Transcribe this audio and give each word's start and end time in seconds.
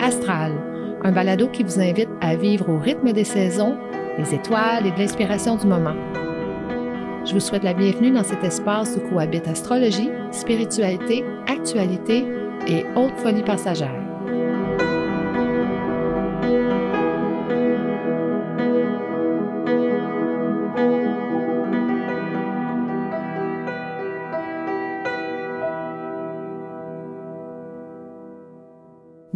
Astral, 0.00 0.52
un 1.02 1.12
balado 1.12 1.48
qui 1.48 1.62
vous 1.62 1.80
invite 1.80 2.08
à 2.20 2.36
vivre 2.36 2.68
au 2.68 2.78
rythme 2.78 3.12
des 3.12 3.24
saisons, 3.24 3.78
des 4.18 4.34
étoiles 4.34 4.86
et 4.86 4.90
de 4.90 4.98
l'inspiration 4.98 5.56
du 5.56 5.66
moment. 5.66 5.94
Je 7.24 7.32
vous 7.32 7.40
souhaite 7.40 7.64
la 7.64 7.74
bienvenue 7.74 8.10
dans 8.10 8.24
cet 8.24 8.44
espace 8.44 8.96
où 8.96 9.08
cohabitent 9.08 9.48
astrologie, 9.48 10.10
spiritualité, 10.30 11.24
actualité 11.46 12.24
et 12.66 12.84
haute 12.96 13.16
folie 13.18 13.42
passagère. 13.42 14.07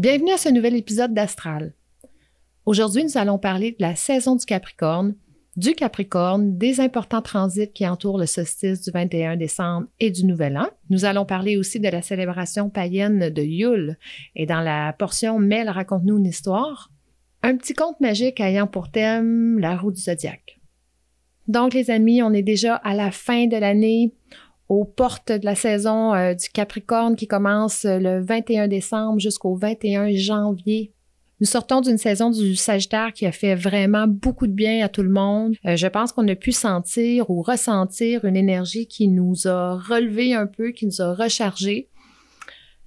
Bienvenue 0.02 0.32
à 0.32 0.36
ce 0.36 0.48
nouvel 0.48 0.74
épisode 0.74 1.14
d'Astral. 1.14 1.74
Aujourd'hui, 2.66 3.04
nous 3.04 3.18
allons 3.18 3.38
parler 3.38 3.70
de 3.70 3.76
la 3.78 3.94
saison 3.94 4.34
du 4.34 4.44
Capricorne, 4.44 5.14
du 5.54 5.74
Capricorne, 5.74 6.58
des 6.58 6.80
importants 6.80 7.22
transits 7.22 7.70
qui 7.72 7.86
entourent 7.86 8.18
le 8.18 8.26
solstice 8.26 8.82
du 8.82 8.90
21 8.90 9.36
décembre 9.36 9.86
et 10.00 10.10
du 10.10 10.26
Nouvel 10.26 10.58
An. 10.58 10.66
Nous 10.90 11.04
allons 11.04 11.24
parler 11.24 11.56
aussi 11.56 11.78
de 11.78 11.88
la 11.88 12.02
célébration 12.02 12.68
païenne 12.68 13.30
de 13.30 13.42
Yule. 13.42 13.96
Et 14.34 14.44
dans 14.44 14.60
la 14.60 14.92
portion 14.92 15.38
Mel 15.38 15.70
raconte-nous 15.70 16.18
une 16.18 16.26
histoire, 16.26 16.90
un 17.44 17.56
petit 17.56 17.72
conte 17.72 18.00
magique 18.00 18.40
ayant 18.40 18.66
pour 18.66 18.90
thème 18.90 19.60
la 19.60 19.76
roue 19.76 19.92
du 19.92 20.00
zodiaque. 20.00 20.58
Donc, 21.46 21.74
les 21.74 21.90
amis, 21.90 22.24
on 22.24 22.32
est 22.32 22.42
déjà 22.42 22.74
à 22.74 22.94
la 22.94 23.12
fin 23.12 23.46
de 23.46 23.56
l'année 23.56 24.12
aux 24.72 24.84
portes 24.84 25.30
de 25.30 25.44
la 25.44 25.54
saison 25.54 26.14
euh, 26.14 26.32
du 26.32 26.48
Capricorne 26.48 27.14
qui 27.14 27.26
commence 27.26 27.84
euh, 27.84 27.98
le 27.98 28.22
21 28.22 28.68
décembre 28.68 29.20
jusqu'au 29.20 29.54
21 29.54 30.10
janvier. 30.14 30.92
Nous 31.40 31.46
sortons 31.46 31.82
d'une 31.82 31.98
saison 31.98 32.30
du 32.30 32.56
Sagittaire 32.56 33.12
qui 33.12 33.26
a 33.26 33.32
fait 33.32 33.54
vraiment 33.54 34.06
beaucoup 34.06 34.46
de 34.46 34.52
bien 34.52 34.82
à 34.82 34.88
tout 34.88 35.02
le 35.02 35.10
monde. 35.10 35.56
Euh, 35.66 35.76
je 35.76 35.86
pense 35.88 36.12
qu'on 36.12 36.26
a 36.26 36.34
pu 36.34 36.52
sentir 36.52 37.28
ou 37.28 37.42
ressentir 37.42 38.24
une 38.24 38.36
énergie 38.36 38.86
qui 38.86 39.08
nous 39.08 39.46
a 39.46 39.74
relevé 39.74 40.34
un 40.34 40.46
peu, 40.46 40.70
qui 40.70 40.86
nous 40.86 41.02
a 41.02 41.14
rechargé. 41.14 41.88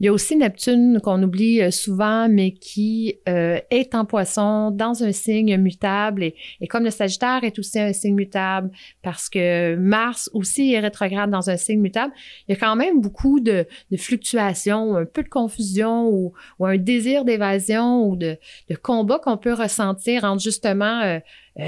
Il 0.02 0.06
y 0.06 0.10
a 0.10 0.14
aussi 0.14 0.36
Neptune 0.36 1.00
qu'on 1.02 1.24
oublie 1.24 1.62
euh, 1.62 1.72
souvent, 1.72 2.28
mais 2.28 2.52
qui 2.52 3.16
euh, 3.30 3.60
est 3.72 3.96
en 3.96 4.04
poisson 4.04 4.70
dans 4.72 5.04
un 5.04 5.14
signe 5.14 5.56
mutable. 5.58 6.24
Et, 6.24 6.68
comme 6.68 6.84
le 6.84 6.90
Sagittaire 6.90 7.46
est 7.46 7.58
aussi 7.60 7.80
un 7.80 7.94
signe 7.94 8.14
mutable, 8.14 8.72
parce 9.02 9.30
que 9.30 9.76
Mars 9.76 10.30
aussi 10.34 10.74
est 10.74 10.82
rétrograde 10.82 11.32
dans 11.32 11.50
un 11.50 11.56
signe 11.56 11.80
mutable, 11.80 12.14
il 12.48 12.52
y 12.52 12.58
a 12.58 12.60
quand 12.60 12.76
même 12.76 13.00
beaucoup 13.00 13.40
de, 13.40 13.66
fluctuations, 13.96 14.98
un 14.98 15.06
peu 15.06 15.24
de 15.24 15.30
confusion 15.30 16.10
ou, 16.10 16.34
un 16.60 16.78
désir 16.78 17.24
d'évasion 17.24 18.06
ou 18.06 18.18
de, 18.18 18.38
combat 18.84 19.20
qu'on 19.20 19.38
peut 19.38 19.54
ressentir 19.54 20.26
entre 20.26 20.42
justement 20.42 21.02
euh, 21.04 21.20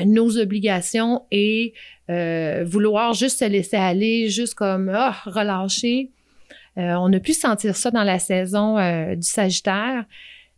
nos 0.06 0.38
obligations 0.38 1.24
et 1.32 1.74
vouloir 2.10 3.14
juste 3.14 3.40
se 3.40 3.46
laisser 3.46 3.78
aller, 3.78 4.30
juste 4.30 4.54
comme 4.54 4.92
oh, 4.94 5.30
relâcher. 5.30 6.12
Euh, 6.78 6.94
on 6.96 7.12
a 7.12 7.20
pu 7.20 7.34
sentir 7.34 7.76
ça 7.76 7.92
dans 7.92 8.04
la 8.04 8.20
saison 8.20 8.78
euh, 8.78 9.16
du 9.16 9.28
Sagittaire. 9.28 10.06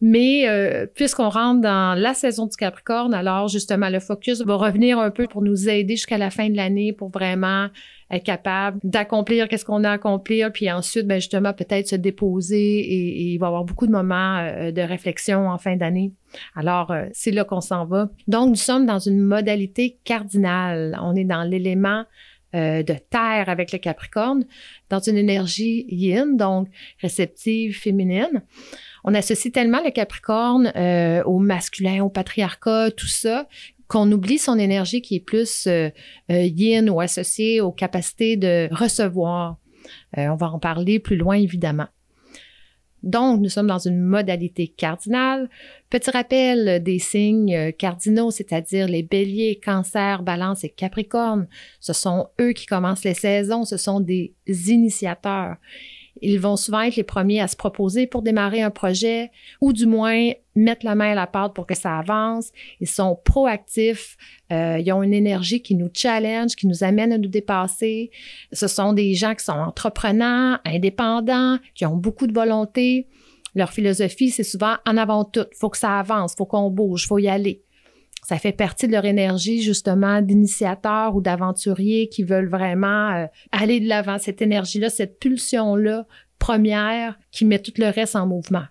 Mais 0.02 0.48
euh, 0.48 0.86
puisqu'on 0.96 1.28
rentre 1.28 1.60
dans 1.60 1.94
la 1.98 2.14
saison 2.14 2.46
du 2.46 2.56
Capricorne, 2.56 3.14
alors 3.14 3.50
justement, 3.50 3.90
le 3.90 4.00
focus 4.00 4.42
va 4.42 4.56
revenir 4.56 4.98
un 4.98 5.12
peu 5.12 5.28
pour 5.28 5.42
nous 5.42 5.68
aider 5.68 5.98
jusqu'à 5.98 6.18
la 6.18 6.30
fin 6.30 6.50
de 6.50 6.56
l'année 6.56 6.94
pour 6.94 7.10
vraiment 7.10 7.68
être 8.10 8.24
capable 8.24 8.80
d'accomplir 8.82 9.50
qu'est-ce 9.50 9.66
qu'on 9.66 9.84
a 9.84 9.90
à 9.90 9.94
accomplir, 9.94 10.54
puis 10.54 10.72
ensuite, 10.72 11.06
ben 11.06 11.20
justement, 11.20 11.52
peut-être 11.52 11.90
se 11.90 11.98
déposer 11.98 12.80
et, 12.80 13.34
il 13.34 13.38
va 13.40 13.48
y 13.48 13.50
avoir 13.50 13.66
beaucoup 13.66 13.88
de 13.88 13.92
moments 13.92 14.42
de 14.72 14.82
réflexion 14.82 15.50
en 15.50 15.58
fin 15.58 15.76
d'année. 15.76 16.14
Alors, 16.56 16.96
c'est 17.12 17.32
là 17.32 17.44
qu'on 17.44 17.62
s'en 17.62 17.86
va. 17.86 18.10
Donc, 18.28 18.50
nous 18.50 18.56
sommes 18.56 18.86
dans 18.86 19.00
une 19.00 19.20
modalité 19.20 20.00
cardinale. 20.06 20.98
On 21.04 21.14
est 21.14 21.26
dans 21.26 21.44
l'élément 21.44 22.06
euh, 22.56 22.82
de 22.82 22.96
terre 23.12 23.48
avec 23.48 23.72
le 23.72 23.78
Capricorne, 23.78 24.44
dans 24.90 25.00
une 25.00 25.18
énergie 25.18 25.86
yin, 25.88 26.36
donc 26.36 26.68
réceptive, 27.00 27.78
féminine. 27.78 28.44
On 29.04 29.14
associe 29.14 29.54
tellement 29.54 29.84
le 29.84 29.92
Capricorne 29.92 30.74
euh, 30.76 31.24
au 31.26 31.38
masculin, 31.38 32.04
au 32.04 32.10
patriarcat, 32.10 32.90
tout 32.90 33.08
ça, 33.08 33.48
qu'on 33.88 34.12
oublie 34.12 34.40
son 34.40 34.58
énergie 34.58 35.04
qui 35.04 35.18
est 35.18 35.20
plus 35.20 35.68
euh, 35.68 35.92
yin 36.28 36.90
ou 36.90 37.00
associée 37.00 37.62
aux 37.62 37.72
capacités 37.72 38.36
de 38.36 38.68
recevoir. 38.72 39.58
on 40.18 40.36
va 40.36 40.50
en 40.50 40.58
parler 40.58 41.00
plus 41.00 41.18
loin, 41.18 41.36
évidemment. 41.36 41.88
Donc, 43.04 43.42
nous 43.42 43.50
sommes 43.50 43.68
dans 43.68 43.80
une 43.80 44.00
modalité 44.00 44.68
cardinale. 44.68 45.50
Petit 45.90 46.12
rappel 46.12 46.84
des 46.84 47.00
signes 47.00 47.56
euh, 47.56 47.72
cardinaux, 47.72 48.30
c'est-à-dire 48.30 48.88
les 48.88 49.02
béliers, 49.02 49.60
cancer, 49.64 50.22
balance 50.22 50.64
et 50.64 50.70
capricorne. 50.70 51.48
Ce 51.80 51.94
sont 51.94 52.28
eux 52.40 52.52
qui 52.54 52.68
commencent 52.68 53.04
les 53.04 53.16
saisons, 53.16 53.66
ce 53.66 53.78
sont 53.78 54.00
des 54.00 54.34
initiateurs. 54.48 55.56
Ils 56.22 56.40
vont 56.40 56.58
souvent 56.58 56.82
être 56.82 56.96
les 56.96 57.04
premiers 57.04 57.42
à 57.42 57.48
se 57.48 57.56
proposer 57.56 58.08
pour 58.08 58.22
démarrer 58.22 58.62
un 58.62 58.72
projet 58.72 59.32
ou 59.62 59.74
du 59.74 59.86
moins 59.86 60.32
mettre 60.56 60.86
la 60.86 60.96
main 60.96 61.12
à 61.12 61.16
la 61.16 61.28
pâte 61.28 61.54
pour 61.54 61.66
que 61.66 61.76
ça 61.76 61.98
avance. 61.98 62.52
Ils 62.82 62.88
sont 62.88 63.18
proactifs. 63.24 64.18
Euh, 64.52 64.80
ils 64.80 64.92
ont 64.92 65.04
une 65.04 65.14
énergie 65.14 65.62
qui 65.62 65.76
nous 65.76 65.90
challenge, 65.94 66.56
qui 66.56 66.68
nous 66.68 66.84
amène 66.84 67.14
à 67.14 67.18
nous 67.18 67.30
dépasser. 67.30 68.12
Ce 68.52 68.68
sont 68.68 68.94
des 68.94 69.14
gens 69.14 69.36
qui 69.36 69.46
sont 69.46 69.54
entreprenants, 69.54 70.58
indépendants, 70.66 71.58
qui 71.76 71.86
ont 71.86 71.96
beaucoup 71.96 72.28
de 72.28 72.34
volonté. 72.34 73.08
Leur 73.60 73.72
philosophie, 73.72 74.30
c'est 74.30 74.44
souvent 74.44 74.78
en 74.88 74.96
avant 74.96 75.26
tout. 75.26 75.46
Faut 75.60 75.70
que 75.70 75.78
ça 75.78 76.00
avance, 76.00 76.34
faut 76.38 76.46
qu'on 76.46 76.72
bouge, 76.72 77.06
faut 77.08 77.20
y 77.20 77.28
aller 77.28 77.62
ça 78.30 78.38
fait 78.38 78.52
partie 78.52 78.86
de 78.86 78.92
leur 78.92 79.06
énergie 79.06 79.62
justement 79.62 80.22
d'initiateurs 80.22 81.16
ou 81.16 81.22
d'aventuriers 81.22 82.10
qui 82.10 82.24
veulent 82.24 82.50
vraiment 82.50 83.12
euh, 83.16 83.26
aller 83.52 83.80
de 83.80 83.88
l'avant, 83.88 84.18
cette 84.20 84.42
énergie-là, 84.42 84.90
cette 84.90 85.20
pulsion-là 85.20 86.06
première 86.38 87.18
qui 87.32 87.46
met 87.46 87.60
tout 87.60 87.74
le 87.78 87.90
reste 87.90 88.16
en 88.16 88.28
mouvement. 88.28 88.66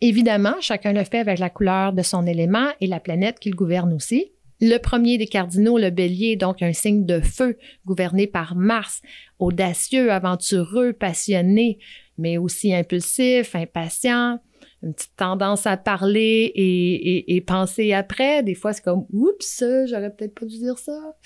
Évidemment, 0.00 0.54
chacun 0.60 0.92
le 0.92 1.04
fait 1.04 1.18
avec 1.18 1.38
la 1.38 1.50
couleur 1.50 1.92
de 1.92 2.02
son 2.02 2.26
élément 2.26 2.68
et 2.80 2.86
la 2.86 3.00
planète 3.00 3.40
qu'il 3.40 3.54
gouverne 3.54 3.92
aussi. 3.92 4.30
Le 4.60 4.78
premier 4.78 5.18
des 5.18 5.26
cardinaux, 5.26 5.78
le 5.78 5.90
bélier, 5.90 6.36
donc 6.36 6.62
un 6.62 6.72
signe 6.72 7.06
de 7.06 7.20
feu 7.20 7.56
gouverné 7.86 8.26
par 8.26 8.54
Mars, 8.54 9.02
audacieux, 9.38 10.12
aventureux, 10.12 10.92
passionné, 10.92 11.78
mais 12.18 12.36
aussi 12.36 12.74
impulsif, 12.74 13.54
impatient, 13.54 14.40
une 14.82 14.94
petite 14.94 15.16
tendance 15.16 15.66
à 15.66 15.76
parler 15.76 16.52
et, 16.54 17.40
penser 17.46 17.92
après. 17.92 18.42
Des 18.42 18.54
fois, 18.54 18.72
c'est 18.72 18.82
comme 18.82 19.06
oups, 19.12 19.64
j'aurais 19.86 20.14
peut-être 20.14 20.34
pas 20.34 20.46
dû 20.46 20.58
dire 20.58 20.78
ça. 20.78 21.16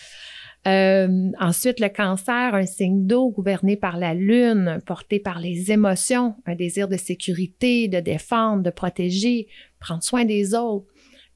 Euh, 0.68 1.30
ensuite, 1.40 1.80
le 1.80 1.88
cancer, 1.88 2.54
un 2.54 2.66
signe 2.66 3.06
d'eau 3.06 3.30
gouverné 3.30 3.76
par 3.76 3.96
la 3.96 4.14
lune, 4.14 4.80
porté 4.86 5.18
par 5.18 5.40
les 5.40 5.72
émotions, 5.72 6.36
un 6.46 6.54
désir 6.54 6.88
de 6.88 6.96
sécurité, 6.96 7.88
de 7.88 7.98
défendre, 8.00 8.62
de 8.62 8.70
protéger, 8.70 9.48
prendre 9.80 10.02
soin 10.02 10.24
des 10.24 10.54
autres. 10.54 10.86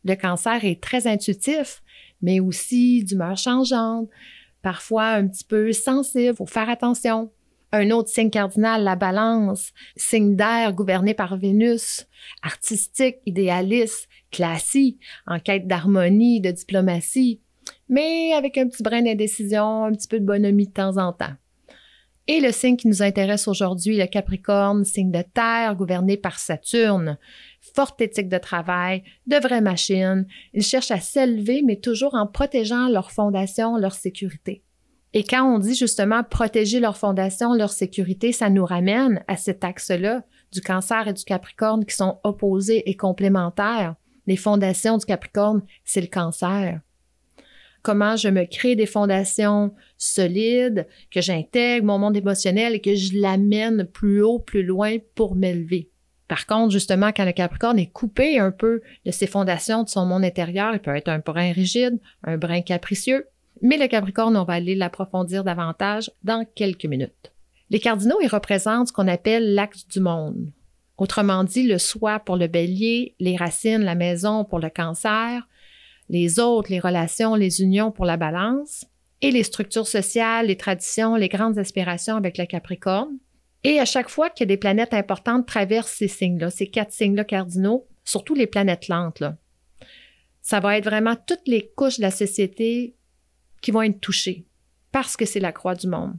Le 0.04 0.14
cancer 0.14 0.64
est 0.64 0.80
très 0.80 1.08
intuitif, 1.08 1.82
mais 2.22 2.38
aussi 2.38 3.02
d'humeur 3.02 3.36
changeante, 3.36 4.08
parfois 4.62 5.08
un 5.08 5.26
petit 5.26 5.44
peu 5.44 5.72
sensible. 5.72 6.36
Faut 6.36 6.46
faire 6.46 6.70
attention. 6.70 7.30
Un 7.78 7.90
autre 7.90 8.08
signe 8.08 8.30
cardinal, 8.30 8.84
la 8.84 8.96
balance, 8.96 9.74
signe 9.96 10.34
d'air 10.34 10.72
gouverné 10.72 11.12
par 11.12 11.36
Vénus, 11.36 12.06
artistique, 12.42 13.18
idéaliste, 13.26 14.08
classique, 14.30 14.98
en 15.26 15.38
quête 15.38 15.66
d'harmonie, 15.66 16.40
de 16.40 16.52
diplomatie, 16.52 17.42
mais 17.90 18.32
avec 18.32 18.56
un 18.56 18.66
petit 18.66 18.82
brin 18.82 19.02
d'indécision, 19.02 19.84
un 19.84 19.92
petit 19.92 20.08
peu 20.08 20.18
de 20.18 20.24
bonhomie 20.24 20.68
de 20.68 20.72
temps 20.72 20.96
en 20.96 21.12
temps. 21.12 21.34
Et 22.26 22.40
le 22.40 22.50
signe 22.50 22.78
qui 22.78 22.88
nous 22.88 23.02
intéresse 23.02 23.46
aujourd'hui, 23.46 23.98
le 23.98 24.06
Capricorne, 24.06 24.86
signe 24.86 25.12
de 25.12 25.22
terre 25.34 25.76
gouverné 25.76 26.16
par 26.16 26.38
Saturne. 26.38 27.18
Forte 27.60 28.00
éthique 28.00 28.30
de 28.30 28.38
travail, 28.38 29.04
de 29.26 29.36
vraies 29.36 29.60
machines. 29.60 30.26
Ils 30.54 30.62
cherchent 30.62 30.92
à 30.92 31.00
s'élever, 31.00 31.60
mais 31.62 31.76
toujours 31.76 32.14
en 32.14 32.26
protégeant 32.26 32.88
leur 32.88 33.10
fondation, 33.10 33.76
leur 33.76 33.92
sécurité. 33.92 34.62
Et 35.18 35.24
quand 35.24 35.50
on 35.50 35.58
dit 35.58 35.74
justement 35.74 36.22
protéger 36.22 36.78
leur 36.78 36.98
fondation, 36.98 37.54
leur 37.54 37.72
sécurité, 37.72 38.32
ça 38.32 38.50
nous 38.50 38.66
ramène 38.66 39.24
à 39.28 39.36
cet 39.38 39.64
axe-là 39.64 40.24
du 40.52 40.60
cancer 40.60 41.08
et 41.08 41.14
du 41.14 41.24
capricorne 41.24 41.86
qui 41.86 41.94
sont 41.94 42.18
opposés 42.22 42.82
et 42.90 42.96
complémentaires. 42.96 43.94
Les 44.26 44.36
fondations 44.36 44.98
du 44.98 45.06
capricorne, 45.06 45.62
c'est 45.86 46.02
le 46.02 46.08
cancer. 46.08 46.82
Comment 47.80 48.16
je 48.16 48.28
me 48.28 48.44
crée 48.44 48.76
des 48.76 48.84
fondations 48.84 49.72
solides, 49.96 50.86
que 51.10 51.22
j'intègre 51.22 51.86
mon 51.86 51.96
monde 51.96 52.18
émotionnel 52.18 52.74
et 52.74 52.82
que 52.82 52.94
je 52.94 53.18
l'amène 53.18 53.86
plus 53.86 54.20
haut, 54.20 54.38
plus 54.38 54.64
loin 54.64 54.98
pour 55.14 55.34
m'élever. 55.34 55.88
Par 56.28 56.44
contre, 56.44 56.72
justement, 56.72 57.10
quand 57.16 57.24
le 57.24 57.32
Capricorne 57.32 57.78
est 57.78 57.90
coupé 57.90 58.38
un 58.38 58.50
peu 58.50 58.82
de 59.06 59.10
ses 59.12 59.26
fondations, 59.26 59.82
de 59.82 59.88
son 59.88 60.04
monde 60.04 60.26
intérieur, 60.26 60.74
il 60.74 60.80
peut 60.80 60.94
être 60.94 61.08
un 61.08 61.20
brin 61.20 61.52
rigide, 61.52 61.98
un 62.22 62.36
brin 62.36 62.60
capricieux, 62.60 63.28
mais 63.62 63.78
le 63.78 63.88
Capricorne, 63.88 64.36
on 64.36 64.44
va 64.44 64.54
aller 64.54 64.74
l'approfondir 64.74 65.44
davantage 65.44 66.10
dans 66.22 66.46
quelques 66.54 66.86
minutes. 66.86 67.32
Les 67.70 67.80
cardinaux, 67.80 68.18
ils 68.22 68.28
représentent 68.28 68.88
ce 68.88 68.92
qu'on 68.92 69.08
appelle 69.08 69.54
l'axe 69.54 69.86
du 69.88 70.00
monde. 70.00 70.52
Autrement 70.98 71.44
dit, 71.44 71.64
le 71.64 71.78
soi 71.78 72.20
pour 72.20 72.36
le 72.36 72.46
bélier, 72.46 73.14
les 73.18 73.36
racines, 73.36 73.82
la 73.82 73.94
maison 73.94 74.44
pour 74.44 74.58
le 74.58 74.70
cancer, 74.70 75.46
les 76.08 76.38
autres, 76.38 76.70
les 76.70 76.80
relations, 76.80 77.34
les 77.34 77.60
unions 77.60 77.90
pour 77.90 78.04
la 78.04 78.16
balance, 78.16 78.86
et 79.20 79.30
les 79.30 79.42
structures 79.42 79.86
sociales, 79.86 80.46
les 80.46 80.56
traditions, 80.56 81.16
les 81.16 81.28
grandes 81.28 81.58
aspirations 81.58 82.16
avec 82.16 82.38
le 82.38 82.46
capricorne. 82.46 83.18
Et 83.64 83.80
à 83.80 83.84
chaque 83.84 84.08
fois 84.08 84.30
a 84.38 84.44
des 84.44 84.56
planètes 84.56 84.94
importantes 84.94 85.46
traversent 85.46 85.92
ces 85.92 86.08
signes-là, 86.08 86.50
ces 86.50 86.68
quatre 86.68 86.92
signes-là 86.92 87.24
cardinaux, 87.24 87.86
surtout 88.04 88.34
les 88.34 88.46
planètes 88.46 88.88
lentes, 88.88 89.24
ça 90.46 90.60
va 90.60 90.78
être 90.78 90.84
vraiment 90.84 91.16
toutes 91.16 91.48
les 91.48 91.72
couches 91.74 91.96
de 91.96 92.02
la 92.02 92.12
société 92.12 92.94
qui 93.60 93.70
vont 93.70 93.82
être 93.82 94.00
touchées 94.00 94.46
parce 94.92 95.16
que 95.16 95.24
c'est 95.24 95.40
la 95.40 95.52
croix 95.52 95.74
du 95.74 95.88
monde. 95.88 96.14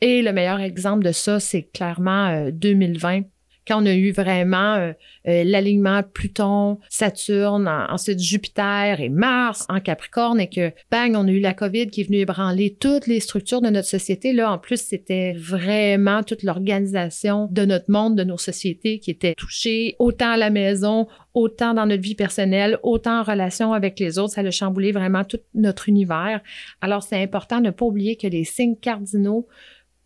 Et 0.00 0.22
le 0.22 0.32
meilleur 0.32 0.60
exemple 0.60 1.04
de 1.04 1.12
ça, 1.12 1.40
c'est 1.40 1.64
clairement 1.64 2.50
2020 2.50 3.18
euh, 3.18 3.22
quand 3.70 3.84
on 3.84 3.86
a 3.86 3.94
eu 3.94 4.10
vraiment 4.10 4.74
euh, 4.74 4.92
euh, 5.28 5.44
l'alignement 5.44 6.02
Pluton, 6.02 6.80
Saturne, 6.88 7.68
ensuite 7.68 8.18
Jupiter 8.18 9.00
et 9.00 9.08
Mars 9.08 9.64
en 9.68 9.78
Capricorne 9.78 10.40
et 10.40 10.48
que, 10.48 10.72
bang, 10.90 11.14
on 11.14 11.28
a 11.28 11.30
eu 11.30 11.38
la 11.38 11.54
COVID 11.54 11.86
qui 11.86 12.00
est 12.00 12.04
venue 12.04 12.18
ébranler 12.18 12.76
toutes 12.80 13.06
les 13.06 13.20
structures 13.20 13.60
de 13.60 13.70
notre 13.70 13.86
société. 13.86 14.32
Là, 14.32 14.50
en 14.50 14.58
plus, 14.58 14.80
c'était 14.80 15.34
vraiment 15.34 16.24
toute 16.24 16.42
l'organisation 16.42 17.46
de 17.52 17.64
notre 17.64 17.92
monde, 17.92 18.16
de 18.16 18.24
nos 18.24 18.38
sociétés 18.38 18.98
qui 18.98 19.12
était 19.12 19.34
touchée, 19.34 19.94
autant 20.00 20.32
à 20.32 20.36
la 20.36 20.50
maison, 20.50 21.06
autant 21.34 21.72
dans 21.72 21.86
notre 21.86 22.02
vie 22.02 22.16
personnelle, 22.16 22.76
autant 22.82 23.20
en 23.20 23.22
relation 23.22 23.72
avec 23.72 24.00
les 24.00 24.18
autres. 24.18 24.34
Ça 24.34 24.40
a 24.40 24.50
chamboulé 24.50 24.90
vraiment 24.90 25.22
tout 25.22 25.38
notre 25.54 25.88
univers. 25.88 26.40
Alors, 26.80 27.04
c'est 27.04 27.22
important 27.22 27.58
de 27.58 27.66
ne 27.66 27.70
pas 27.70 27.84
oublier 27.86 28.16
que 28.16 28.26
les 28.26 28.42
signes 28.42 28.76
cardinaux 28.76 29.46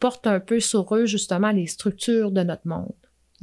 portent 0.01 0.27
un 0.27 0.41
peu 0.41 0.61
sur 0.61 0.95
eux 0.95 1.07
justement 1.07 1.51
les 1.51 1.67
structures 1.67 2.31
de 2.31 2.43
notre 2.43 2.69
monde. 2.69 2.93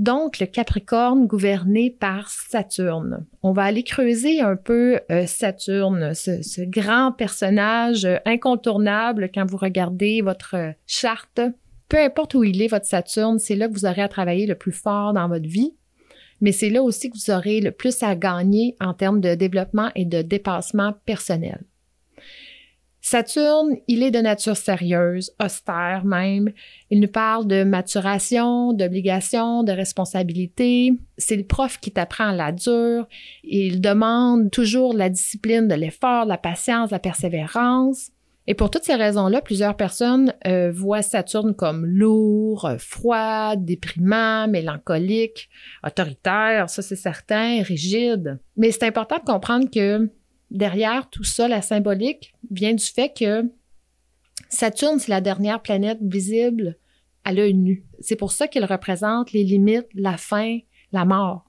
Donc, 0.01 0.39
le 0.39 0.48
Capricorne 0.48 1.27
gouverné 1.27 1.92
par 1.92 2.27
Saturne. 2.27 3.24
On 3.44 3.51
va 3.51 3.65
aller 3.65 3.83
creuser 3.83 4.42
un 4.42 4.56
peu 4.56 5.00
euh, 5.12 5.27
Saturne, 5.27 6.15
ce, 6.15 6.68
grand 6.68 7.12
personnage 7.12 8.07
incontournable 8.25 9.30
quand 9.31 9.45
vous 9.45 9.57
regardez 9.57 10.24
votre 10.24 10.56
charte. 10.88 11.39
Peu 11.88 12.00
importe 12.00 12.33
où 12.33 12.44
il 12.44 12.63
est, 12.63 12.68
votre 12.68 12.88
Saturne, 12.88 13.38
c'est 13.38 13.56
là 13.56 13.68
que 13.68 13.74
vous 13.74 13.86
aurez 13.86 14.01
à 14.01 14.07
travailler 14.07 14.48
le 14.48 14.56
plus 14.56 14.71
fort 14.71 15.13
dans 15.13 15.27
votre 15.27 15.48
vie, 15.48 15.75
mais 16.39 16.51
c'est 16.51 16.71
là 16.71 16.81
aussi 16.81 17.12
que 17.12 17.18
vous 17.19 17.31
aurez 17.31 17.62
le 17.62 17.69
plus 17.69 18.01
à 18.01 18.15
gagner 18.15 18.75
en 18.81 18.95
termes 18.95 19.21
de 19.21 19.36
développement 19.36 19.92
et 19.94 20.06
de 20.06 20.24
dépassement 20.24 20.95
personnel. 21.06 21.62
Saturne, 23.11 23.75
il 23.89 24.03
est 24.03 24.11
de 24.11 24.19
nature 24.19 24.55
sérieuse, 24.55 25.35
austère 25.43 26.05
même. 26.05 26.49
Il 26.89 27.01
nous 27.01 27.09
parle 27.09 27.45
de 27.45 27.65
maturation, 27.65 28.71
d'obligation, 28.71 29.63
de 29.63 29.73
responsabilité. 29.73 30.93
C'est 31.17 31.35
le 31.35 31.43
prof 31.43 31.77
qui 31.77 31.91
t'apprend 31.91 32.29
à 32.29 32.33
la 32.33 32.53
dure. 32.53 33.05
Il 33.43 33.81
demande 33.81 34.49
toujours 34.49 34.93
la 34.93 35.09
discipline, 35.09 35.67
de 35.67 35.75
l'effort, 35.75 36.23
de 36.23 36.29
la 36.29 36.37
patience, 36.37 36.91
de 36.91 36.95
la 36.95 36.99
persévérance. 36.99 38.11
Et 38.47 38.53
pour 38.53 38.69
toutes 38.69 38.85
ces 38.85 38.95
raisons-là, 38.95 39.41
plusieurs 39.41 39.75
personnes 39.75 40.33
euh, 40.47 40.71
voient 40.71 41.01
Saturne 41.01 41.53
comme 41.53 41.85
lourd, 41.85 42.69
froid, 42.79 43.57
déprimant, 43.57 44.47
mélancolique, 44.47 45.49
autoritaire, 45.85 46.69
ça 46.69 46.81
c'est 46.81 46.95
certain, 46.95 47.61
rigide. 47.61 48.39
Mais 48.55 48.71
c'est 48.71 48.85
important 48.85 49.17
de 49.17 49.29
comprendre 49.29 49.69
que 49.69 50.09
derrière 50.51 51.09
tout 51.09 51.24
ça, 51.24 51.48
la 51.48 51.62
symbolique, 51.62 52.33
vient 52.51 52.74
du 52.74 52.86
fait 52.86 53.12
que 53.18 53.50
Saturne, 54.50 55.00
c'est 55.00 55.09
la 55.09 55.21
dernière 55.21 55.62
planète 55.62 56.00
visible 56.01 56.77
à 57.24 57.33
l'œil 57.33 57.53
nu. 57.53 57.86
C'est 58.00 58.15
pour 58.15 58.31
ça 58.31 58.48
qu'il 58.48 58.65
représente 58.65 59.31
les 59.31 59.44
limites, 59.44 59.88
la 59.94 60.18
fin, 60.18 60.59
la 60.92 61.06
mort. 61.06 61.45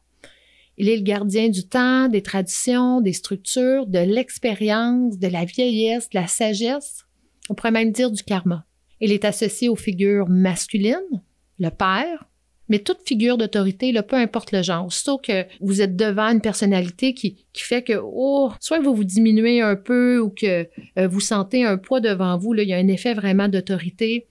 Il 0.78 0.88
est 0.88 0.96
le 0.96 1.02
gardien 1.02 1.48
du 1.48 1.66
temps, 1.68 2.08
des 2.08 2.22
traditions, 2.22 3.00
des 3.00 3.12
structures, 3.12 3.86
de 3.86 3.98
l'expérience, 3.98 5.18
de 5.18 5.28
la 5.28 5.44
vieillesse, 5.44 6.08
de 6.08 6.18
la 6.18 6.26
sagesse, 6.26 7.04
on 7.48 7.54
pourrait 7.54 7.70
même 7.70 7.92
dire 7.92 8.10
du 8.10 8.22
karma. 8.22 8.64
Il 9.00 9.12
est 9.12 9.24
associé 9.24 9.68
aux 9.68 9.76
figures 9.76 10.28
masculines, 10.28 11.22
le 11.58 11.70
père, 11.70 12.28
mais 12.72 12.78
toute 12.78 13.06
figure 13.06 13.36
d'autorité, 13.36 13.92
peu 14.00 14.16
importe 14.16 14.50
le 14.50 14.62
genre, 14.62 14.90
sauf 14.90 15.20
que 15.20 15.44
vous 15.60 15.82
êtes 15.82 15.94
devant 15.94 16.28
une 16.28 16.40
personnalité 16.40 17.12
qui, 17.12 17.36
fait 17.54 17.82
que, 17.82 18.00
oh, 18.02 18.50
soit 18.60 18.80
vous 18.80 18.94
vous 18.94 19.04
diminuez 19.04 19.60
un 19.60 19.76
peu 19.76 20.18
ou 20.18 20.30
que 20.30 20.66
euh, 20.98 21.06
vous 21.06 21.20
sentez 21.20 21.66
un 21.66 21.76
poids 21.76 22.00
devant 22.00 22.38
vous, 22.38 22.54
il 22.54 22.66
y 22.66 22.72
a 22.72 22.78
un 22.78 22.88
effet 22.88 23.12
vraiment 23.12 23.46
d'autorité, 23.46 24.26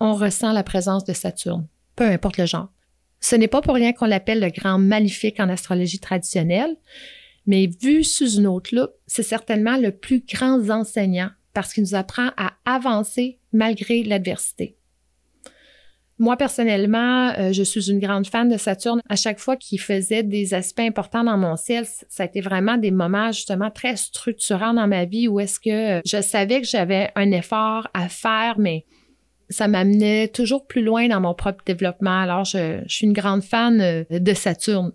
on 0.00 0.12
ressent 0.12 0.52
la 0.52 0.62
présence 0.62 1.04
de 1.04 1.14
Saturne, 1.14 1.66
peu 1.96 2.04
importe 2.04 2.36
le 2.36 2.44
genre. 2.44 2.68
Ce 3.20 3.36
n'est 3.36 3.48
pas 3.48 3.62
pour 3.62 3.74
rien 3.76 3.94
qu'on 3.94 4.04
l'appelle 4.04 4.40
le 4.40 4.50
grand 4.50 4.76
maléfique 4.76 5.40
en 5.40 5.48
astrologie 5.48 5.98
traditionnelle, 5.98 6.76
mais 7.46 7.70
vu 7.80 8.04
sous 8.04 8.36
une 8.36 8.48
autre 8.48 8.76
loupe, 8.76 8.92
c'est 9.06 9.22
certainement 9.22 9.78
le 9.78 9.92
plus 9.92 10.22
grand 10.30 10.68
enseignant 10.68 11.30
parce 11.54 11.72
qu'il 11.72 11.84
nous 11.84 11.94
apprend 11.94 12.32
à 12.36 12.52
avancer 12.66 13.38
malgré 13.54 14.02
l'adversité. 14.02 14.76
Moi, 16.18 16.36
personnellement, 16.36 17.32
euh, 17.38 17.52
je 17.52 17.62
suis 17.62 17.90
une 17.90 17.98
grande 17.98 18.26
fan 18.26 18.48
de 18.48 18.56
Saturne. 18.56 19.00
À 19.08 19.16
chaque 19.16 19.38
fois 19.38 19.56
qu'il 19.56 19.80
faisait 19.80 20.22
des 20.22 20.54
aspects 20.54 20.80
importants 20.80 21.24
dans 21.24 21.38
mon 21.38 21.56
ciel, 21.56 21.86
ça 22.08 22.22
a 22.22 22.26
été 22.26 22.40
vraiment 22.40 22.76
des 22.76 22.90
moments 22.90 23.32
justement 23.32 23.70
très 23.70 23.96
structurants 23.96 24.74
dans 24.74 24.86
ma 24.86 25.04
vie 25.04 25.26
où 25.26 25.40
est-ce 25.40 25.58
que 25.58 25.98
euh, 25.98 26.00
je 26.04 26.20
savais 26.20 26.60
que 26.60 26.66
j'avais 26.66 27.10
un 27.16 27.30
effort 27.32 27.88
à 27.94 28.08
faire, 28.08 28.58
mais 28.58 28.84
ça 29.48 29.68
m'amenait 29.68 30.28
toujours 30.28 30.66
plus 30.66 30.82
loin 30.82 31.08
dans 31.08 31.20
mon 31.20 31.34
propre 31.34 31.64
développement. 31.66 32.20
Alors, 32.20 32.44
je, 32.44 32.80
suis 32.86 33.06
une 33.06 33.12
grande 33.12 33.42
fan 33.42 33.80
euh, 33.80 34.04
de 34.10 34.34
Saturne. 34.34 34.92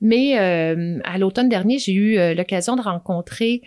Mais 0.00 0.34
à 0.38 1.18
l'automne 1.18 1.50
dernier, 1.50 1.78
j'ai 1.78 1.92
eu 1.92 2.34
l'occasion 2.34 2.74
de 2.74 2.80
rencontrer 2.80 3.60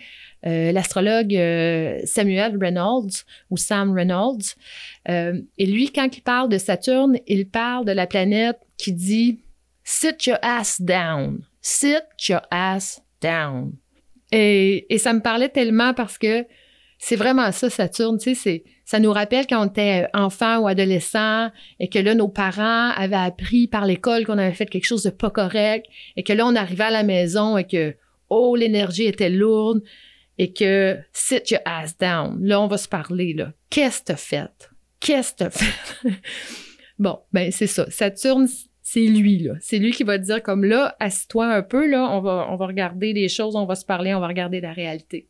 euh, 0.46 0.70
l'astrologue 0.70 1.34
euh, 1.34 1.98
Samuel 2.04 2.56
Reynolds 2.60 3.24
ou 3.50 3.56
Sam 3.56 3.92
Reynolds. 3.92 4.54
Euh, 5.08 5.40
et 5.58 5.66
lui, 5.66 5.90
quand 5.90 6.08
il 6.16 6.22
parle 6.22 6.48
de 6.48 6.58
Saturne, 6.58 7.18
il 7.26 7.48
parle 7.48 7.84
de 7.84 7.92
la 7.92 8.06
planète 8.06 8.58
qui 8.76 8.92
dit 8.92 9.40
Sit 9.82 10.26
your 10.26 10.38
ass 10.42 10.80
down. 10.80 11.40
Sit 11.60 12.04
your 12.28 12.42
ass 12.50 13.02
down. 13.20 13.72
Et, 14.30 14.92
et 14.94 14.98
ça 14.98 15.12
me 15.12 15.20
parlait 15.20 15.48
tellement 15.48 15.92
parce 15.92 16.18
que 16.18 16.46
c'est 16.98 17.16
vraiment 17.16 17.50
ça, 17.52 17.70
Saturne. 17.70 18.18
Tu 18.18 18.34
sais, 18.34 18.64
ça 18.84 19.00
nous 19.00 19.12
rappelle 19.12 19.46
quand 19.46 19.62
on 19.62 19.68
était 19.68 20.06
enfant 20.14 20.58
ou 20.58 20.68
adolescent 20.68 21.50
et 21.80 21.88
que 21.88 21.98
là, 21.98 22.14
nos 22.14 22.28
parents 22.28 22.90
avaient 22.90 23.16
appris 23.16 23.66
par 23.66 23.86
l'école 23.86 24.24
qu'on 24.24 24.38
avait 24.38 24.54
fait 24.54 24.66
quelque 24.66 24.86
chose 24.86 25.02
de 25.02 25.10
pas 25.10 25.30
correct 25.30 25.86
et 26.16 26.22
que 26.22 26.32
là, 26.32 26.46
on 26.46 26.54
arrivait 26.54 26.84
à 26.84 26.90
la 26.90 27.02
maison 27.02 27.56
et 27.56 27.64
que, 27.64 27.94
oh, 28.28 28.56
l'énergie 28.56 29.04
était 29.04 29.30
lourde 29.30 29.82
et 30.38 30.52
que 30.52 30.96
sit 31.12 31.50
your 31.50 31.60
ass 31.64 31.96
down. 31.98 32.38
Là, 32.42 32.60
on 32.60 32.68
va 32.68 32.78
se 32.78 32.88
parler, 32.88 33.34
là. 33.34 33.52
Qu'est-ce 33.70 34.00
que 34.00 34.06
t'as 34.06 34.16
fait? 34.16 34.70
Qu'est-ce 35.00 35.32
que 35.32 35.38
t'as 35.38 35.50
fait? 35.50 36.10
bon, 36.98 37.18
ben, 37.32 37.50
c'est 37.50 37.66
ça. 37.66 37.90
Saturne, 37.90 38.48
c'est 38.80 39.00
lui, 39.06 39.40
là. 39.40 39.54
C'est 39.60 39.78
lui 39.78 39.90
qui 39.90 40.04
va 40.04 40.16
dire 40.16 40.42
comme 40.42 40.64
là, 40.64 40.96
assis-toi 41.00 41.46
un 41.46 41.62
peu, 41.62 41.88
là, 41.90 42.08
on 42.10 42.20
va, 42.20 42.54
regarder 42.56 43.12
les 43.12 43.28
choses, 43.28 43.56
on 43.56 43.66
va 43.66 43.74
se 43.74 43.84
parler, 43.84 44.14
on 44.14 44.20
va 44.20 44.28
regarder 44.28 44.60
la 44.60 44.72
réalité. 44.72 45.28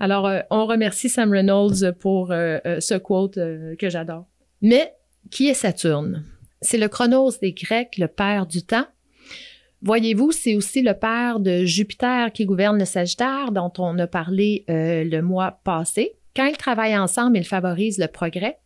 Alors, 0.00 0.26
euh, 0.26 0.40
on 0.50 0.66
remercie 0.66 1.10
Sam 1.10 1.30
Reynolds 1.30 1.92
pour 2.00 2.32
euh, 2.32 2.58
euh, 2.66 2.80
ce 2.80 2.94
quote 2.94 3.34
que 3.34 3.90
j'adore. 3.90 4.26
Mais, 4.62 4.94
qui 5.30 5.48
est 5.48 5.54
Saturne? 5.54 6.24
C'est 6.62 6.78
le 6.78 6.88
chronos 6.88 7.38
des 7.40 7.52
Grecs, 7.52 7.96
le 7.98 8.08
père 8.08 8.46
du 8.46 8.62
temps, 8.62 8.86
Voyez-vous, 9.82 10.30
c'est 10.30 10.56
aussi 10.56 10.82
le 10.82 10.92
père 10.92 11.40
de 11.40 11.64
Jupiter 11.64 12.32
qui 12.32 12.44
gouverne 12.44 12.78
le 12.78 12.84
Sagittaire, 12.84 13.50
dont 13.50 13.72
on 13.78 13.98
a 13.98 14.06
parlé 14.06 14.64
euh, 14.68 15.04
le 15.04 15.22
mois 15.22 15.60
passé. 15.64 16.12
Quand 16.36 16.44
ils 16.44 16.56
travaillent 16.56 16.98
ensemble, 16.98 17.38
ils 17.38 17.44
favorisent 17.44 17.98
le 17.98 18.06
progrès. 18.06 18.58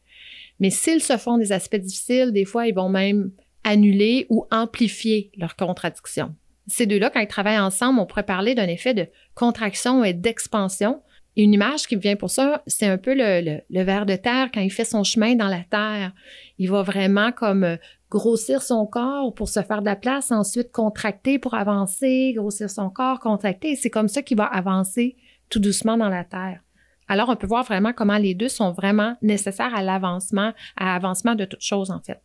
Mais 0.59 0.71
s'ils 0.71 1.02
se 1.02 1.16
font 1.16 1.38
des 1.38 1.52
aspects 1.52 1.76
difficiles, 1.76 2.33
des 2.33 2.44
fois, 2.44 2.66
ils 2.66 2.75
vont 2.75 2.88
même 2.88 3.30
annuler 3.62 4.26
ou 4.28 4.47
amplifier 4.50 5.30
leurs 5.37 5.56
contradictions. 5.56 6.35
Ces 6.66 6.87
deux-là, 6.87 7.11
quand 7.11 7.21
ils 7.21 7.28
travaillent 7.28 7.59
ensemble, 7.59 8.00
on 8.00 8.06
pourrait 8.06 8.25
parler 8.25 8.54
d'un 8.54 8.68
effet 8.68 8.94
de 8.94 9.06
contraction 9.35 10.04
et 10.04 10.12
d'expansion. 10.12 11.00
une 11.37 11.52
image 11.52 11.87
qui 11.87 11.97
me 11.97 12.00
vient 12.00 12.16
pour 12.16 12.30
ça, 12.30 12.62
c'est 12.66 12.87
un 12.87 12.99
peu 12.99 13.14
le, 13.14 13.40
le, 13.40 13.61
le 13.68 13.83
ver 13.83 14.06
de 14.06 14.16
terre 14.16 14.50
quand 14.52 14.61
il 14.61 14.71
fait 14.71 14.85
son 14.85 15.02
chemin 15.02 15.35
dans 15.35 15.49
la 15.49 15.64
terre. 15.68 16.12
Il 16.59 16.71
va 16.71 16.83
vraiment 16.83 17.33
comme 17.33 17.64
euh, 17.64 17.76
grossir 18.14 18.62
son 18.62 18.87
corps 18.87 19.35
pour 19.35 19.49
se 19.49 19.61
faire 19.61 19.80
de 19.80 19.87
la 19.87 19.97
place, 19.97 20.30
ensuite 20.30 20.71
contracter 20.71 21.40
pour 21.40 21.54
avancer, 21.54 22.33
grossir 22.37 22.71
son 22.71 22.88
corps, 22.88 23.18
contracter. 23.18 23.75
C'est 23.75 23.90
comme 23.90 24.06
ça 24.06 24.23
qu'il 24.23 24.37
va 24.37 24.44
avancer 24.44 25.16
tout 25.50 25.59
doucement 25.59 25.97
dans 25.97 26.09
la 26.09 26.23
terre. 26.23 26.61
Alors, 27.09 27.28
on 27.28 27.35
peut 27.35 27.49
voir 27.49 27.64
vraiment 27.64 27.92
comment 27.92 28.16
les 28.16 28.35
deux 28.35 28.49
sont 28.49 28.71
vraiment 28.71 29.16
nécessaires 29.21 29.75
à 29.75 29.83
l'avancement, 29.83 30.52
à 30.76 30.85
l'avancement 30.94 31.35
de 31.35 31.44
toute 31.44 31.61
chose, 31.61 31.90
en 31.90 32.00
fait. 32.00 32.23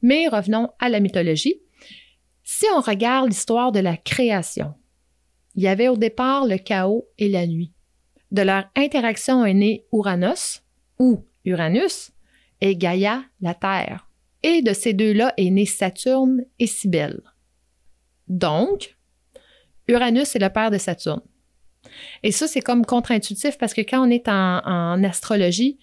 Mais 0.00 0.26
revenons 0.26 0.70
à 0.78 0.88
la 0.88 1.00
mythologie. 1.00 1.60
Si 2.42 2.64
on 2.74 2.80
regarde 2.80 3.28
l'histoire 3.28 3.72
de 3.72 3.80
la 3.80 3.98
création, 3.98 4.72
il 5.54 5.64
y 5.64 5.68
avait 5.68 5.88
au 5.88 5.98
départ 5.98 6.46
le 6.46 6.56
chaos 6.56 7.06
et 7.18 7.28
la 7.28 7.46
nuit. 7.46 7.74
De 8.32 8.40
leur 8.40 8.64
interaction 8.74 9.44
est 9.44 9.54
né 9.54 9.84
Uranus, 9.92 10.62
ou 10.98 11.26
Uranus, 11.44 12.10
est 12.62 12.74
Gaïa, 12.74 13.22
la 13.42 13.52
Terre. 13.52 14.08
Et 14.44 14.60
de 14.60 14.74
ces 14.74 14.92
deux-là 14.92 15.32
est 15.38 15.48
né 15.48 15.64
Saturne 15.64 16.44
et 16.58 16.66
Cybèle. 16.66 17.22
Donc, 18.28 18.96
Uranus 19.88 20.36
est 20.36 20.38
le 20.38 20.50
père 20.50 20.70
de 20.70 20.76
Saturne. 20.76 21.22
Et 22.22 22.30
ça, 22.30 22.46
c'est 22.46 22.60
comme 22.60 22.84
contre-intuitif 22.84 23.56
parce 23.56 23.72
que 23.72 23.80
quand 23.80 24.06
on 24.06 24.10
est 24.10 24.28
en, 24.28 25.02
astrologie, 25.02 25.78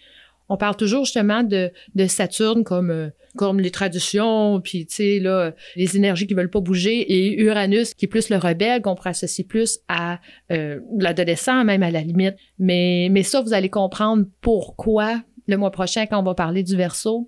on 0.48 0.58
parle 0.58 0.75
toujours 0.75 1.06
justement 1.06 1.41
de, 1.41 1.72
Saturne 2.08 2.63
comme, 2.63 2.91
euh, 2.91 3.10
comme 3.36 3.60
les 3.60 3.72
traditions, 3.72 4.62
puis 4.62 4.86
tu 4.86 4.96
sais, 4.96 5.53
les 5.75 5.98
énergies 5.98 6.27
qui 6.27 6.36
veulent 6.36 6.50
pas 6.50 6.60
bouger, 6.60 7.00
et 7.00 7.41
Uranus 7.41 7.96
qui 7.96 8.06
est 8.06 8.08
plus 8.08 8.30
le 8.30 8.38
rebelle, 8.38 8.84
qu'on 8.84 8.94
pourrait 8.94 9.12
associer 9.12 9.44
plus 9.44 9.80
à 9.88 10.20
euh, 10.51 10.80
l'adolescent, 11.00 11.63
même 11.63 11.82
à 11.82 11.89
la 11.89 12.01
limite. 12.01 12.36
Mais, 12.60 13.08
mais 13.10 13.24
ça, 13.24 13.41
vous 13.41 13.53
allez 13.53 13.70
comprendre 13.70 14.25
pourquoi 14.41 15.24
le 15.48 15.58
mois 15.58 15.72
prochain, 15.72 16.06
quand 16.06 16.20
on 16.20 16.24
va 16.24 16.36
parler 16.36 16.62
du 16.62 16.75
verso 16.75 17.27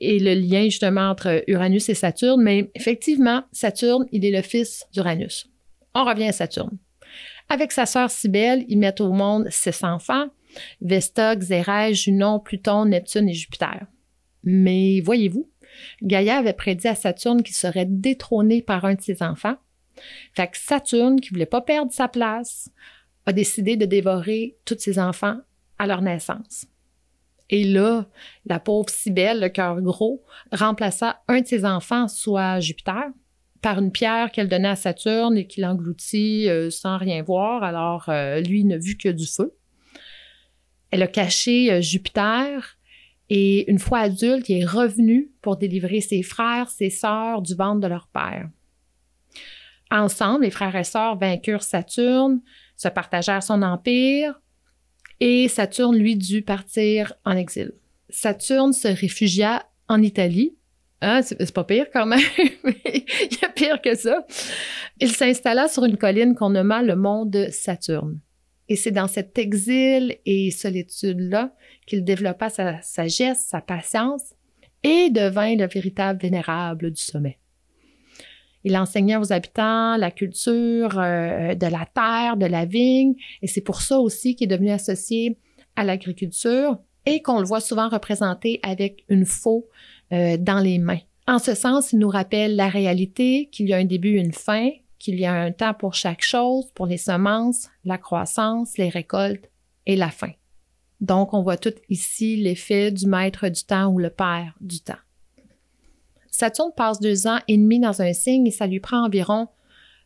et 0.00 0.18
le 0.18 0.34
lien 0.34 0.64
justement 0.64 1.10
entre 1.10 1.42
Uranus 1.46 1.88
et 1.88 1.94
Saturne. 1.94 2.42
Mais 2.42 2.70
effectivement, 2.74 3.44
Saturne, 3.52 4.06
il 4.12 4.24
est 4.24 4.30
le 4.30 4.42
fils 4.42 4.86
d'Uranus. 4.92 5.48
On 5.94 6.04
revient 6.04 6.28
à 6.28 6.32
Saturne. 6.32 6.78
Avec 7.48 7.72
sa 7.72 7.86
sœur 7.86 8.10
Cybèle, 8.10 8.64
ils 8.68 8.78
mettent 8.78 9.00
au 9.00 9.12
monde 9.12 9.46
six 9.50 9.82
enfants, 9.82 10.26
Vesta, 10.80 11.34
Xérès, 11.36 11.94
Junon, 11.94 12.40
Pluton, 12.40 12.86
Neptune 12.86 13.28
et 13.28 13.34
Jupiter. 13.34 13.86
Mais 14.44 15.00
voyez-vous, 15.00 15.50
Gaïa 16.02 16.38
avait 16.38 16.52
prédit 16.52 16.88
à 16.88 16.94
Saturne 16.94 17.42
qu'il 17.42 17.54
serait 17.54 17.86
détrôné 17.88 18.62
par 18.62 18.84
un 18.84 18.94
de 18.94 19.00
ses 19.00 19.22
enfants. 19.22 19.56
Fait 20.34 20.48
que 20.48 20.58
Saturne, 20.58 21.20
qui 21.20 21.30
voulait 21.30 21.46
pas 21.46 21.60
perdre 21.60 21.92
sa 21.92 22.08
place, 22.08 22.70
a 23.26 23.32
décidé 23.32 23.76
de 23.76 23.86
dévorer 23.86 24.56
tous 24.64 24.78
ses 24.78 24.98
enfants 24.98 25.38
à 25.78 25.86
leur 25.86 26.02
naissance. 26.02 26.66
Et 27.50 27.64
là, 27.64 28.06
la 28.44 28.60
pauvre 28.60 28.90
Cybèle, 28.90 29.40
le 29.40 29.48
cœur 29.48 29.80
gros, 29.80 30.22
remplaça 30.52 31.22
un 31.28 31.40
de 31.40 31.46
ses 31.46 31.64
enfants, 31.64 32.08
soit 32.08 32.60
Jupiter, 32.60 33.08
par 33.62 33.78
une 33.78 33.90
pierre 33.90 34.30
qu'elle 34.30 34.48
donnait 34.48 34.68
à 34.68 34.76
Saturne 34.76 35.36
et 35.36 35.46
qu'il 35.46 35.64
engloutit 35.64 36.48
euh, 36.48 36.70
sans 36.70 36.98
rien 36.98 37.22
voir. 37.22 37.62
Alors, 37.62 38.08
euh, 38.08 38.40
lui 38.40 38.64
n'a 38.64 38.76
vu 38.76 38.96
que 38.96 39.08
du 39.08 39.26
feu. 39.26 39.54
Elle 40.90 41.02
a 41.02 41.06
caché 41.06 41.72
euh, 41.72 41.80
Jupiter 41.80 42.78
et 43.30 43.70
une 43.70 43.78
fois 43.78 44.00
adulte, 44.00 44.48
il 44.48 44.62
est 44.62 44.66
revenu 44.66 45.30
pour 45.42 45.56
délivrer 45.56 46.00
ses 46.00 46.22
frères, 46.22 46.70
ses 46.70 46.90
sœurs 46.90 47.42
du 47.42 47.54
ventre 47.54 47.80
de 47.80 47.86
leur 47.86 48.08
père. 48.08 48.48
Ensemble, 49.90 50.44
les 50.44 50.50
frères 50.50 50.76
et 50.76 50.84
sœurs 50.84 51.16
vainquirent 51.18 51.62
Saturne, 51.62 52.40
se 52.76 52.88
partagèrent 52.88 53.42
son 53.42 53.62
empire 53.62 54.40
et 55.20 55.48
Saturne, 55.48 55.96
lui, 55.96 56.16
dut 56.16 56.42
partir 56.42 57.14
en 57.24 57.36
exil. 57.36 57.72
Saturne 58.08 58.72
se 58.72 58.88
réfugia 58.88 59.66
en 59.88 60.02
Italie 60.02 60.58
ah, 61.00 61.22
c'est 61.22 61.52
pas 61.52 61.64
pire 61.64 61.86
quand 61.92 62.06
même, 62.06 62.18
il 62.64 63.38
y 63.40 63.44
a 63.44 63.48
pire 63.48 63.80
que 63.80 63.94
ça. 63.94 64.26
Il 64.98 65.12
s'installa 65.12 65.68
sur 65.68 65.84
une 65.84 65.96
colline 65.96 66.34
qu'on 66.34 66.50
nomma 66.50 66.82
le 66.82 66.96
mont 66.96 67.24
de 67.24 67.46
Saturne. 67.50 68.18
Et 68.68 68.74
c'est 68.74 68.90
dans 68.90 69.06
cet 69.06 69.38
exil 69.38 70.18
et 70.26 70.50
solitude-là 70.50 71.54
qu'il 71.86 72.04
développa 72.04 72.50
sa 72.50 72.82
sagesse, 72.82 73.46
sa 73.48 73.60
patience 73.60 74.34
et 74.82 75.10
devint 75.10 75.54
le 75.54 75.66
véritable 75.66 76.20
vénérable 76.20 76.90
du 76.90 77.00
sommet. 77.00 77.38
Il 78.64 78.76
enseigna 78.76 79.20
aux 79.20 79.32
habitants 79.32 79.96
la 79.96 80.10
culture 80.10 80.98
euh, 80.98 81.54
de 81.54 81.66
la 81.66 81.86
terre, 81.94 82.36
de 82.36 82.46
la 82.46 82.64
vigne, 82.64 83.14
et 83.42 83.46
c'est 83.46 83.60
pour 83.60 83.80
ça 83.80 83.98
aussi 83.98 84.34
qu'il 84.34 84.52
est 84.52 84.56
devenu 84.56 84.70
associé 84.70 85.38
à 85.76 85.84
l'agriculture 85.84 86.78
et 87.06 87.22
qu'on 87.22 87.40
le 87.40 87.46
voit 87.46 87.60
souvent 87.60 87.88
représenté 87.88 88.60
avec 88.62 89.04
une 89.08 89.24
faux 89.24 89.66
euh, 90.12 90.36
dans 90.36 90.58
les 90.58 90.78
mains. 90.78 91.00
En 91.26 91.38
ce 91.38 91.54
sens, 91.54 91.92
il 91.92 91.98
nous 91.98 92.08
rappelle 92.08 92.56
la 92.56 92.68
réalité, 92.68 93.48
qu'il 93.52 93.68
y 93.68 93.74
a 93.74 93.76
un 93.76 93.84
début, 93.84 94.16
une 94.16 94.32
fin, 94.32 94.70
qu'il 94.98 95.18
y 95.20 95.26
a 95.26 95.34
un 95.34 95.52
temps 95.52 95.74
pour 95.74 95.94
chaque 95.94 96.22
chose, 96.22 96.70
pour 96.74 96.86
les 96.86 96.96
semences, 96.96 97.68
la 97.84 97.98
croissance, 97.98 98.76
les 98.78 98.88
récoltes 98.88 99.50
et 99.86 99.96
la 99.96 100.10
fin. 100.10 100.32
Donc, 101.00 101.32
on 101.32 101.42
voit 101.42 101.56
tout 101.56 101.74
ici 101.88 102.36
l'effet 102.36 102.90
du 102.90 103.06
maître 103.06 103.48
du 103.48 103.62
temps 103.64 103.86
ou 103.86 103.98
le 103.98 104.10
père 104.10 104.54
du 104.60 104.80
temps. 104.80 104.94
Saturne 106.38 106.70
passe 106.76 107.00
deux 107.00 107.26
ans 107.26 107.40
et 107.48 107.56
demi 107.56 107.80
dans 107.80 108.00
un 108.00 108.12
signe 108.12 108.46
et 108.46 108.52
ça 108.52 108.68
lui 108.68 108.78
prend 108.78 109.04
environ 109.04 109.48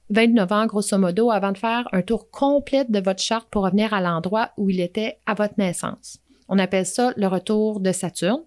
29 0.08 0.52
ans, 0.52 0.64
grosso 0.64 0.96
modo, 0.96 1.30
avant 1.30 1.52
de 1.52 1.58
faire 1.58 1.86
un 1.92 2.00
tour 2.00 2.30
complet 2.30 2.86
de 2.88 3.00
votre 3.00 3.20
charte 3.22 3.50
pour 3.50 3.64
revenir 3.64 3.92
à 3.92 4.00
l'endroit 4.00 4.50
où 4.56 4.70
il 4.70 4.80
était 4.80 5.18
à 5.26 5.34
votre 5.34 5.52
naissance. 5.58 6.20
On 6.48 6.58
appelle 6.58 6.86
ça 6.86 7.12
le 7.18 7.26
retour 7.26 7.80
de 7.80 7.92
Saturne. 7.92 8.40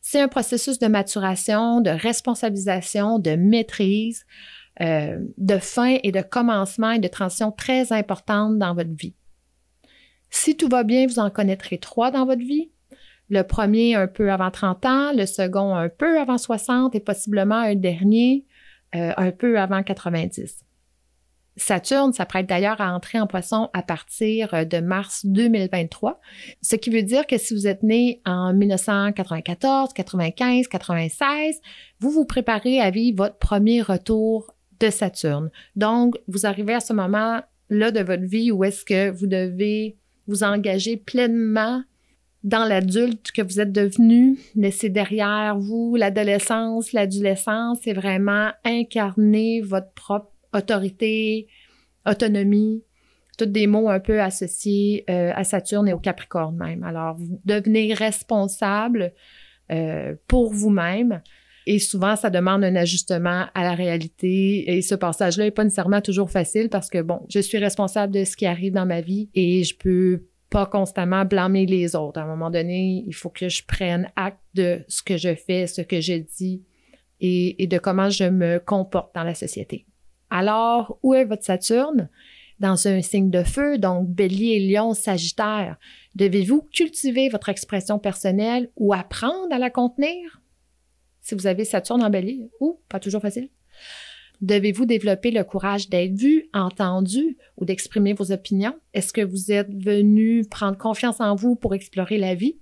C'est 0.00 0.20
un 0.20 0.28
processus 0.28 0.78
de 0.78 0.86
maturation, 0.86 1.80
de 1.80 1.90
responsabilisation, 1.90 3.18
de 3.18 3.34
maîtrise, 3.34 4.24
euh, 4.80 5.18
de 5.36 5.58
fin 5.58 5.98
et 6.04 6.12
de 6.12 6.22
commencement 6.22 6.92
et 6.92 7.00
de 7.00 7.08
transition 7.08 7.50
très 7.50 7.92
importante 7.92 8.56
dans 8.56 8.76
votre 8.76 8.94
vie. 8.94 9.16
Si 10.30 10.56
tout 10.56 10.68
va 10.68 10.84
bien, 10.84 11.08
vous 11.08 11.18
en 11.18 11.30
connaîtrez 11.30 11.78
trois 11.78 12.12
dans 12.12 12.24
votre 12.24 12.44
vie. 12.44 12.70
Le 13.30 13.42
premier 13.42 13.94
un 13.94 14.06
peu 14.06 14.32
avant 14.32 14.50
30 14.50 14.86
ans, 14.86 15.12
le 15.12 15.26
second 15.26 15.74
un 15.74 15.88
peu 15.88 16.18
avant 16.18 16.38
60 16.38 16.94
et 16.94 17.00
possiblement 17.00 17.56
un 17.56 17.74
dernier 17.74 18.46
euh, 18.94 19.12
un 19.16 19.32
peu 19.32 19.58
avant 19.58 19.82
90. 19.82 20.64
Saturne 21.58 22.12
s'apprête 22.12 22.46
d'ailleurs 22.46 22.80
à 22.80 22.94
entrer 22.94 23.20
en 23.20 23.26
poisson 23.26 23.68
à 23.72 23.82
partir 23.82 24.54
euh, 24.54 24.64
de 24.64 24.78
mars 24.78 25.26
2023, 25.26 26.20
ce 26.62 26.76
qui 26.76 26.90
veut 26.90 27.02
dire 27.02 27.26
que 27.26 27.36
si 27.36 27.52
vous 27.54 27.66
êtes 27.66 27.82
né 27.82 28.22
en 28.24 28.54
1994, 28.54 29.92
95, 29.92 30.68
96, 30.68 31.60
vous 32.00 32.10
vous 32.10 32.24
préparez 32.24 32.80
à 32.80 32.90
vivre 32.90 33.24
votre 33.24 33.38
premier 33.38 33.82
retour 33.82 34.54
de 34.80 34.90
Saturne. 34.90 35.50
Donc, 35.76 36.16
vous 36.28 36.46
arrivez 36.46 36.74
à 36.74 36.80
ce 36.80 36.92
moment-là 36.92 37.90
de 37.90 38.00
votre 38.00 38.24
vie 38.24 38.52
où 38.52 38.64
est-ce 38.64 38.84
que 38.84 39.10
vous 39.10 39.26
devez 39.26 39.98
vous 40.28 40.44
engager 40.44 40.96
pleinement 40.96 41.82
dans 42.44 42.64
l'adulte 42.64 43.32
que 43.32 43.42
vous 43.42 43.60
êtes 43.60 43.72
devenu, 43.72 44.38
laisser 44.54 44.88
derrière 44.88 45.58
vous 45.58 45.96
l'adolescence, 45.96 46.92
l'adolescence, 46.92 47.78
c'est 47.82 47.92
vraiment 47.92 48.50
incarner 48.64 49.60
votre 49.60 49.92
propre 49.92 50.30
autorité, 50.54 51.48
autonomie, 52.06 52.82
tous 53.36 53.46
des 53.46 53.66
mots 53.66 53.88
un 53.88 54.00
peu 54.00 54.20
associés 54.20 55.04
euh, 55.10 55.32
à 55.34 55.44
Saturne 55.44 55.88
et 55.88 55.92
au 55.92 55.98
Capricorne 55.98 56.56
même. 56.56 56.82
Alors, 56.84 57.16
vous 57.16 57.40
devenez 57.44 57.94
responsable 57.94 59.12
euh, 59.70 60.14
pour 60.26 60.52
vous-même. 60.52 61.22
Et 61.66 61.78
souvent, 61.78 62.16
ça 62.16 62.30
demande 62.30 62.64
un 62.64 62.74
ajustement 62.76 63.46
à 63.54 63.62
la 63.62 63.74
réalité. 63.74 64.74
Et 64.74 64.80
ce 64.80 64.94
passage-là 64.94 65.44
n'est 65.44 65.50
pas 65.50 65.64
nécessairement 65.64 66.00
toujours 66.00 66.30
facile 66.30 66.70
parce 66.70 66.88
que, 66.88 67.02
bon, 67.02 67.26
je 67.28 67.40
suis 67.40 67.58
responsable 67.58 68.14
de 68.14 68.24
ce 68.24 68.36
qui 68.36 68.46
arrive 68.46 68.72
dans 68.72 68.86
ma 68.86 69.02
vie 69.02 69.28
et 69.34 69.62
je 69.64 69.76
peux 69.76 70.22
pas 70.50 70.66
constamment 70.66 71.24
blâmer 71.24 71.66
les 71.66 71.94
autres. 71.94 72.18
À 72.18 72.24
un 72.24 72.26
moment 72.26 72.50
donné, 72.50 73.04
il 73.06 73.14
faut 73.14 73.30
que 73.30 73.48
je 73.48 73.62
prenne 73.64 74.10
acte 74.16 74.40
de 74.54 74.84
ce 74.88 75.02
que 75.02 75.16
je 75.16 75.34
fais, 75.34 75.66
ce 75.66 75.82
que 75.82 76.00
je 76.00 76.14
dis 76.14 76.62
et 77.20 77.66
de 77.66 77.78
comment 77.78 78.10
je 78.10 78.24
me 78.24 78.58
comporte 78.58 79.14
dans 79.14 79.24
la 79.24 79.34
société. 79.34 79.86
Alors, 80.30 80.98
où 81.02 81.14
est 81.14 81.24
votre 81.24 81.44
Saturne? 81.44 82.08
Dans 82.60 82.88
un 82.88 83.02
signe 83.02 83.30
de 83.30 83.44
feu, 83.44 83.78
donc 83.78 84.08
bélier, 84.08 84.58
lion, 84.58 84.92
sagittaire. 84.92 85.76
Devez-vous 86.16 86.68
cultiver 86.72 87.28
votre 87.28 87.48
expression 87.48 88.00
personnelle 88.00 88.70
ou 88.76 88.92
apprendre 88.92 89.52
à 89.52 89.58
la 89.58 89.70
contenir? 89.70 90.40
Si 91.20 91.34
vous 91.34 91.46
avez 91.46 91.64
Saturne 91.64 92.02
en 92.02 92.10
bélier, 92.10 92.50
ou 92.58 92.80
pas 92.88 92.98
toujours 92.98 93.22
facile. 93.22 93.48
Devez-vous 94.40 94.86
développer 94.86 95.30
le 95.30 95.42
courage 95.42 95.88
d'être 95.88 96.14
vu, 96.14 96.48
entendu 96.54 97.36
ou 97.56 97.64
d'exprimer 97.64 98.12
vos 98.12 98.30
opinions? 98.30 98.78
Est-ce 98.94 99.12
que 99.12 99.24
vous 99.24 99.50
êtes 99.50 99.74
venu 99.74 100.44
prendre 100.44 100.78
confiance 100.78 101.20
en 101.20 101.34
vous 101.34 101.56
pour 101.56 101.74
explorer 101.74 102.18
la 102.18 102.34
vie? 102.34 102.56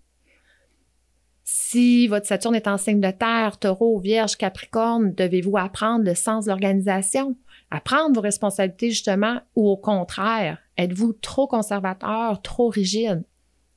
Si 1.45 2.09
votre 2.09 2.26
Saturne 2.26 2.54
est 2.54 2.66
en 2.66 2.78
signe 2.78 3.00
de 3.00 3.11
terre, 3.11 3.59
taureau, 3.59 3.99
vierge, 3.99 4.37
capricorne, 4.37 5.12
devez-vous 5.12 5.56
apprendre 5.59 6.04
le 6.04 6.14
sens 6.14 6.47
de 6.47 6.50
l'organisation? 6.50 7.37
à 7.71 7.80
prendre 7.80 8.14
vos 8.14 8.21
responsabilités 8.21 8.90
justement 8.90 9.40
ou 9.54 9.68
au 9.68 9.76
contraire, 9.76 10.59
êtes-vous 10.76 11.14
trop 11.14 11.47
conservateur, 11.47 12.40
trop 12.42 12.68
rigide? 12.68 13.25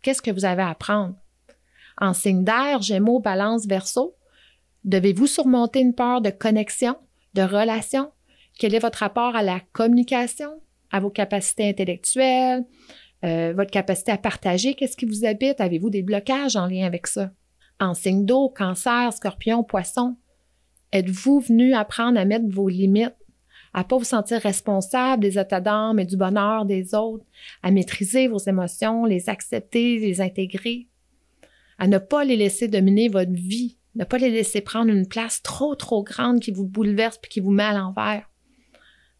Qu'est-ce 0.02 0.22
que 0.22 0.32
vous 0.32 0.46
avez 0.46 0.62
à 0.62 0.70
apprendre? 0.70 1.16
En 2.00 2.14
signe 2.14 2.44
d'air, 2.44 2.82
Gémeaux, 2.82 3.20
Balance, 3.20 3.66
Verseau, 3.66 4.16
devez-vous 4.86 5.28
surmonter 5.28 5.82
une 5.82 5.96
peur 5.96 6.22
de 6.22 6.30
connexion, 6.30 6.96
de 7.34 7.42
relation? 7.42 8.12
Quel 8.58 8.76
est 8.76 8.80
votre 8.80 9.00
rapport 9.00 9.36
à 9.36 9.44
la 9.44 9.60
communication, 9.74 10.62
à 10.92 11.00
vos 11.00 11.10
capacités 11.10 11.70
intellectuelles, 11.70 12.66
euh, 13.24 13.54
votre 13.56 13.72
capacité 13.72 14.12
à 14.12 14.18
partager? 14.18 14.74
Qu'est-ce 14.74 14.98
qui 14.98 15.06
vous 15.06 15.26
habite? 15.26 15.62
Avez-vous 15.62 15.90
des 15.90 16.04
blocages 16.04 16.56
en 16.56 16.68
lien 16.68 16.86
avec 16.86 17.08
ça? 17.08 17.32
En 17.80 17.94
signe 17.94 18.26
d'eau, 18.26 18.50
cancer, 18.50 19.14
scorpion, 19.14 19.64
poisson, 19.64 20.18
êtes-vous 20.92 21.40
venu 21.40 21.74
apprendre 21.74 22.20
à 22.20 22.26
mettre 22.26 22.48
vos 22.50 22.68
limites 22.68 23.16
à 23.74 23.84
pas 23.84 23.98
vous 23.98 24.04
sentir 24.04 24.42
responsable 24.42 25.22
des 25.22 25.38
états 25.38 25.62
d'âme 25.62 26.00
et 26.00 26.06
du 26.06 26.18
bonheur 26.18 26.66
des 26.66 26.96
autres, 26.96 27.26
à 27.62 27.72
maîtriser 27.72 28.28
vos 28.28 28.40
émotions, 28.40 29.06
les 29.06 29.30
accepter, 29.30 30.00
les 30.00 30.22
intégrer. 30.22 30.88
à 31.78 31.88
ne 31.88 31.98
pas 31.98 32.26
les 32.26 32.36
laisser 32.36 32.68
dominer 32.68 33.08
votre 33.08 33.32
vie, 33.32 33.78
ne 33.96 34.04
pas 34.04 34.18
les 34.18 34.30
laisser 34.30 34.62
prendre 34.62 34.92
une 34.92 35.08
place 35.08 35.42
trop, 35.42 35.76
trop 35.76 36.04
grande 36.04 36.40
qui 36.40 36.52
vous 36.52 36.66
bouleverse 36.66 37.18
puis 37.18 37.30
qui 37.30 37.40
vous 37.40 37.52
met 37.52 37.64
à 37.64 37.74
l'envers. 37.74 38.30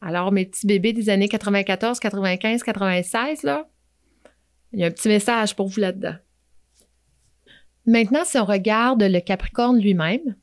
Alors, 0.02 0.32
mes 0.32 0.46
petits 0.46 0.68
bébés 0.68 0.94
des 0.94 1.10
années 1.10 1.28
94, 1.28 2.00
95, 2.00 2.64
96, 2.64 3.44
là, 3.44 3.70
il 4.72 4.80
y 4.80 4.84
a 4.84 4.88
un 4.88 4.92
petit 4.92 5.10
message 5.10 5.56
pour 5.56 5.68
vous 5.68 5.80
là-dedans. 5.80 6.16
Maintenant, 7.86 8.24
si 8.24 8.38
on 8.38 8.46
regarde 8.46 9.02
le 9.04 9.20
Capricorne 9.20 9.80
lui-même, 9.80 10.36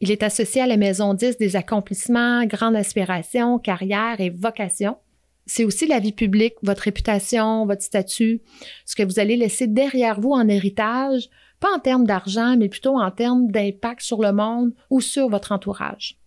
il 0.00 0.10
est 0.10 0.22
associé 0.22 0.60
à 0.60 0.66
la 0.66 0.76
maison 0.76 1.14
10 1.14 1.38
des 1.38 1.56
accomplissements, 1.56 2.44
grandes 2.44 2.76
aspirations, 2.76 3.58
carrière 3.58 4.20
et 4.20 4.30
vocation. 4.30 4.98
C'est 5.46 5.64
aussi 5.64 5.86
la 5.86 5.98
vie 5.98 6.12
publique, 6.12 6.54
votre 6.62 6.82
réputation, 6.82 7.66
votre 7.66 7.82
statut, 7.82 8.42
ce 8.84 8.96
que 8.96 9.02
vous 9.02 9.18
allez 9.18 9.36
laisser 9.36 9.66
derrière 9.66 10.20
vous 10.20 10.32
en 10.32 10.48
héritage, 10.48 11.30
pas 11.60 11.74
en 11.74 11.78
termes 11.78 12.06
d'argent, 12.06 12.56
mais 12.56 12.68
plutôt 12.68 12.98
en 12.98 13.10
termes 13.10 13.50
d'impact 13.50 14.02
sur 14.02 14.22
le 14.22 14.32
monde 14.32 14.72
ou 14.90 15.00
sur 15.00 15.28
votre 15.28 15.52
entourage. 15.52 16.18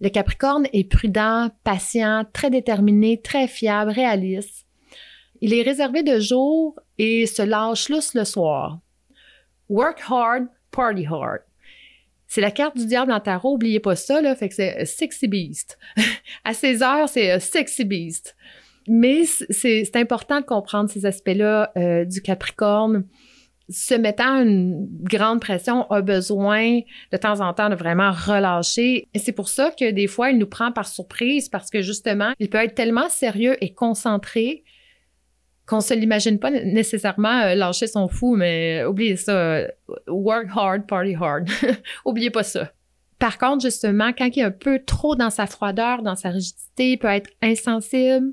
Le 0.00 0.08
Capricorne 0.08 0.66
est 0.72 0.90
prudent, 0.90 1.50
patient, 1.62 2.24
très 2.32 2.50
déterminé, 2.50 3.20
très 3.20 3.46
fiable, 3.46 3.92
réaliste. 3.92 4.66
Il 5.40 5.54
est 5.54 5.62
réservé 5.62 6.02
de 6.02 6.18
jour 6.18 6.78
et 6.98 7.26
se 7.26 7.42
lâche 7.42 7.88
lousse 7.88 8.14
le 8.14 8.24
soir. 8.24 8.80
Work 9.68 10.02
hard, 10.08 10.46
party 10.70 11.06
hard. 11.06 11.40
C'est 12.26 12.40
la 12.40 12.50
carte 12.50 12.76
du 12.76 12.86
diable 12.86 13.12
en 13.12 13.20
tarot, 13.20 13.54
oubliez 13.54 13.78
pas 13.78 13.94
ça, 13.94 14.22
là, 14.22 14.34
fait 14.34 14.48
que 14.48 14.54
c'est 14.54 14.86
Sexy 14.86 15.28
Beast. 15.28 15.78
à 16.44 16.54
16 16.54 16.82
heures, 16.82 17.08
c'est 17.08 17.38
Sexy 17.38 17.84
Beast. 17.84 18.34
Mais 18.88 19.24
c'est 19.24 19.96
important 19.96 20.40
de 20.40 20.46
comprendre 20.46 20.90
ces 20.90 21.06
aspects-là 21.06 21.70
euh, 21.76 22.04
du 22.04 22.22
Capricorne. 22.22 23.04
Se 23.68 23.94
mettant 23.94 24.42
une 24.42 24.88
grande 25.02 25.40
pression 25.40 25.90
a 25.90 26.02
besoin 26.02 26.80
de 27.12 27.16
temps 27.16 27.40
en 27.40 27.54
temps 27.54 27.70
de 27.70 27.74
vraiment 27.74 28.10
relâcher. 28.10 29.08
Et 29.14 29.18
c'est 29.18 29.32
pour 29.32 29.48
ça 29.48 29.70
que 29.78 29.90
des 29.90 30.06
fois, 30.06 30.30
il 30.30 30.38
nous 30.38 30.46
prend 30.46 30.72
par 30.72 30.86
surprise 30.86 31.48
parce 31.48 31.70
que 31.70 31.82
justement, 31.82 32.32
il 32.38 32.50
peut 32.50 32.58
être 32.58 32.74
tellement 32.74 33.08
sérieux 33.08 33.56
et 33.60 33.72
concentré 33.72 34.64
qu'on 35.66 35.80
se 35.80 35.94
l'imagine 35.94 36.38
pas 36.38 36.50
nécessairement 36.50 37.42
euh, 37.42 37.54
lâcher 37.54 37.86
son 37.86 38.08
fou, 38.08 38.34
mais 38.34 38.84
oubliez 38.84 39.16
ça. 39.16 39.32
Euh, 39.32 39.68
work 40.08 40.48
hard, 40.54 40.86
party 40.86 41.14
hard. 41.14 41.48
oubliez 42.04 42.30
pas 42.30 42.42
ça. 42.42 42.72
Par 43.18 43.38
contre, 43.38 43.62
justement, 43.62 44.12
quand 44.12 44.28
il 44.34 44.40
est 44.40 44.44
un 44.44 44.50
peu 44.50 44.80
trop 44.84 45.14
dans 45.14 45.30
sa 45.30 45.46
froideur, 45.46 46.02
dans 46.02 46.16
sa 46.16 46.30
rigidité, 46.30 46.92
il 46.92 46.98
peut 46.98 47.08
être 47.08 47.30
insensible. 47.40 48.32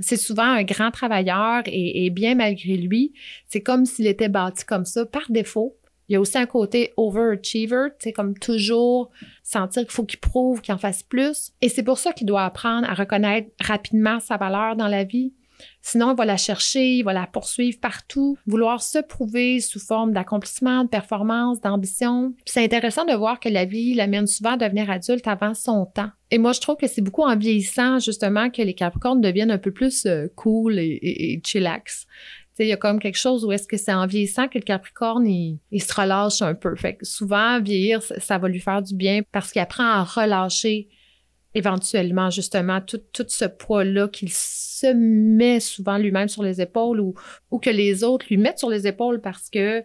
C'est 0.00 0.16
souvent 0.16 0.44
un 0.44 0.64
grand 0.64 0.90
travailleur 0.90 1.62
et, 1.66 2.10
bien 2.10 2.34
malgré 2.34 2.76
lui, 2.76 3.12
c'est 3.48 3.60
comme 3.60 3.86
s'il 3.86 4.06
était 4.06 4.28
bâti 4.28 4.64
comme 4.64 4.84
ça 4.84 5.06
par 5.06 5.30
défaut. 5.30 5.76
Il 6.08 6.12
y 6.12 6.16
a 6.16 6.20
aussi 6.20 6.36
un 6.36 6.46
côté 6.46 6.92
overachiever, 6.96 7.88
c'est 7.98 8.12
comme 8.12 8.38
toujours 8.38 9.10
sentir 9.42 9.82
qu'il 9.82 9.90
faut 9.90 10.04
qu'il 10.04 10.20
prouve 10.20 10.60
qu'il 10.60 10.74
en 10.74 10.78
fasse 10.78 11.02
plus. 11.02 11.52
Et 11.62 11.70
c'est 11.70 11.82
pour 11.82 11.98
ça 11.98 12.12
qu'il 12.12 12.26
doit 12.26 12.44
apprendre 12.44 12.88
à 12.88 12.94
reconnaître 12.94 13.50
rapidement 13.60 14.20
sa 14.20 14.36
valeur 14.36 14.76
dans 14.76 14.88
la 14.88 15.04
vie, 15.04 15.32
Sinon, 15.82 16.12
il 16.12 16.16
va 16.16 16.24
la 16.24 16.36
chercher, 16.36 16.96
il 16.96 17.02
va 17.02 17.12
la 17.12 17.26
poursuivre 17.26 17.78
partout, 17.80 18.38
vouloir 18.46 18.82
se 18.82 18.98
prouver 18.98 19.60
sous 19.60 19.80
forme 19.80 20.12
d'accomplissement, 20.12 20.84
de 20.84 20.88
performance, 20.88 21.60
d'ambition. 21.60 22.34
C'est 22.46 22.64
intéressant 22.64 23.04
de 23.04 23.14
voir 23.14 23.38
que 23.38 23.48
la 23.48 23.64
vie 23.64 23.94
l'amène 23.94 24.26
souvent 24.26 24.52
à 24.52 24.56
devenir 24.56 24.90
adulte 24.90 25.26
avant 25.26 25.54
son 25.54 25.86
temps. 25.86 26.10
Et 26.30 26.38
moi, 26.38 26.52
je 26.52 26.60
trouve 26.60 26.76
que 26.76 26.86
c'est 26.86 27.02
beaucoup 27.02 27.22
en 27.22 27.36
vieillissant, 27.36 27.98
justement, 27.98 28.50
que 28.50 28.62
les 28.62 28.74
Capricornes 28.74 29.20
deviennent 29.20 29.50
un 29.50 29.58
peu 29.58 29.72
plus 29.72 30.06
euh, 30.06 30.26
cool 30.36 30.78
et, 30.78 31.40
chillax. 31.44 32.06
Il 32.58 32.66
y 32.66 32.72
a 32.72 32.76
comme 32.76 33.00
quelque 33.00 33.18
chose 33.18 33.44
où 33.44 33.52
est-ce 33.52 33.66
que 33.66 33.76
c'est 33.76 33.92
en 33.92 34.06
vieillissant 34.06 34.48
que 34.48 34.58
le 34.58 34.64
Capricorne, 34.64 35.26
il, 35.26 35.82
se 35.82 35.92
relâche 35.92 36.40
un 36.40 36.54
peu. 36.54 36.74
Fait 36.76 36.94
que 36.96 37.04
souvent, 37.04 37.60
vieillir, 37.60 38.00
ça 38.02 38.38
va 38.38 38.48
lui 38.48 38.60
faire 38.60 38.80
du 38.80 38.94
bien 38.94 39.22
parce 39.32 39.52
qu'il 39.52 39.60
apprend 39.60 39.84
à 39.84 40.04
relâcher 40.04 40.88
éventuellement 41.54 42.30
justement 42.30 42.80
tout, 42.80 43.00
tout 43.12 43.26
ce 43.28 43.44
poids-là 43.44 44.08
qu'il 44.08 44.30
se 44.32 44.92
met 44.92 45.60
souvent 45.60 45.98
lui-même 45.98 46.28
sur 46.28 46.42
les 46.42 46.60
épaules 46.60 47.00
ou, 47.00 47.14
ou 47.50 47.58
que 47.58 47.70
les 47.70 48.04
autres 48.04 48.26
lui 48.28 48.36
mettent 48.36 48.58
sur 48.58 48.70
les 48.70 48.86
épaules 48.86 49.20
parce 49.20 49.50
que 49.50 49.84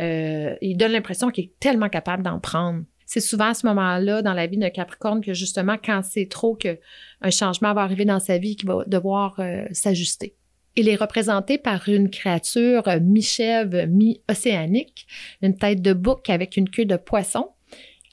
euh, 0.00 0.54
il 0.60 0.76
donne 0.76 0.92
l'impression 0.92 1.30
qu'il 1.30 1.44
est 1.44 1.52
tellement 1.58 1.88
capable 1.88 2.22
d'en 2.22 2.38
prendre. 2.38 2.82
C'est 3.06 3.20
souvent 3.20 3.46
à 3.46 3.54
ce 3.54 3.66
moment-là 3.66 4.20
dans 4.20 4.34
la 4.34 4.46
vie 4.46 4.58
d'un 4.58 4.70
Capricorne 4.70 5.22
que 5.22 5.32
justement 5.32 5.76
quand 5.82 6.02
c'est 6.02 6.28
trop 6.28 6.54
que 6.54 6.78
un 7.22 7.30
changement 7.30 7.72
va 7.72 7.82
arriver 7.82 8.04
dans 8.04 8.20
sa 8.20 8.36
vie 8.36 8.56
qu'il 8.56 8.68
va 8.68 8.84
devoir 8.86 9.36
euh, 9.38 9.64
s'ajuster. 9.72 10.34
Il 10.74 10.90
est 10.90 10.96
représenté 10.96 11.56
par 11.56 11.88
une 11.88 12.10
créature 12.10 12.82
mi-chèvre, 13.00 13.86
mi-océanique, 13.86 15.06
une 15.40 15.56
tête 15.56 15.80
de 15.80 15.94
bouc 15.94 16.28
avec 16.28 16.58
une 16.58 16.68
queue 16.68 16.84
de 16.84 16.96
poisson 16.96 17.48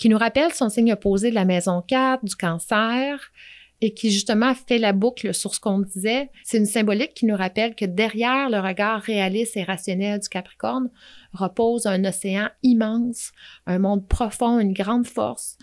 qui 0.04 0.10
nous 0.10 0.18
rappelle 0.18 0.52
son 0.52 0.68
signe 0.68 0.92
opposé 0.92 1.30
de 1.30 1.36
la 1.36 1.46
maison 1.46 1.82
4, 1.82 2.26
du 2.26 2.36
cancer, 2.36 3.32
et 3.80 3.94
qui 3.94 4.12
justement 4.12 4.54
fait 4.54 4.78
la 4.78 4.92
boucle 4.92 5.34
sur 5.34 5.56
ce 5.56 5.62
qu'on 5.62 5.80
disait. 5.80 6.30
C'est 6.44 6.58
une 6.58 6.66
symbolique 6.66 7.14
qui 7.14 7.26
nous 7.26 7.38
rappelle 7.38 7.74
que 7.74 7.86
derrière 7.86 8.50
le 8.50 8.60
regard 8.60 9.00
réaliste 9.00 9.56
et 9.56 9.64
rationnel 9.64 10.20
du 10.20 10.28
Capricorne 10.28 10.90
repose 11.32 11.86
un 11.86 12.04
océan 12.04 12.50
immense, 12.64 13.32
un 13.66 13.80
monde 13.80 14.06
profond, 14.06 14.60
une 14.60 14.74
grande 14.74 15.08
force, 15.08 15.58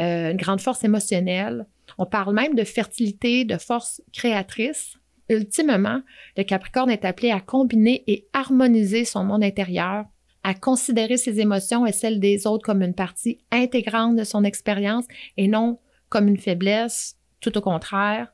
euh, 0.00 0.32
une 0.32 0.36
grande 0.36 0.60
force 0.60 0.82
émotionnelle. 0.82 1.64
On 1.96 2.06
parle 2.06 2.34
même 2.34 2.56
de 2.56 2.64
fertilité, 2.64 3.44
de 3.44 3.56
force 3.56 4.02
créatrice. 4.12 4.96
Ultimement, 5.28 6.00
le 6.36 6.42
Capricorne 6.42 6.90
est 6.90 7.04
appelé 7.04 7.30
à 7.30 7.38
combiner 7.38 8.02
et 8.08 8.26
harmoniser 8.32 9.04
son 9.04 9.22
monde 9.22 9.44
intérieur 9.44 10.06
à 10.46 10.54
considérer 10.54 11.16
ses 11.16 11.40
émotions 11.40 11.86
et 11.86 11.92
celles 11.92 12.20
des 12.20 12.46
autres 12.46 12.64
comme 12.64 12.80
une 12.80 12.94
partie 12.94 13.40
intégrante 13.50 14.14
de 14.14 14.22
son 14.22 14.44
expérience 14.44 15.04
et 15.36 15.48
non 15.48 15.80
comme 16.08 16.28
une 16.28 16.36
faiblesse, 16.36 17.16
tout 17.40 17.58
au 17.58 17.60
contraire. 17.60 18.28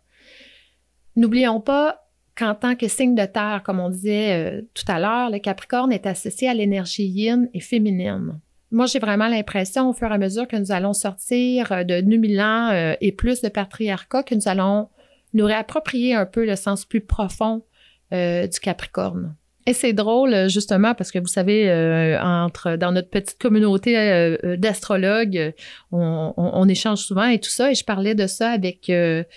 N'oublions 1.16 1.58
pas 1.62 2.04
qu'en 2.36 2.54
tant 2.54 2.76
que 2.76 2.86
signe 2.86 3.14
de 3.14 3.24
terre, 3.24 3.62
comme 3.64 3.80
on 3.80 3.88
disait 3.88 4.34
euh, 4.34 4.60
tout 4.74 4.84
à 4.88 5.00
l'heure, 5.00 5.30
le 5.30 5.38
Capricorne 5.38 5.90
est 5.90 6.06
associé 6.06 6.50
à 6.50 6.54
l'énergie 6.54 7.06
yin 7.06 7.48
et 7.54 7.60
féminine. 7.60 8.38
Moi, 8.70 8.84
j'ai 8.84 8.98
vraiment 8.98 9.28
l'impression, 9.28 9.88
au 9.88 9.94
fur 9.94 10.10
et 10.10 10.14
à 10.14 10.18
mesure 10.18 10.46
que 10.46 10.56
nous 10.56 10.70
allons 10.70 10.92
sortir 10.92 11.72
euh, 11.72 11.82
de 11.82 12.02
2000 12.02 12.40
ans 12.42 12.68
euh, 12.72 12.94
et 13.00 13.12
plus 13.12 13.40
de 13.40 13.48
patriarcat, 13.48 14.22
que 14.22 14.34
nous 14.34 14.48
allons 14.48 14.90
nous 15.32 15.46
réapproprier 15.46 16.14
un 16.14 16.26
peu 16.26 16.44
le 16.44 16.56
sens 16.56 16.84
plus 16.84 17.00
profond 17.00 17.64
du 18.10 18.60
Capricorne. 18.60 19.34
Et 19.64 19.74
c'est 19.74 19.92
drôle, 19.92 20.48
justement, 20.48 20.94
parce 20.94 21.12
que 21.12 21.20
vous 21.20 21.28
savez, 21.28 21.70
euh, 21.70 22.20
entre 22.20 22.76
dans 22.76 22.90
notre 22.90 23.10
petite 23.10 23.38
communauté 23.38 23.96
euh, 23.96 24.36
euh, 24.44 24.56
d'astrologues, 24.56 25.54
on, 25.92 26.68
échange 26.68 27.00
souvent 27.00 27.26
et 27.26 27.38
tout 27.38 27.50
ça. 27.50 27.70
Et 27.70 27.74
je 27.74 27.84
parlais 27.84 28.14
de 28.14 28.26
ça 28.26 28.50
avec 28.50 28.90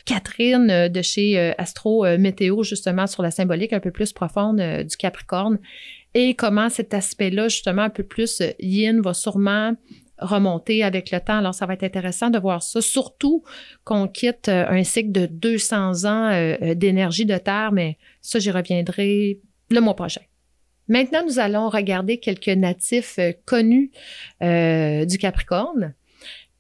Catherine 0.06 0.88
de 0.88 1.02
chez 1.02 1.54
Astro 1.58 2.06
Météo, 2.18 2.64
justement, 2.64 3.08
sur 3.08 3.24
la 3.24 3.32
symbolique 3.32 3.74
un 3.74 3.80
peu 3.80 3.92
plus 3.92 4.14
profonde 4.14 4.62
du 4.84 4.96
Capricorne 4.96 5.60
et 6.14 6.34
comment 6.34 6.70
cet 6.70 6.94
aspect-là, 6.94 7.50
justement, 7.50 7.84
un 7.84 7.90
peu 7.90 8.04
plus 8.04 8.42
yin, 8.60 9.02
va 9.02 9.14
sûrement 9.14 9.74
remonter 10.18 10.82
avec 10.82 11.12
le 11.12 11.20
temps. 11.20 11.40
Alors, 11.40 11.54
ça 11.54 11.66
va 11.66 11.74
être 11.74 11.84
intéressant 11.84 12.30
de 12.30 12.40
voir 12.40 12.64
ça, 12.64 12.80
surtout 12.80 13.44
qu'on 13.84 14.08
quitte 14.08 14.48
un 14.48 14.84
cycle 14.84 15.12
de 15.12 15.26
200 15.26 16.06
ans 16.06 16.56
d'énergie 16.76 17.26
de 17.26 17.38
Terre, 17.38 17.72
mais 17.74 17.98
ça, 18.22 18.40
j'y 18.40 18.52
reviendrai 18.52 19.40
le 19.70 19.80
mois 19.80 19.96
prochain. 19.96 20.22
Maintenant, 20.88 21.24
nous 21.26 21.40
allons 21.40 21.70
regarder 21.70 22.20
quelques 22.20 22.48
natifs 22.48 23.18
euh, 23.18 23.32
connus 23.46 23.92
euh, 24.44 25.06
du 25.06 25.18
Capricorne. 25.18 25.94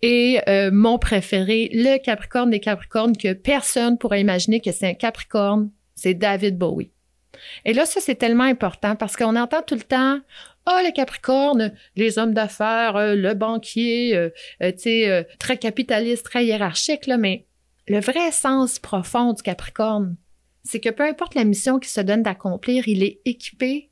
Et 0.01 0.39
euh, 0.47 0.71
mon 0.71 0.99
préféré, 0.99 1.69
le 1.73 1.97
Capricorne 1.97 2.49
des 2.49 2.59
Capricornes, 2.59 3.15
que 3.15 3.33
personne 3.33 3.97
pourrait 3.97 4.21
imaginer 4.21 4.59
que 4.59 4.71
c'est 4.71 4.87
un 4.87 4.93
Capricorne, 4.93 5.71
c'est 5.95 6.13
David 6.13 6.57
Bowie. 6.57 6.91
Et 7.65 7.73
là, 7.73 7.85
ça, 7.85 7.99
c'est 8.01 8.15
tellement 8.15 8.43
important 8.43 8.95
parce 8.95 9.15
qu'on 9.15 9.35
entend 9.35 9.61
tout 9.61 9.75
le 9.75 9.81
temps 9.81 10.19
oh, 10.67 10.79
le 10.83 10.91
Capricorne, 10.91 11.73
les 11.95 12.17
hommes 12.17 12.33
d'affaires, 12.33 12.93
le 13.15 13.33
banquier, 13.35 14.31
tu 14.59 14.73
sais, 14.77 15.27
très 15.37 15.57
capitaliste, 15.57 16.25
très 16.25 16.45
hiérarchique, 16.45 17.05
là, 17.05 17.17
mais 17.17 17.45
le 17.87 17.99
vrai 17.99 18.31
sens 18.31 18.79
profond 18.79 19.33
du 19.33 19.43
Capricorne, 19.43 20.15
c'est 20.65 20.79
que 20.79 20.89
peu 20.89 21.03
importe 21.03 21.35
la 21.35 21.43
mission 21.43 21.79
qu'il 21.79 21.91
se 21.91 22.01
donne 22.01 22.23
d'accomplir, 22.23 22.87
il 22.87 23.03
est 23.03 23.21
équipé 23.23 23.91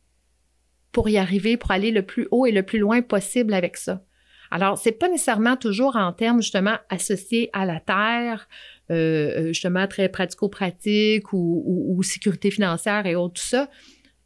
pour 0.92 1.08
y 1.08 1.18
arriver, 1.18 1.56
pour 1.56 1.72
aller 1.72 1.92
le 1.92 2.04
plus 2.04 2.28
haut 2.32 2.46
et 2.46 2.52
le 2.52 2.64
plus 2.64 2.80
loin 2.80 3.02
possible 3.02 3.54
avec 3.54 3.78
ça. 3.78 4.04
Alors, 4.50 4.78
c'est 4.78 4.92
pas 4.92 5.08
nécessairement 5.08 5.56
toujours 5.56 5.96
en 5.96 6.12
termes 6.14 6.42
justement 6.42 6.78
associés 6.90 7.50
à 7.54 7.66
la 7.66 7.80
terre, 7.80 8.48
euh, 8.92 8.96
euh, 8.96 9.48
justement 9.48 9.88
très 9.88 10.10
pratico-pratique 10.10 11.32
ou, 11.32 12.00
sécurité 12.04 12.52
financière 12.52 13.06
et 13.06 13.16
autres, 13.16 13.36
tout 13.36 13.48
ça. 13.48 13.70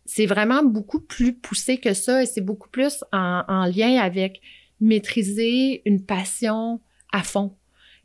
C'est 0.05 0.25
vraiment 0.25 0.63
beaucoup 0.63 1.01
plus 1.01 1.33
poussé 1.33 1.77
que 1.77 1.93
ça 1.93 2.23
et 2.23 2.25
c'est 2.25 2.41
beaucoup 2.41 2.69
plus 2.69 3.03
en, 3.11 3.43
en 3.47 3.65
lien 3.65 3.99
avec 3.99 4.41
maîtriser 4.79 5.81
une 5.85 6.05
passion 6.05 6.81
à 7.11 7.23
fond. 7.23 7.55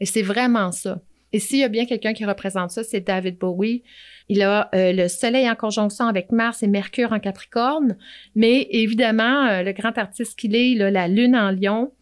Et 0.00 0.06
c'est 0.06 0.22
vraiment 0.22 0.72
ça. 0.72 1.00
Et 1.32 1.38
s'il 1.38 1.58
y 1.58 1.64
a 1.64 1.68
bien 1.68 1.86
quelqu'un 1.86 2.12
qui 2.12 2.24
représente 2.24 2.70
ça, 2.70 2.84
c'est 2.84 3.00
David 3.00 3.38
Bowie. 3.38 3.82
Il 4.28 4.42
a 4.42 4.70
euh, 4.74 4.92
le 4.92 5.08
Soleil 5.08 5.48
en 5.48 5.54
conjonction 5.54 6.06
avec 6.06 6.32
Mars 6.32 6.62
et 6.62 6.66
Mercure 6.66 7.12
en 7.12 7.20
Capricorne, 7.20 7.96
mais 8.34 8.68
évidemment, 8.70 9.46
euh, 9.46 9.62
le 9.62 9.72
grand 9.72 9.96
artiste 9.98 10.38
qu'il 10.38 10.54
est, 10.54 10.70
il 10.70 10.82
a 10.82 10.90
la 10.90 11.08
Lune 11.08 11.36
en 11.36 11.50
Lion. 11.50 11.92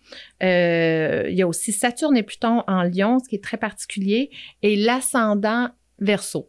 Euh, 0.43 1.27
il 1.29 1.37
y 1.37 1.43
a 1.43 1.47
aussi 1.47 1.73
Saturne 1.73 2.17
et 2.17 2.23
Pluton 2.23 2.63
en 2.67 2.83
Lion, 2.83 3.19
ce 3.19 3.29
qui 3.29 3.37
est 3.37 3.45
très 3.45 3.57
particulier, 3.57 4.31
et 4.63 4.77
l'ascendant 4.77 5.71
Verseau. 5.99 6.49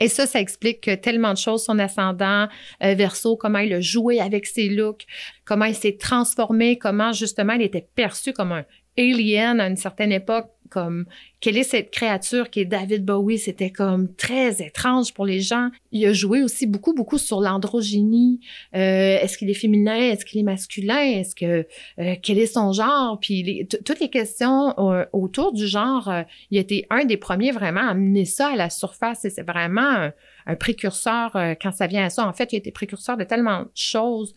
Et 0.00 0.08
ça, 0.08 0.26
ça 0.26 0.40
explique 0.40 0.90
tellement 1.02 1.32
de 1.32 1.38
choses, 1.38 1.64
son 1.64 1.78
ascendant 1.78 2.48
verso, 2.80 3.36
comment 3.36 3.60
il 3.60 3.74
a 3.74 3.80
joué 3.80 4.20
avec 4.20 4.46
ses 4.46 4.68
looks, 4.68 5.06
comment 5.44 5.66
il 5.66 5.74
s'est 5.74 5.98
transformé, 6.00 6.78
comment 6.78 7.12
justement 7.12 7.52
il 7.52 7.62
était 7.62 7.86
perçu 7.94 8.32
comme 8.32 8.52
un 8.52 8.64
alien 8.98 9.60
à 9.60 9.68
une 9.68 9.76
certaine 9.76 10.12
époque 10.12 10.53
comme 10.70 11.06
quelle 11.44 11.58
est 11.58 11.62
cette 11.62 11.90
créature 11.90 12.48
qui 12.48 12.60
est 12.60 12.64
David 12.64 13.04
Bowie? 13.04 13.36
C'était 13.36 13.68
comme 13.68 14.14
très 14.14 14.62
étrange 14.62 15.12
pour 15.12 15.26
les 15.26 15.40
gens. 15.40 15.68
Il 15.92 16.06
a 16.06 16.14
joué 16.14 16.42
aussi 16.42 16.66
beaucoup, 16.66 16.94
beaucoup 16.94 17.18
sur 17.18 17.42
l'androgynie. 17.42 18.40
Euh, 18.74 19.18
est-ce 19.18 19.36
qu'il 19.36 19.50
est 19.50 19.54
féminin? 19.54 19.94
Est-ce 19.94 20.24
qu'il 20.24 20.40
est 20.40 20.44
masculin? 20.44 21.02
Est-ce 21.02 21.34
que 21.34 21.66
euh, 21.98 22.14
quel 22.22 22.38
est 22.38 22.46
son 22.46 22.72
genre? 22.72 23.20
Puis 23.20 23.68
toutes 23.68 24.00
les 24.00 24.08
questions 24.08 24.74
euh, 24.78 25.04
autour 25.12 25.52
du 25.52 25.66
genre, 25.66 26.10
il 26.50 26.56
a 26.56 26.62
été 26.62 26.86
un 26.88 27.04
des 27.04 27.18
premiers 27.18 27.52
vraiment 27.52 27.88
à 27.88 27.90
amener 27.90 28.24
ça 28.24 28.52
à 28.54 28.56
la 28.56 28.70
surface. 28.70 29.26
Et 29.26 29.30
c'est 29.30 29.46
vraiment 29.46 30.10
un, 30.46 30.56
précurseur 30.56 31.32
quand 31.60 31.72
ça 31.72 31.86
vient 31.86 32.06
à 32.06 32.10
ça. 32.10 32.26
En 32.26 32.32
fait, 32.32 32.52
il 32.52 32.56
a 32.56 32.58
été 32.58 32.70
précurseur 32.70 33.18
de 33.18 33.24
tellement 33.24 33.64
de 33.64 33.70
choses 33.74 34.34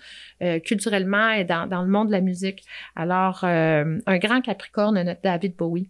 culturellement 0.65 1.31
et 1.31 1.45
dans, 1.45 1.67
dans, 1.67 1.83
le 1.83 1.87
monde 1.87 2.07
de 2.07 2.11
la 2.11 2.21
musique. 2.21 2.63
Alors, 2.97 3.43
un 3.43 4.17
grand 4.17 4.41
Capricorne, 4.41 5.01
notre 5.01 5.21
David 5.21 5.55
Bowie. 5.55 5.89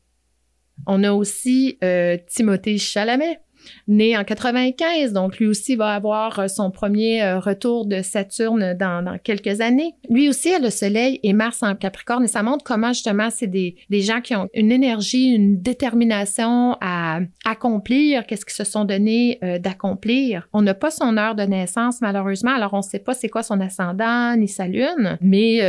On 0.86 1.04
a 1.04 1.12
aussi 1.12 1.78
euh, 1.84 2.18
Timothée 2.28 2.78
Chalamet, 2.78 3.40
né 3.88 4.18
en 4.18 4.24
95, 4.24 5.14
donc 5.14 5.38
lui 5.38 5.48
aussi 5.48 5.76
va 5.76 5.94
avoir 5.94 6.40
euh, 6.40 6.48
son 6.48 6.72
premier 6.72 7.24
euh, 7.24 7.40
retour 7.40 7.86
de 7.86 8.02
Saturne 8.02 8.74
dans, 8.74 9.18
quelques 9.24 9.62
années. 9.62 9.94
Lui 10.10 10.30
aussi 10.30 10.54
a 10.54 10.60
le 10.60 10.70
Soleil 10.70 11.20
et 11.24 11.34
Mars 11.34 11.64
en 11.64 11.76
Capricorne 11.76 12.24
et 12.24 12.28
ça 12.28 12.44
montre 12.44 12.64
comment 12.64 12.90
justement 12.90 13.30
c'est 13.30 13.48
des, 13.48 13.76
des 13.90 14.02
gens 14.02 14.22
qui 14.22 14.36
ont 14.36 14.48
une 14.54 14.72
énergie, 14.72 15.34
une 15.34 15.62
détermination 15.62 16.78
à 16.82 17.20
accomplir 17.46 18.26
qu'est-ce 18.26 18.46
qu'ils 18.46 18.54
se 18.54 18.64
sont 18.64 18.86
donnés 18.86 19.40
euh, 19.44 19.60
d'accomplir? 19.60 20.48
On 20.54 20.62
n'a 20.62 20.74
pas 20.74 20.92
son 20.92 21.18
heure 21.18 21.36
de 21.36 21.44
naissance 21.44 22.02
malheureusement, 22.02 22.52
alors 22.52 22.74
on 22.74 22.78
ne 22.78 22.82
sait 22.82 23.00
pas 23.00 23.14
c'est 23.14 23.30
quoi 23.30 23.44
son 23.44 23.60
ascendant 23.62 24.36
ni 24.36 24.48
sa 24.48 24.68
lune, 24.68 25.18
mais 25.22 25.62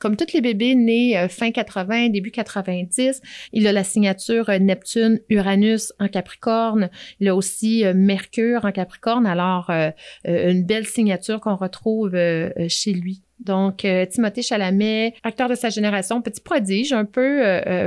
comme 0.00 0.16
tous 0.16 0.32
les 0.34 0.40
bébés 0.40 0.74
nés 0.74 1.26
fin 1.28 1.50
80, 1.50 2.08
début 2.08 2.30
90, 2.30 3.20
il 3.52 3.66
a 3.66 3.72
la 3.72 3.84
signature 3.84 4.50
Neptune-Uranus 4.60 5.92
en 5.98 6.08
Capricorne. 6.08 6.90
Aussi 7.34 7.84
euh, 7.84 7.92
Mercure 7.94 8.64
en 8.64 8.72
Capricorne, 8.72 9.26
alors 9.26 9.70
euh, 9.70 9.90
euh, 10.26 10.50
une 10.50 10.64
belle 10.64 10.86
signature 10.86 11.40
qu'on 11.40 11.56
retrouve 11.56 12.12
chez 12.68 12.92
lui. 12.92 13.22
Donc, 13.40 13.84
Timothée 14.10 14.42
Chalamet, 14.42 15.14
acteur 15.24 15.48
de 15.48 15.56
sa 15.56 15.68
génération, 15.68 16.22
petit 16.22 16.40
prodige 16.40 16.92
un 16.92 17.04
peu 17.04 17.42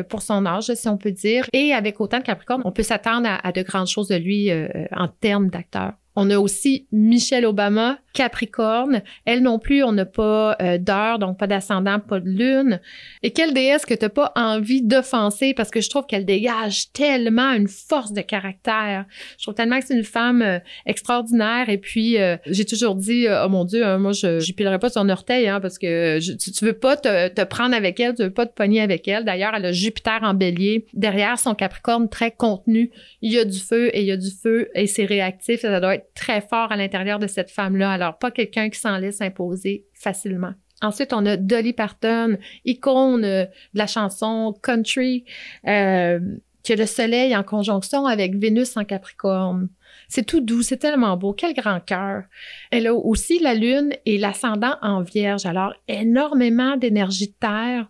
pour 0.09 0.21
son 0.21 0.45
âge, 0.45 0.73
si 0.73 0.89
on 0.89 0.97
peut 0.97 1.13
dire. 1.13 1.45
Et 1.53 1.71
avec 1.71 2.01
autant 2.01 2.19
de 2.19 2.23
Capricorne, 2.23 2.61
on 2.65 2.73
peut 2.73 2.83
s'attendre 2.83 3.29
à, 3.41 3.51
de 3.53 3.61
grandes 3.61 3.87
choses 3.87 4.09
de 4.09 4.17
lui 4.17 4.51
en 4.91 5.07
termes 5.07 5.49
d'acteur. 5.49 5.93
On 6.15 6.29
a 6.29 6.39
aussi 6.39 6.87
Michelle 6.91 7.45
Obama, 7.45 7.99
Capricorne. 8.13 9.01
Elle 9.25 9.41
non 9.41 9.59
plus, 9.59 9.83
on 9.83 9.91
n'a 9.91 10.05
pas 10.05 10.55
euh, 10.61 10.77
d'heure, 10.77 11.19
donc 11.19 11.37
pas 11.37 11.47
d'ascendant, 11.47 11.99
pas 11.99 12.21
de 12.21 12.29
lune. 12.29 12.79
Et 13.21 13.31
quelle 13.31 13.53
déesse 13.53 13.85
que 13.85 13.93
tu 13.93 14.05
n'as 14.05 14.09
pas 14.09 14.31
envie 14.35 14.81
d'offenser 14.81 15.53
parce 15.53 15.69
que 15.69 15.81
je 15.81 15.89
trouve 15.89 16.05
qu'elle 16.05 16.25
dégage 16.25 16.91
tellement 16.93 17.51
une 17.51 17.67
force 17.67 18.13
de 18.13 18.21
caractère. 18.21 19.05
Je 19.37 19.43
trouve 19.43 19.55
tellement 19.55 19.79
que 19.79 19.87
c'est 19.87 19.97
une 19.97 20.05
femme 20.05 20.41
euh, 20.41 20.59
extraordinaire. 20.85 21.67
Et 21.67 21.77
puis, 21.77 22.17
euh, 22.17 22.37
j'ai 22.47 22.63
toujours 22.63 22.95
dit, 22.95 23.27
oh 23.29 23.49
mon 23.49 23.65
Dieu, 23.65 23.85
hein, 23.85 23.97
moi, 23.97 24.13
je 24.13 24.53
pilerai 24.53 24.79
pas 24.79 24.89
son 24.89 25.09
orteil 25.09 25.49
hein, 25.49 25.59
parce 25.59 25.77
que 25.77 26.19
tu, 26.19 26.65
veux 26.65 26.73
pas 26.73 26.95
te, 26.95 27.43
prendre 27.43 27.75
avec 27.75 27.99
elle, 27.99 28.15
tu 28.15 28.23
veux 28.23 28.33
pas 28.33 28.45
te 28.45 28.53
pogner 28.53 28.81
avec 28.81 29.07
elle. 29.09 29.25
D'ailleurs, 29.25 29.53
elle 29.55 29.65
a 29.65 29.71
Jupiter 29.73 30.19
en 30.21 30.33
bélier. 30.33 30.85
Derrière 30.93 31.37
son 31.37 31.55
Capricorne 31.55 32.07
très 32.07 32.31
contenu, 32.31 32.91
il 33.21 33.33
y 33.33 33.39
a 33.39 33.43
du 33.43 33.59
feu 33.59 33.89
et 33.93 34.01
il 34.01 34.07
y 34.07 34.11
a 34.11 34.17
du 34.17 34.31
feu 34.31 34.69
et 34.73 34.87
c'est 34.87 35.05
réactif. 35.05 35.61
Ça 35.61 35.79
doit 35.81 35.97
très 36.13 36.41
fort 36.41 36.71
à 36.71 36.77
l'intérieur 36.77 37.19
de 37.19 37.27
cette 37.27 37.51
femme-là. 37.51 37.91
Alors, 37.91 38.17
pas 38.17 38.31
quelqu'un 38.31 38.69
qui 38.69 38.79
s'en 38.79 38.97
laisse 38.97 39.21
imposer 39.21 39.85
facilement. 39.93 40.53
Ensuite, 40.81 41.13
on 41.13 41.25
a 41.25 41.37
Dolly 41.37 41.73
Parton, 41.73 42.37
icône 42.65 43.23
euh, 43.23 43.45
de 43.45 43.79
la 43.79 43.87
chanson 43.87 44.53
country, 44.61 45.23
euh, 45.67 46.19
qui 46.63 46.73
a 46.73 46.75
le 46.75 46.85
soleil 46.85 47.35
en 47.35 47.43
conjonction 47.43 48.05
avec 48.05 48.35
Vénus 48.35 48.75
en 48.75 48.83
Capricorne. 48.83 49.69
C'est 50.07 50.25
tout 50.25 50.41
doux, 50.41 50.61
c'est 50.61 50.77
tellement 50.77 51.15
beau, 51.17 51.33
quel 51.33 51.53
grand 51.53 51.79
cœur. 51.79 52.23
Elle 52.71 52.87
a 52.87 52.93
aussi 52.93 53.39
la 53.39 53.53
lune 53.53 53.93
et 54.05 54.17
l'ascendant 54.17 54.75
en 54.81 55.01
vierge, 55.01 55.45
alors 55.45 55.73
énormément 55.87 56.75
d'énergie 56.75 57.27
de 57.27 57.35
terre. 57.39 57.87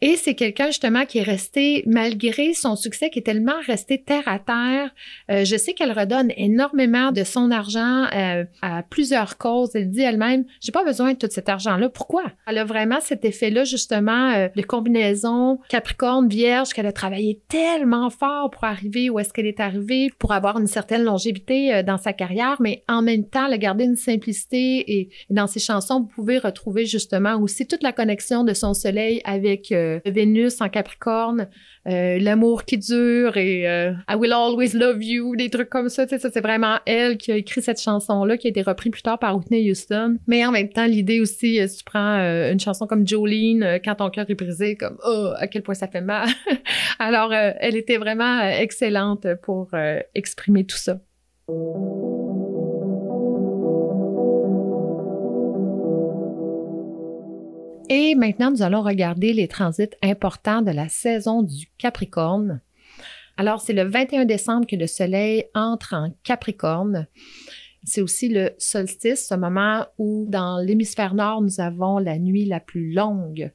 Et 0.00 0.14
c'est 0.14 0.34
quelqu'un 0.34 0.66
justement 0.66 1.04
qui 1.06 1.18
est 1.18 1.22
resté, 1.22 1.82
malgré 1.86 2.54
son 2.54 2.76
succès, 2.76 3.10
qui 3.10 3.18
est 3.18 3.22
tellement 3.22 3.60
resté 3.66 4.00
terre 4.00 4.22
à 4.26 4.38
terre. 4.38 4.90
Euh, 5.28 5.44
je 5.44 5.56
sais 5.56 5.72
qu'elle 5.72 5.90
redonne 5.90 6.32
énormément 6.36 7.10
de 7.10 7.24
son 7.24 7.50
argent 7.50 8.04
euh, 8.14 8.44
à 8.62 8.84
plusieurs 8.84 9.38
causes. 9.38 9.70
Elle 9.74 9.90
dit 9.90 10.02
elle-même, 10.02 10.44
j'ai 10.60 10.70
pas 10.70 10.84
besoin 10.84 11.14
de 11.14 11.18
tout 11.18 11.26
cet 11.28 11.48
argent-là. 11.48 11.88
Pourquoi? 11.88 12.22
Elle 12.46 12.58
a 12.58 12.64
vraiment 12.64 13.00
cet 13.00 13.24
effet-là 13.24 13.64
justement 13.64 14.30
euh, 14.30 14.48
de 14.54 14.62
combinaison 14.62 15.58
Capricorne 15.68 16.28
Vierge 16.28 16.68
qu'elle 16.68 16.86
a 16.86 16.92
travaillé 16.92 17.40
tellement 17.48 18.08
fort 18.10 18.50
pour 18.50 18.64
arriver 18.64 19.10
où 19.10 19.18
est-ce 19.18 19.32
qu'elle 19.32 19.46
est 19.46 19.60
arrivée, 19.60 20.12
pour 20.20 20.32
avoir 20.32 20.60
une 20.60 20.68
certaine 20.68 21.02
longévité 21.02 21.82
dans 21.82 21.98
sa 21.98 22.12
carrière, 22.12 22.56
mais 22.60 22.84
en 22.88 23.02
même 23.02 23.24
temps, 23.24 23.46
elle 23.46 23.54
a 23.54 23.58
gardé 23.58 23.84
une 23.84 23.96
simplicité 23.96 24.98
et, 24.98 25.08
dans 25.30 25.46
ses 25.46 25.60
chansons, 25.60 26.00
vous 26.00 26.06
pouvez 26.06 26.38
retrouver 26.38 26.86
justement 26.86 27.36
aussi 27.36 27.66
toute 27.66 27.82
la 27.82 27.92
connexion 27.92 28.44
de 28.44 28.54
son 28.54 28.74
soleil 28.74 29.20
avec 29.24 29.72
Vénus 30.06 30.60
en 30.60 30.68
Capricorne, 30.68 31.48
euh, 31.88 32.18
l'amour 32.18 32.64
qui 32.64 32.78
dure 32.78 33.36
et 33.36 33.68
euh, 33.68 33.92
I 34.08 34.14
will 34.16 34.32
always 34.32 34.72
love 34.74 35.02
you, 35.02 35.36
des 35.36 35.48
trucs 35.50 35.70
comme 35.70 35.88
ça. 35.88 36.06
ça 36.06 36.18
c'est 36.18 36.40
vraiment 36.40 36.78
elle 36.86 37.16
qui 37.16 37.32
a 37.32 37.36
écrit 37.36 37.62
cette 37.62 37.80
chanson-là, 37.80 38.36
qui 38.36 38.46
a 38.46 38.50
été 38.50 38.62
reprise 38.62 38.92
plus 38.92 39.02
tard 39.02 39.18
par 39.18 39.36
Whitney 39.36 39.70
Houston. 39.70 40.18
Mais 40.26 40.44
en 40.44 40.52
même 40.52 40.68
temps, 40.68 40.86
l'idée 40.86 41.20
aussi, 41.20 41.60
euh, 41.60 41.66
si 41.66 41.78
tu 41.78 41.84
prends 41.84 42.18
une 42.18 42.60
chanson 42.60 42.86
comme 42.86 43.06
Jolene, 43.06 43.80
quand 43.84 43.96
ton 43.96 44.10
cœur 44.10 44.26
est 44.28 44.34
brisé, 44.34 44.76
comme 44.76 44.98
oh, 45.06 45.32
à 45.36 45.46
quel 45.46 45.62
point 45.62 45.74
ça 45.74 45.88
fait 45.88 46.00
mal. 46.00 46.28
Alors, 46.98 47.32
elle 47.32 47.76
était 47.76 47.96
vraiment 47.96 48.40
excellente 48.40 49.26
pour 49.42 49.70
exprimer 50.14 50.64
tout 50.64 50.76
ça. 50.76 51.00
Et 57.90 58.14
maintenant, 58.14 58.50
nous 58.50 58.62
allons 58.62 58.82
regarder 58.82 59.32
les 59.32 59.48
transits 59.48 59.96
importants 60.02 60.60
de 60.60 60.70
la 60.70 60.88
saison 60.88 61.42
du 61.42 61.66
Capricorne. 61.78 62.60
Alors, 63.38 63.62
c'est 63.62 63.72
le 63.72 63.84
21 63.84 64.26
décembre 64.26 64.66
que 64.66 64.76
le 64.76 64.86
Soleil 64.86 65.44
entre 65.54 65.94
en 65.94 66.12
Capricorne. 66.22 67.06
C'est 67.84 68.02
aussi 68.02 68.28
le 68.28 68.50
solstice, 68.58 69.28
ce 69.28 69.34
moment 69.34 69.86
où 69.96 70.26
dans 70.28 70.58
l'hémisphère 70.58 71.14
nord, 71.14 71.40
nous 71.40 71.60
avons 71.60 71.98
la 71.98 72.18
nuit 72.18 72.44
la 72.44 72.60
plus 72.60 72.92
longue. 72.92 73.52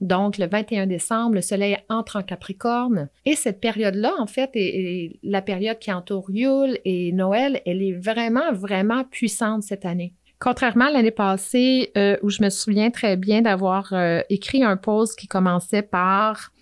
Donc, 0.00 0.38
le 0.38 0.46
21 0.46 0.86
décembre, 0.86 1.34
le 1.34 1.40
Soleil 1.40 1.78
entre 1.88 2.16
en 2.16 2.22
Capricorne. 2.22 3.08
Et 3.24 3.34
cette 3.34 3.60
période-là, 3.60 4.12
en 4.18 4.26
fait, 4.26 4.50
est, 4.54 5.18
la 5.24 5.42
période 5.42 5.78
qui 5.80 5.92
entoure 5.92 6.30
Yule 6.30 6.78
et 6.84 7.10
Noël. 7.12 7.62
Elle 7.66 7.82
est 7.82 7.94
vraiment, 7.94 8.52
vraiment 8.52 9.02
puissante 9.04 9.64
cette 9.64 9.86
année. 9.86 10.12
Contrairement 10.38 10.86
à 10.86 10.90
l'année 10.90 11.10
passée, 11.10 11.92
euh, 11.96 12.16
où 12.22 12.28
je 12.28 12.42
me 12.42 12.50
souviens 12.50 12.90
très 12.90 13.16
bien 13.16 13.40
d'avoir 13.40 13.92
euh, 13.92 14.20
écrit 14.28 14.62
un 14.62 14.76
post 14.76 15.18
qui 15.18 15.26
commençait 15.26 15.82
par 15.82 16.52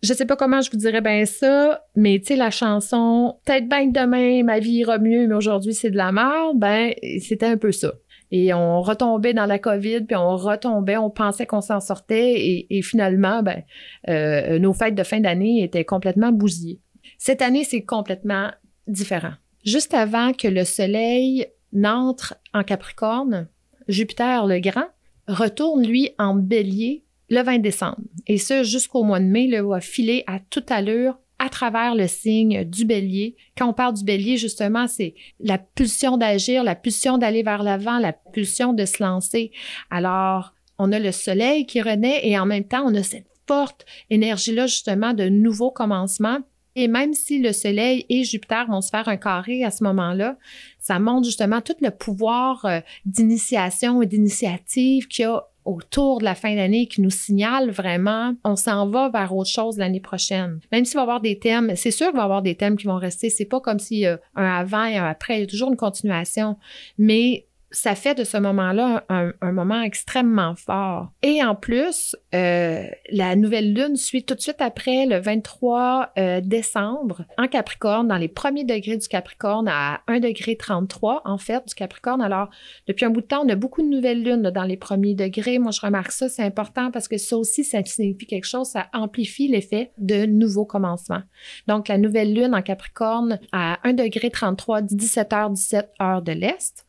je 0.00 0.14
sais 0.14 0.26
pas 0.26 0.36
comment 0.36 0.60
je 0.60 0.70
vous 0.70 0.76
dirais 0.76 1.00
bien 1.00 1.24
ça, 1.24 1.84
mais 1.96 2.20
tu 2.20 2.26
sais, 2.26 2.36
la 2.36 2.50
chanson 2.50 3.36
Peut-être 3.44 3.68
bien 3.68 3.90
que 3.90 4.00
demain, 4.00 4.44
ma 4.44 4.60
vie 4.60 4.74
ira 4.74 4.98
mieux, 4.98 5.26
mais 5.26 5.34
aujourd'hui, 5.34 5.74
c'est 5.74 5.90
de 5.90 5.96
la 5.96 6.12
merde, 6.12 6.56
ben, 6.56 6.92
c'était 7.20 7.46
un 7.46 7.56
peu 7.56 7.72
ça. 7.72 7.94
Et 8.30 8.54
on 8.54 8.80
retombait 8.80 9.34
dans 9.34 9.46
la 9.46 9.58
COVID, 9.58 10.02
puis 10.02 10.14
on 10.14 10.36
retombait, 10.36 10.98
on 10.98 11.10
pensait 11.10 11.46
qu'on 11.46 11.62
s'en 11.62 11.80
sortait, 11.80 12.66
et, 12.70 12.82
finalement, 12.82 13.42
ben, 13.42 13.62
euh, 14.08 14.60
nos 14.60 14.72
fêtes 14.72 14.94
de 14.94 15.02
fin 15.02 15.18
d'année 15.18 15.64
étaient 15.64 15.84
complètement 15.84 16.30
bousillées. 16.30 16.80
Cette 17.16 17.42
année, 17.42 17.64
c'est 17.64 17.82
complètement 17.82 18.50
différent. 18.86 19.32
Juste 19.64 19.94
avant 19.94 20.32
que 20.32 20.46
le 20.46 20.62
soleil 20.64 21.46
n'entre 21.72 22.34
en 22.54 22.64
Capricorne, 22.64 23.48
Jupiter 23.88 24.46
le 24.46 24.60
Grand 24.60 24.88
retourne, 25.26 25.86
lui, 25.86 26.10
en 26.18 26.34
bélier 26.34 27.04
le 27.30 27.42
20 27.42 27.58
décembre. 27.58 27.98
Et 28.26 28.38
ce, 28.38 28.62
jusqu'au 28.62 29.02
mois 29.02 29.20
de 29.20 29.26
mai, 29.26 29.46
le 29.46 29.60
va 29.60 29.80
filer 29.80 30.24
à 30.26 30.40
toute 30.40 30.70
allure 30.70 31.18
à 31.38 31.48
travers 31.48 31.94
le 31.94 32.08
signe 32.08 32.64
du 32.64 32.84
bélier. 32.84 33.36
Quand 33.56 33.68
on 33.68 33.72
parle 33.72 33.94
du 33.94 34.04
bélier, 34.04 34.36
justement, 34.36 34.86
c'est 34.88 35.14
la 35.40 35.58
pulsion 35.58 36.16
d'agir, 36.16 36.64
la 36.64 36.74
pulsion 36.74 37.16
d'aller 37.16 37.42
vers 37.42 37.62
l'avant, 37.62 37.98
la 37.98 38.12
pulsion 38.12 38.72
de 38.72 38.84
se 38.84 39.02
lancer. 39.02 39.52
Alors, 39.90 40.54
on 40.78 40.90
a 40.92 40.98
le 40.98 41.12
soleil 41.12 41.66
qui 41.66 41.80
renaît 41.80 42.26
et 42.26 42.38
en 42.38 42.46
même 42.46 42.64
temps, 42.64 42.84
on 42.84 42.94
a 42.94 43.02
cette 43.02 43.28
forte 43.46 43.86
énergie-là, 44.10 44.66
justement, 44.66 45.14
de 45.14 45.28
nouveaux 45.28 45.70
commencements 45.70 46.40
Et 46.78 46.86
même 46.86 47.12
si 47.12 47.40
le 47.40 47.52
Soleil 47.52 48.06
et 48.08 48.22
Jupiter 48.22 48.68
vont 48.68 48.80
se 48.80 48.90
faire 48.90 49.08
un 49.08 49.16
carré 49.16 49.64
à 49.64 49.72
ce 49.72 49.82
moment-là, 49.82 50.36
ça 50.78 51.00
montre 51.00 51.24
justement 51.24 51.60
tout 51.60 51.74
le 51.80 51.90
pouvoir 51.90 52.64
euh, 52.66 52.78
d'initiation 53.04 54.00
et 54.00 54.06
d'initiative 54.06 55.08
qu'il 55.08 55.24
y 55.24 55.26
a 55.26 55.42
autour 55.64 56.20
de 56.20 56.24
la 56.24 56.36
fin 56.36 56.54
d'année 56.54 56.86
qui 56.86 57.00
nous 57.00 57.10
signale 57.10 57.70
vraiment 57.70 58.32
on 58.44 58.54
s'en 58.54 58.88
va 58.88 59.08
vers 59.08 59.34
autre 59.34 59.50
chose 59.50 59.76
l'année 59.76 59.98
prochaine. 59.98 60.60
Même 60.70 60.84
s'il 60.84 60.94
va 60.94 61.00
y 61.00 61.02
avoir 61.02 61.20
des 61.20 61.40
thèmes, 61.40 61.72
c'est 61.74 61.90
sûr 61.90 62.06
qu'il 62.06 62.16
va 62.16 62.22
y 62.22 62.24
avoir 62.24 62.42
des 62.42 62.54
thèmes 62.54 62.76
qui 62.76 62.86
vont 62.86 62.96
rester. 62.96 63.28
C'est 63.28 63.44
pas 63.44 63.58
comme 63.58 63.80
s'il 63.80 63.98
y 63.98 64.06
a 64.06 64.20
un 64.36 64.46
avant 64.46 64.84
et 64.84 64.98
un 64.98 65.04
après. 65.04 65.38
Il 65.38 65.40
y 65.40 65.42
a 65.42 65.46
toujours 65.48 65.70
une 65.70 65.76
continuation. 65.76 66.56
Mais 66.96 67.47
ça 67.70 67.94
fait 67.94 68.14
de 68.14 68.24
ce 68.24 68.36
moment-là 68.38 69.04
un, 69.08 69.52
moment 69.52 69.82
extrêmement 69.82 70.54
fort. 70.54 71.10
Et 71.22 71.42
en 71.42 71.54
plus, 71.54 72.16
euh, 72.34 72.84
la 73.10 73.36
nouvelle 73.36 73.74
lune 73.74 73.96
suit 73.96 74.24
tout 74.24 74.34
de 74.34 74.40
suite 74.40 74.60
après 74.60 75.06
le 75.06 75.18
23 75.18 76.12
euh, 76.18 76.40
décembre 76.40 77.24
en 77.36 77.46
Capricorne, 77.46 78.08
dans 78.08 78.16
les 78.16 78.28
premiers 78.28 78.64
degrés 78.64 78.96
du 78.96 79.08
Capricorne 79.08 79.68
à 79.68 80.00
1 80.06 80.20
degré 80.20 80.56
33 80.56 81.22
en 81.24 81.38
fait 81.38 81.66
du 81.66 81.74
Capricorne. 81.74 82.22
Alors, 82.22 82.48
depuis 82.86 83.04
un 83.04 83.10
bout 83.10 83.20
de 83.20 83.26
temps, 83.26 83.44
on 83.44 83.48
a 83.48 83.56
beaucoup 83.56 83.82
de 83.82 83.88
nouvelles 83.88 84.22
lunes 84.22 84.50
dans 84.50 84.64
les 84.64 84.76
premiers 84.76 85.14
degrés. 85.14 85.58
Moi, 85.58 85.72
je 85.72 85.80
remarque 85.80 86.12
ça, 86.12 86.28
c'est 86.28 86.44
important 86.44 86.90
parce 86.90 87.08
que 87.08 87.18
ça 87.18 87.36
aussi, 87.36 87.64
ça 87.64 87.84
signifie 87.84 88.26
quelque 88.26 88.46
chose, 88.46 88.68
ça 88.68 88.86
amplifie 88.92 89.48
l'effet 89.48 89.92
de 89.98 90.26
nouveaux 90.26 90.66
commencements. 90.66 91.22
Donc, 91.66 91.88
la 91.88 91.98
nouvelle 91.98 92.32
lune 92.34 92.54
en 92.54 92.62
Capricorne 92.62 93.38
à 93.52 93.78
1 93.84 93.92
degré 93.94 94.30
33, 94.30 94.82
17h, 94.82 95.52
17 95.52 95.90
heures 96.00 96.22
de 96.22 96.32
l'Est. 96.32 96.87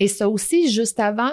Et 0.00 0.08
ça 0.08 0.28
aussi, 0.28 0.70
juste 0.70 0.98
avant, 0.98 1.32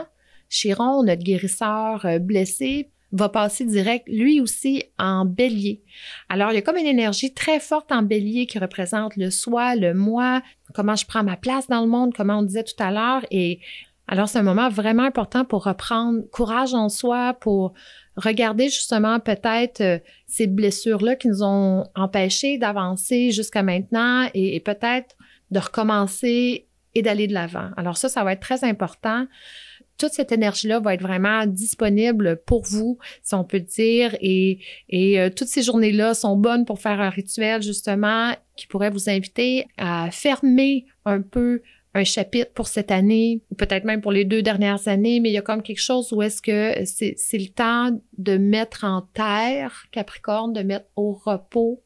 Chiron, 0.49 1.03
notre 1.03 1.23
guérisseur 1.23 2.05
euh, 2.05 2.19
blessé, 2.19 2.91
va 3.13 3.29
passer 3.29 3.63
direct, 3.63 4.05
lui 4.09 4.41
aussi, 4.41 4.83
en 4.99 5.23
bélier. 5.23 5.81
Alors, 6.27 6.51
il 6.51 6.55
y 6.55 6.57
a 6.57 6.61
comme 6.61 6.75
une 6.75 6.85
énergie 6.85 7.33
très 7.33 7.59
forte 7.59 7.91
en 7.91 8.01
bélier 8.01 8.47
qui 8.47 8.59
représente 8.59 9.15
le 9.15 9.31
soi, 9.31 9.75
le 9.75 9.93
moi, 9.93 10.41
comment 10.73 10.95
je 10.95 11.05
prends 11.05 11.23
ma 11.23 11.37
place 11.37 11.67
dans 11.67 11.81
le 11.81 11.87
monde, 11.87 12.13
comme 12.13 12.29
on 12.29 12.43
disait 12.43 12.65
tout 12.65 12.81
à 12.83 12.91
l'heure. 12.91 13.25
Et 13.31 13.61
alors, 14.09 14.27
c'est 14.27 14.39
un 14.39 14.43
moment 14.43 14.69
vraiment 14.69 15.03
important 15.03 15.45
pour 15.45 15.63
reprendre 15.63 16.21
courage 16.31 16.73
en 16.73 16.89
soi, 16.89 17.33
pour 17.39 17.73
regarder 18.17 18.65
justement 18.65 19.19
peut-être 19.19 19.81
euh, 19.81 19.99
ces 20.25 20.47
blessures-là 20.47 21.15
qui 21.15 21.29
nous 21.29 21.43
ont 21.43 21.85
empêchés 21.95 22.57
d'avancer 22.57 23.31
jusqu'à 23.31 23.63
maintenant 23.63 24.27
et 24.33 24.59
peut-être 24.59 25.15
de 25.51 25.59
recommencer 25.59 26.66
et 26.97 27.01
d'aller 27.03 27.27
de 27.27 27.33
l'avant. 27.33 27.69
Alors 27.77 27.97
ça, 27.97 28.09
ça 28.09 28.23
va 28.23 28.33
être 28.33 28.39
très 28.39 28.63
important. 28.63 29.27
Toute 29.97 30.11
cette 30.11 30.31
énergie-là 30.31 30.79
va 30.79 30.93
être 30.93 31.01
vraiment 31.01 31.45
disponible 31.45 32.41
pour 32.45 32.63
vous, 32.63 32.97
si 33.23 33.35
on 33.35 33.43
peut 33.43 33.59
dire, 33.59 34.15
et, 34.19 34.59
et 34.89 35.19
euh, 35.19 35.29
toutes 35.29 35.47
ces 35.47 35.63
journées-là 35.63 36.13
sont 36.13 36.35
bonnes 36.37 36.65
pour 36.65 36.79
faire 36.79 36.99
un 37.01 37.09
rituel, 37.09 37.61
justement, 37.61 38.35
qui 38.55 38.67
pourrait 38.67 38.89
vous 38.89 39.09
inviter 39.09 39.67
à 39.77 40.09
fermer 40.11 40.85
un 41.05 41.21
peu 41.21 41.61
un 41.93 42.03
chapitre 42.03 42.51
pour 42.53 42.67
cette 42.67 42.91
année, 42.91 43.41
ou 43.49 43.55
peut-être 43.55 43.85
même 43.85 44.01
pour 44.01 44.11
les 44.11 44.25
deux 44.25 44.41
dernières 44.41 44.87
années, 44.87 45.19
mais 45.19 45.29
il 45.29 45.33
y 45.33 45.37
a 45.37 45.41
comme 45.41 45.63
quelque 45.63 45.81
chose 45.81 46.11
où 46.11 46.21
est-ce 46.21 46.41
que 46.41 46.83
c'est 46.85 47.37
le 47.37 47.49
temps 47.49 47.99
de 48.17 48.37
mettre 48.37 48.83
en 48.83 49.01
terre, 49.01 49.85
Capricorne, 49.91 50.53
de 50.53 50.61
mettre 50.61 50.87
au 50.95 51.13
repos 51.13 51.81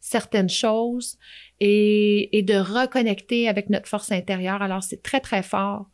certaines 0.00 0.50
choses 0.50 1.16
et, 1.64 2.42
de 2.42 2.56
reconnecter 2.56 3.48
avec 3.48 3.70
notre 3.70 3.88
force 3.88 4.10
intérieure. 4.10 4.62
Alors, 4.62 4.82
c'est 4.82 5.02
très, 5.02 5.20
très 5.20 5.42
fort. 5.42 5.86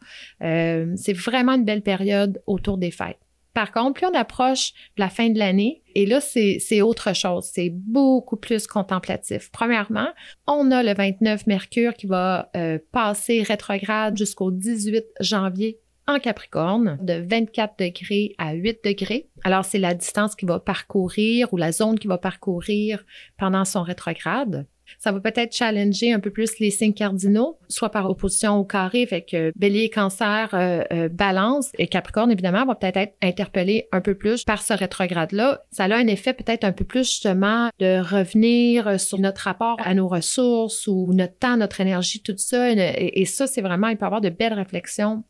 Euh, 0.43 0.93
c'est 0.97 1.13
vraiment 1.13 1.53
une 1.53 1.65
belle 1.65 1.83
période 1.83 2.43
autour 2.47 2.79
des 2.79 2.91
fêtes. 2.91 3.19
Par 3.53 3.73
contre, 3.73 3.95
plus 3.95 4.07
on 4.07 4.15
approche 4.15 4.73
la 4.97 5.09
fin 5.09 5.29
de 5.29 5.39
l'année, 5.39 5.83
et 5.95 6.07
là, 6.07 6.21
c'est 6.21 6.81
autre 6.81 7.15
chose. 7.15 7.51
C'est 7.53 7.71
beaucoup 7.71 8.37
plus 8.37 8.67
contemplatif. 8.67 9.51
Premièrement, 9.53 10.09
on 10.47 10.71
a 10.71 10.83
le 10.83 10.95
29 10.95 11.47
Mercure 11.47 11.95
qui 11.95 12.07
va 12.07 12.51
euh, 12.57 12.79
passer 12.93 13.43
rétrograde 13.43 14.17
jusqu'au 14.17 14.51
18 14.51 15.05
janvier 15.21 15.81
en 16.07 16.19
Capricorne, 16.21 16.99
de 17.03 17.15
24 17.29 17.75
degrés 17.79 18.35
à 18.39 18.55
8 18.55 18.79
degrés. 18.85 19.29
Alors, 19.45 19.65
c'est 19.65 19.79
la 19.79 19.93
distance 19.93 20.35
qu'il 20.35 20.49
va 20.49 20.61
parcourir 20.61 21.53
ou 21.53 21.59
la 21.59 21.73
zone 21.73 21.99
qu'il 21.99 22.09
va 22.09 22.17
parcourir 22.17 23.05
pendant 23.37 23.67
son 23.67 23.83
rétrograde. 23.83 24.67
Ça 24.99 25.13
va 25.13 25.21
peut-être 25.21 25.55
challenger 25.55 26.13
un 26.13 26.21
peu 26.21 26.31
plus 26.31 26.59
les 26.59 26.71
signes 26.71 26.95
cardinaux, 26.95 27.59
soit 27.69 27.91
par 27.91 28.09
opposition 28.09 28.57
au 28.57 28.65
carré, 28.65 29.07
fait 29.07 29.23
que 29.23 29.53
bélier, 29.57 29.91
cancer, 29.91 30.51
euh, 30.55 30.83
euh, 30.93 31.09
balance 31.09 31.71
et 31.79 31.87
capricorne, 31.87 32.31
évidemment, 32.31 32.65
va 32.65 32.75
peut-être 32.75 32.97
être 32.97 33.17
interpellé 33.23 33.89
un 33.93 34.01
peu 34.01 34.15
plus 34.15 34.45
par 34.45 34.63
ce 34.63 34.73
rétrograde-là. 34.73 35.63
Ça 35.71 35.85
a 35.85 35.97
un 35.97 36.07
effet 36.07 36.33
peut-être 36.33 36.65
un 36.65 36.73
peu 36.73 36.85
plus 36.85 37.05
justement 37.05 37.71
de 37.79 38.01
revenir 38.01 39.01
sur 39.01 39.19
notre 39.19 39.43
rapport 39.43 39.77
à 39.85 39.95
nos 39.95 40.09
ressources 40.09 40.87
ou 40.87 41.13
notre 41.13 41.39
temps, 41.39 41.57
notre 41.57 41.81
énergie, 41.81 42.23
tout 42.23 42.35
ça. 42.37 42.71
Et, 42.73 43.21
et 43.21 43.25
ça, 43.25 43.47
c'est 43.47 43.63
vraiment, 43.63 43.89
il 43.89 43.97
peut 43.97 44.05
y 44.05 44.07
avoir 44.07 44.21
de 44.21 44.31
belles 44.31 44.55
réflexions 44.55 45.25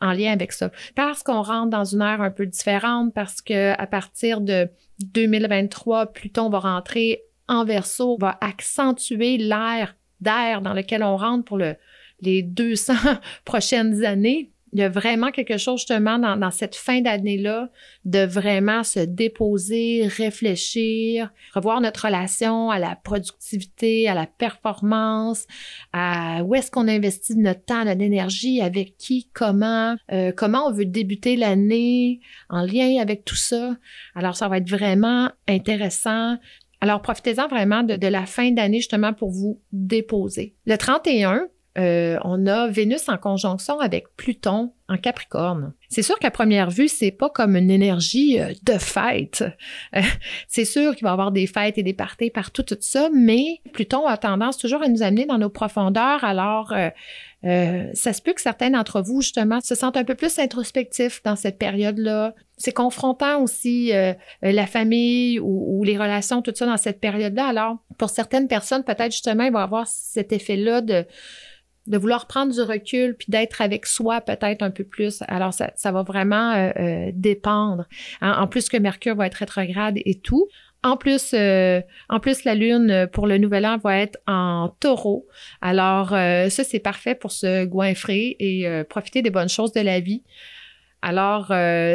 en 0.00 0.12
lien 0.12 0.32
avec 0.32 0.52
ça. 0.52 0.70
Parce 0.94 1.22
qu'on 1.22 1.42
rentre 1.42 1.70
dans 1.70 1.84
une 1.84 2.00
ère 2.00 2.20
un 2.20 2.30
peu 2.30 2.46
différente, 2.46 3.12
parce 3.14 3.42
que 3.42 3.72
à 3.78 3.86
partir 3.86 4.40
de 4.40 4.68
2023, 5.00 6.06
Pluton 6.12 6.48
va 6.48 6.60
rentrer 6.60 7.22
en 7.50 7.64
verso, 7.64 8.16
va 8.18 8.38
accentuer 8.40 9.36
l'air 9.36 9.96
d'air 10.20 10.62
dans 10.62 10.72
lequel 10.72 11.02
on 11.02 11.16
rentre 11.16 11.44
pour 11.44 11.58
le, 11.58 11.76
les 12.20 12.42
200 12.42 12.94
prochaines 13.44 14.04
années 14.04 14.50
il 14.72 14.78
y 14.78 14.82
a 14.82 14.88
vraiment 14.88 15.30
quelque 15.30 15.58
chose 15.58 15.80
justement 15.80 16.18
dans, 16.18 16.50
cette 16.50 16.76
fin 16.76 17.00
d'année-là 17.00 17.70
de 18.04 18.20
vraiment 18.20 18.84
se 18.84 19.00
déposer, 19.00 20.06
réfléchir, 20.06 21.30
revoir 21.54 21.80
notre 21.80 22.06
relation 22.06 22.70
à 22.70 22.78
la 22.78 22.94
productivité, 22.94 24.08
à 24.08 24.14
la 24.14 24.26
performance, 24.26 25.46
à 25.92 26.44
où 26.44 26.54
est-ce 26.54 26.70
qu'on 26.70 26.86
investit 26.86 27.36
notre 27.36 27.64
temps, 27.64 27.84
notre 27.84 28.00
énergie, 28.00 28.60
avec 28.60 28.96
qui, 28.96 29.28
comment, 29.32 29.96
euh, 30.12 30.32
comment 30.36 30.68
on 30.68 30.72
veut 30.72 30.86
débuter 30.86 31.36
l'année 31.36 32.20
en 32.48 32.62
lien 32.62 33.00
avec 33.00 33.24
tout 33.24 33.36
ça. 33.36 33.76
Alors 34.14 34.36
ça 34.36 34.48
va 34.48 34.58
être 34.58 34.70
vraiment 34.70 35.30
intéressant. 35.48 36.36
Alors 36.80 37.02
profitez-en 37.02 37.46
vraiment 37.48 37.82
de, 37.82 38.06
la 38.06 38.26
fin 38.26 38.50
d'année 38.52 38.78
justement 38.78 39.12
pour 39.12 39.30
vous 39.30 39.60
déposer. 39.72 40.54
Le 40.66 40.76
31, 40.76 41.48
euh, 41.78 42.18
on 42.24 42.46
a 42.46 42.68
Vénus 42.68 43.08
en 43.08 43.18
conjonction 43.18 43.78
avec 43.80 44.06
Pluton 44.16 44.72
Capricorne. 44.96 45.72
C'est 45.88 46.02
sûr 46.02 46.18
qu'à 46.18 46.30
première 46.30 46.70
vue, 46.70 46.88
c'est 46.88 47.10
pas 47.10 47.30
comme 47.30 47.56
une 47.56 47.70
énergie 47.70 48.40
euh, 48.40 48.52
de 48.62 48.78
fête. 48.78 49.44
Euh, 49.96 50.00
c'est 50.48 50.64
sûr 50.64 50.94
qu'il 50.94 51.04
va 51.04 51.10
y 51.10 51.12
avoir 51.12 51.32
des 51.32 51.46
fêtes 51.46 51.78
et 51.78 51.82
des 51.82 51.92
parties 51.92 52.30
partout, 52.30 52.62
tout 52.62 52.76
ça, 52.80 53.08
mais 53.14 53.60
Pluton 53.72 54.06
a 54.06 54.16
tendance 54.16 54.58
toujours 54.58 54.82
à 54.82 54.88
nous 54.88 55.02
amener 55.02 55.26
dans 55.26 55.38
nos 55.38 55.50
profondeurs. 55.50 56.24
Alors, 56.24 56.74
ça 57.42 58.12
se 58.12 58.20
peut 58.20 58.32
que 58.32 58.40
certains 58.40 58.70
d'entre 58.70 59.00
vous, 59.00 59.22
justement, 59.22 59.60
se 59.60 59.74
sentent 59.74 59.96
un 59.96 60.04
peu 60.04 60.14
plus 60.14 60.38
introspectifs 60.38 61.22
dans 61.22 61.36
cette 61.36 61.58
période-là. 61.58 62.34
C'est 62.56 62.72
confrontant 62.72 63.42
aussi 63.42 63.92
la 64.42 64.66
famille 64.66 65.38
ou, 65.40 65.78
ou, 65.78 65.84
les 65.84 65.96
relations, 65.96 66.42
tout 66.42 66.52
ça 66.54 66.66
dans 66.66 66.76
cette 66.76 67.00
période-là. 67.00 67.46
Alors, 67.46 67.78
pour 67.98 68.10
certaines 68.10 68.48
personnes, 68.48 68.84
peut-être 68.84 69.12
justement, 69.12 69.44
il 69.44 69.52
va 69.52 69.60
y 69.60 69.62
avoir 69.62 69.86
cet 69.86 70.32
effet-là 70.32 70.80
de 70.82 71.06
de 71.90 71.98
vouloir 71.98 72.26
prendre 72.26 72.52
du 72.54 72.62
recul 72.62 73.16
puis 73.16 73.26
d'être 73.28 73.60
avec 73.60 73.84
soi 73.84 74.20
peut-être 74.20 74.62
un 74.62 74.70
peu 74.70 74.84
plus. 74.84 75.22
Alors, 75.26 75.52
ça, 75.52 75.72
ça 75.74 75.90
va 75.92 76.02
vraiment 76.02 76.52
euh, 76.52 76.70
euh, 76.78 77.10
dépendre. 77.12 77.84
En, 78.22 78.46
plus 78.46 78.68
que 78.68 78.76
Mercure 78.76 79.16
va 79.16 79.26
être 79.26 79.34
rétrograde 79.34 79.98
et 80.04 80.14
tout. 80.14 80.46
En 80.82 80.96
plus, 80.96 81.34
euh, 81.34 81.82
en 82.08 82.20
plus, 82.20 82.44
la 82.44 82.54
Lune 82.54 83.08
pour 83.12 83.26
le 83.26 83.38
nouvel 83.38 83.66
an 83.66 83.76
va 83.76 83.98
être 83.98 84.18
en 84.26 84.74
taureau. 84.80 85.26
Alors, 85.60 86.10
ça, 86.10 86.64
c'est 86.64 86.78
parfait 86.78 87.14
pour 87.14 87.32
se 87.32 87.64
goinfrer 87.64 88.36
et 88.38 88.84
profiter 88.88 89.20
des 89.20 89.30
bonnes 89.30 89.48
choses 89.48 89.72
de 89.72 89.80
la 89.80 90.00
vie. 90.00 90.22
Alors, 91.02 91.48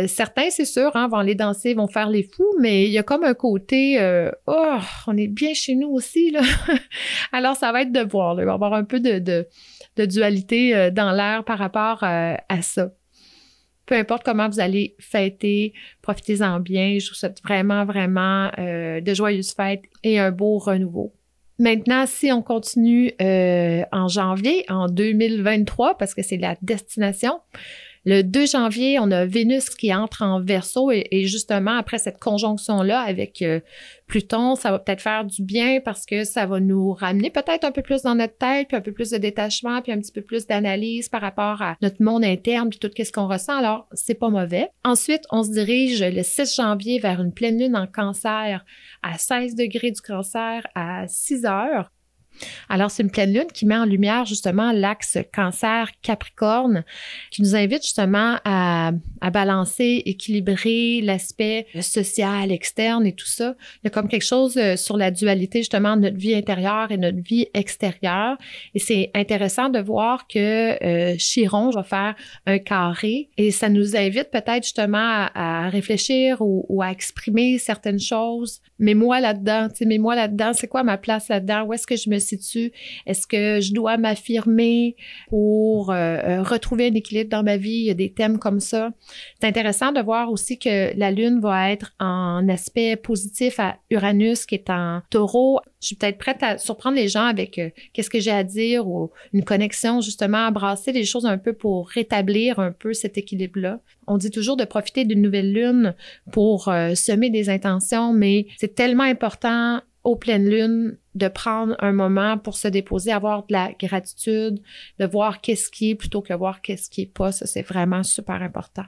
certains, 0.08 0.50
c'est 0.52 0.66
sûr, 0.66 0.96
hein, 0.96 1.08
vont 1.08 1.18
aller 1.18 1.34
danser, 1.34 1.74
vont 1.74 1.88
faire 1.88 2.10
les 2.10 2.24
fous, 2.24 2.54
mais 2.60 2.84
il 2.84 2.92
y 2.92 3.00
a 3.00 3.04
comme 3.04 3.24
un 3.24 3.34
côté, 3.34 4.00
oh, 4.46 4.78
on 5.08 5.18
est 5.18 5.28
bien 5.28 5.56
chez 5.56 5.74
nous 5.74 5.90
aussi, 5.90 6.30
là. 6.30 6.42
Alors, 7.32 7.56
ça 7.56 7.72
va 7.72 7.82
être 7.82 7.92
de 7.92 8.02
voir, 8.02 8.40
il 8.40 8.46
va 8.46 8.52
y 8.52 8.54
avoir 8.54 8.74
un 8.74 8.84
peu 8.84 9.00
de, 9.00 9.18
de, 9.18 9.48
de 9.98 10.06
dualité 10.06 10.76
euh, 10.76 10.92
dans 10.92 11.12
l'air 11.12 11.44
par 11.44 11.58
rapport 11.58 12.04
euh, 12.04 12.36
à 12.50 12.62
ça. 12.62 12.92
Peu 13.86 13.96
importe 13.96 14.24
comment 14.24 14.50
vous 14.50 14.60
allez 14.60 14.96
fêter, 15.00 15.74
profitez-en 16.02 16.60
bien. 16.60 16.98
Je 17.00 17.10
vous 17.10 17.16
souhaite 17.16 17.42
vraiment, 17.44 17.86
vraiment 17.86 18.50
euh, 18.58 19.00
de 19.00 19.14
joyeuses 19.14 19.52
fêtes 19.52 19.84
et 20.04 20.20
un 20.20 20.32
beau 20.32 20.58
renouveau. 20.58 21.14
Maintenant, 21.60 22.06
si 22.06 22.32
on 22.32 22.42
continue 22.42 23.14
en 23.22 24.08
janvier, 24.10 24.66
en 24.68 24.88
2023, 24.88 25.98
parce 25.98 26.14
que 26.14 26.22
c'est 26.22 26.36
la 26.36 26.58
destination, 26.62 27.40
Le 28.06 28.22
2 28.22 28.46
janvier, 28.46 29.00
on 29.00 29.10
a 29.10 29.26
Vénus 29.26 29.72
qui 29.72 29.92
entre 29.94 30.22
en 30.22 30.40
verso 30.40 30.92
et, 30.92 31.26
justement 31.26 31.76
après 31.76 31.98
cette 31.98 32.20
conjonction-là 32.20 33.00
avec 33.00 33.42
euh, 33.42 33.62
Pluton, 34.06 34.54
ça 34.54 34.70
va 34.70 34.78
peut-être 34.78 35.02
faire 35.02 35.26
du 35.26 35.42
bien 35.42 35.80
parce 35.84 36.06
que 36.06 36.24
ça 36.24 36.46
va 36.46 36.60
nous 36.60 36.94
ramener 36.94 37.32
peut-être 37.32 37.64
un 37.64 37.72
peu 37.72 37.82
plus 37.82 38.04
dans 38.04 38.14
notre 38.14 38.38
tête, 38.38 38.68
puis 38.68 38.78
un 38.78 38.82
peu 38.82 38.92
plus 38.92 39.10
de 39.10 39.18
détachement, 39.18 39.82
puis 39.82 39.92
un 39.92 40.00
petit 40.00 40.12
peu 40.12 40.22
plus 40.22 40.46
d'analyse 40.46 41.10
par 41.10 41.22
rapport 41.22 41.64
à 41.64 41.78
notre 41.82 42.04
monde 42.04 42.24
interne, 42.24 42.70
puis 42.70 42.78
tout 42.78 42.92
ce 42.96 43.12
qu'on 43.12 43.28
ressent. 43.28 43.58
Alors, 43.58 43.88
c'est 43.94 44.14
pas 44.14 44.30
mauvais. 44.30 44.70
Ensuite, 44.84 45.24
on 45.32 45.44
se 45.44 45.52
dirige 45.52 46.04
le 46.04 46.22
6 46.22 46.56
janvier 46.56 47.00
vers 47.00 47.20
une 47.20 47.34
pleine 47.34 47.58
lune 47.58 47.76
en 47.76 47.88
cancer 47.88 48.64
à 49.02 49.18
16 49.18 49.56
degrés 49.56 49.90
du 49.90 50.02
cancer 50.02 50.68
à 50.76 51.08
6 51.08 51.46
heures. 51.46 51.90
Alors, 52.70 52.92
c'est 52.92 53.04
une 53.04 53.12
pleine 53.12 53.34
lune 53.34 53.48
qui 53.54 53.66
met 53.66 53.78
en 53.78 53.86
lumière 53.86 54.26
justement 54.26 54.72
l'axe 54.72 55.18
cancer-capricorne, 55.34 56.84
qui 57.32 57.42
nous 57.42 57.56
invite 57.56 57.84
justement 57.84 58.38
à, 58.44 58.92
balancer, 59.34 60.04
équilibrer 60.06 61.02
l'aspect 61.02 61.68
social, 61.82 62.52
externe 62.52 63.06
et 63.06 63.14
tout 63.14 63.26
ça. 63.26 63.56
Il 63.78 63.86
y 63.86 63.88
a 63.88 63.90
comme 63.90 64.08
quelque 64.08 64.26
chose 64.26 64.56
euh, 64.58 64.76
sur 64.76 64.98
la 64.98 65.12
dualité 65.12 65.60
justement 65.60 65.98
de 65.98 66.04
notre 66.04 66.18
vie 66.18 66.36
intérieure 66.36 66.92
et 66.92 66.98
notre 66.98 67.22
vie 67.22 67.48
extérieure. 67.54 68.38
Et 68.74 68.80
c'est 68.80 69.12
intéressant 69.14 69.70
de 69.70 69.80
voir 69.80 70.28
que 70.28 70.84
euh, 70.84 71.18
Chiron 71.18 71.72
va 71.72 71.84
faire 71.84 72.16
un 72.46 72.60
carré 72.60 73.30
et 73.38 73.52
ça 73.52 73.68
nous 73.68 73.96
invite 73.96 74.30
peut-être 74.32 74.64
justement 74.64 75.28
à, 75.34 75.70
réfléchir 75.70 76.42
ou, 76.42 76.66
ou, 76.70 76.82
à 76.82 76.92
exprimer 76.92 77.58
certaines 77.58 78.00
choses. 78.00 78.62
Mais 78.80 78.94
moi 78.94 79.20
là-dedans, 79.20 79.70
tu 79.70 79.78
sais, 79.78 79.86
mais 79.86 79.98
moi 79.98 80.16
là-dedans, 80.16 80.52
c'est 80.54 80.68
quoi 80.68 80.84
ma 80.84 80.98
place 80.98 81.28
là-dedans? 81.28 81.64
Où 81.64 81.74
est-ce 81.74 81.88
que 81.88 81.96
je 81.96 82.10
me 82.10 82.20
Est-ce 83.06 83.28
que 83.28 83.62
je 83.62 83.74
dois 83.74 83.98
m'affirmer 83.98 84.96
pour 85.30 85.92
euh, 85.92 85.96
euh, 85.96 86.44
retrouver 86.44 86.88
un 86.88 86.94
équilibre 86.94 87.30
dans 87.30 87.44
ma 87.44 87.58
vie? 87.58 87.72
Il 87.72 87.86
y 87.86 87.92
a 87.92 87.96
des 87.96 88.12
thèmes 88.12 88.40
comme 88.40 88.60
ça. 88.60 88.92
C'est 89.40 89.48
intéressant 89.48 89.92
de 89.92 90.02
voir 90.02 90.32
aussi 90.32 90.58
que 90.60 90.98
la 90.98 91.12
Lune 91.12 91.40
va 91.40 91.72
être 91.72 91.94
en 92.00 92.48
aspect 92.50 92.96
positif 92.96 93.60
à 93.60 93.78
Uranus 93.90 94.46
qui 94.46 94.56
est 94.56 94.70
en 94.70 95.02
taureau. 95.10 95.60
Je 95.82 95.88
suis 95.88 95.96
peut-être 95.96 96.18
prête 96.18 96.42
à 96.42 96.58
surprendre 96.58 96.96
les 96.96 97.08
gens 97.08 97.26
avec 97.26 97.60
euh, 97.60 97.70
qu'est-ce 97.94 98.10
que 98.10 98.20
j'ai 98.20 98.32
à 98.32 98.44
dire 98.44 98.88
ou 98.88 99.12
une 99.34 99.44
connexion, 99.44 100.02
justement, 100.02 100.46
à 100.46 100.52
brasser 100.52 100.92
les 100.92 101.06
choses 101.06 101.26
un 101.26 101.38
peu 101.38 101.54
pour 101.54 101.90
rétablir 101.90 102.60
un 102.60 102.72
peu 102.72 102.94
cet 102.94 103.18
équilibre-là. 103.18 103.80
On 104.08 104.18
dit 104.18 104.32
toujours 104.32 104.58
de 104.58 104.66
profiter 104.66 105.06
d'une 105.06 105.22
nouvelle 105.22 105.52
lune 105.52 105.96
pour 106.32 106.66
semer 106.66 107.30
des 107.30 107.50
intentions, 107.50 108.14
mais 108.14 108.48
c'est 108.58 108.76
tellement 108.76 109.04
important 109.04 109.82
aux 110.04 110.16
pleines 110.16 110.48
lunes 110.48 110.98
de 111.16 111.28
prendre 111.28 111.76
un 111.80 111.94
moment 111.94 112.38
pour 112.38 112.56
se 112.56 112.68
déposer, 112.68 113.12
avoir 113.12 113.46
de 113.48 113.54
la 113.54 113.72
gratitude, 113.80 114.62
de 115.00 115.06
voir 115.06 115.42
qu'est-ce 115.42 115.70
qui 115.70 115.92
est 115.92 115.96
plutôt 115.96 116.22
que 116.22 116.34
voir 116.34 116.62
qu'est-ce 116.62 116.90
qui 116.90 117.02
est 117.02 117.14
pas. 117.14 117.32
Ça, 117.32 117.46
c'est 117.46 117.62
vraiment 117.62 118.04
super 118.04 118.42
important. 118.42 118.86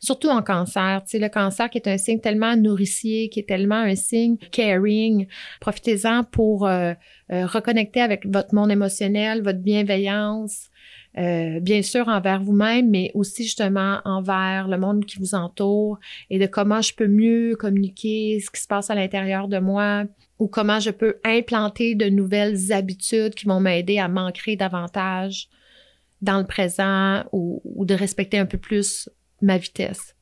Surtout 0.00 0.28
en 0.28 0.42
cancer, 0.42 1.02
tu 1.04 1.10
sais, 1.12 1.18
le 1.18 1.28
cancer 1.28 1.70
qui 1.70 1.78
est 1.78 1.88
un 1.88 1.96
signe 1.96 2.20
tellement 2.20 2.56
nourricier, 2.56 3.28
qui 3.28 3.40
est 3.40 3.48
tellement 3.48 3.76
un 3.76 3.94
signe 3.94 4.36
caring. 4.52 5.26
Profitez-en 5.60 6.24
pour 6.24 6.66
euh, 6.66 6.92
euh, 7.32 7.46
reconnecter 7.46 8.00
avec 8.00 8.26
votre 8.26 8.54
monde 8.54 8.70
émotionnel, 8.70 9.42
votre 9.42 9.60
bienveillance, 9.60 10.68
euh, 11.18 11.58
bien 11.60 11.82
sûr 11.82 12.08
envers 12.08 12.42
vous-même, 12.42 12.88
mais 12.88 13.10
aussi 13.14 13.42
justement 13.42 14.00
envers 14.04 14.68
le 14.68 14.78
monde 14.78 15.04
qui 15.04 15.18
vous 15.18 15.34
entoure 15.34 15.98
et 16.30 16.38
de 16.38 16.46
comment 16.46 16.80
je 16.80 16.94
peux 16.94 17.08
mieux 17.08 17.56
communiquer 17.56 18.40
ce 18.40 18.50
qui 18.50 18.60
se 18.60 18.68
passe 18.68 18.90
à 18.90 18.94
l'intérieur 18.94 19.48
de 19.48 19.58
moi, 19.58 20.04
ou 20.38 20.46
comment 20.46 20.80
je 20.80 20.90
peux 20.90 21.16
implanter 21.24 21.94
de 21.94 22.08
nouvelles 22.08 22.72
habitudes 22.72 23.34
qui 23.34 23.46
vont 23.46 23.60
m'aider 23.60 23.98
à 23.98 24.08
m'ancrer 24.08 24.56
davantage 24.56 25.48
dans 26.22 26.38
le 26.38 26.46
présent 26.46 27.24
ou, 27.32 27.84
de 27.84 27.94
respecter 27.94 28.38
un 28.38 28.46
peu 28.46 28.58
plus 28.58 29.08
ma 29.42 29.58
vitesse. 29.58 30.14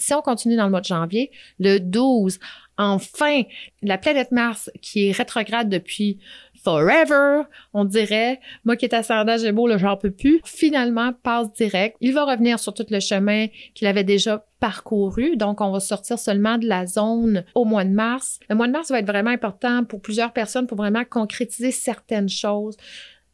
Si 0.00 0.14
on 0.14 0.22
continue 0.22 0.56
dans 0.56 0.64
le 0.64 0.70
mois 0.70 0.80
de 0.80 0.86
janvier, 0.86 1.30
le 1.58 1.78
12, 1.78 2.38
enfin, 2.78 3.42
la 3.82 3.98
planète 3.98 4.32
Mars 4.32 4.70
qui 4.80 5.08
est 5.08 5.12
rétrograde 5.12 5.68
depuis 5.68 6.18
forever, 6.62 7.42
on 7.72 7.84
dirait. 7.84 8.40
Moi 8.64 8.76
qui 8.76 8.84
est 8.84 8.94
ascendant 8.94 9.36
Gémeaux, 9.36 9.68
le 9.68 9.78
j'en 9.78 9.96
peux 9.96 10.10
plus. 10.10 10.40
Finalement, 10.44 11.12
passe 11.12 11.52
direct. 11.52 11.96
Il 12.00 12.12
va 12.12 12.24
revenir 12.24 12.58
sur 12.58 12.74
tout 12.74 12.86
le 12.90 13.00
chemin 13.00 13.46
qu'il 13.74 13.86
avait 13.86 14.04
déjà 14.04 14.44
parcouru. 14.60 15.36
Donc, 15.36 15.60
on 15.60 15.70
va 15.70 15.80
sortir 15.80 16.18
seulement 16.18 16.58
de 16.58 16.66
la 16.66 16.86
zone 16.86 17.44
au 17.54 17.64
mois 17.64 17.84
de 17.84 17.90
mars. 17.90 18.38
Le 18.48 18.56
mois 18.56 18.66
de 18.66 18.72
mars 18.72 18.90
va 18.90 18.98
être 18.98 19.06
vraiment 19.06 19.30
important 19.30 19.84
pour 19.84 20.00
plusieurs 20.00 20.32
personnes 20.32 20.66
pour 20.66 20.76
vraiment 20.76 21.04
concrétiser 21.04 21.70
certaines 21.70 22.28
choses. 22.28 22.76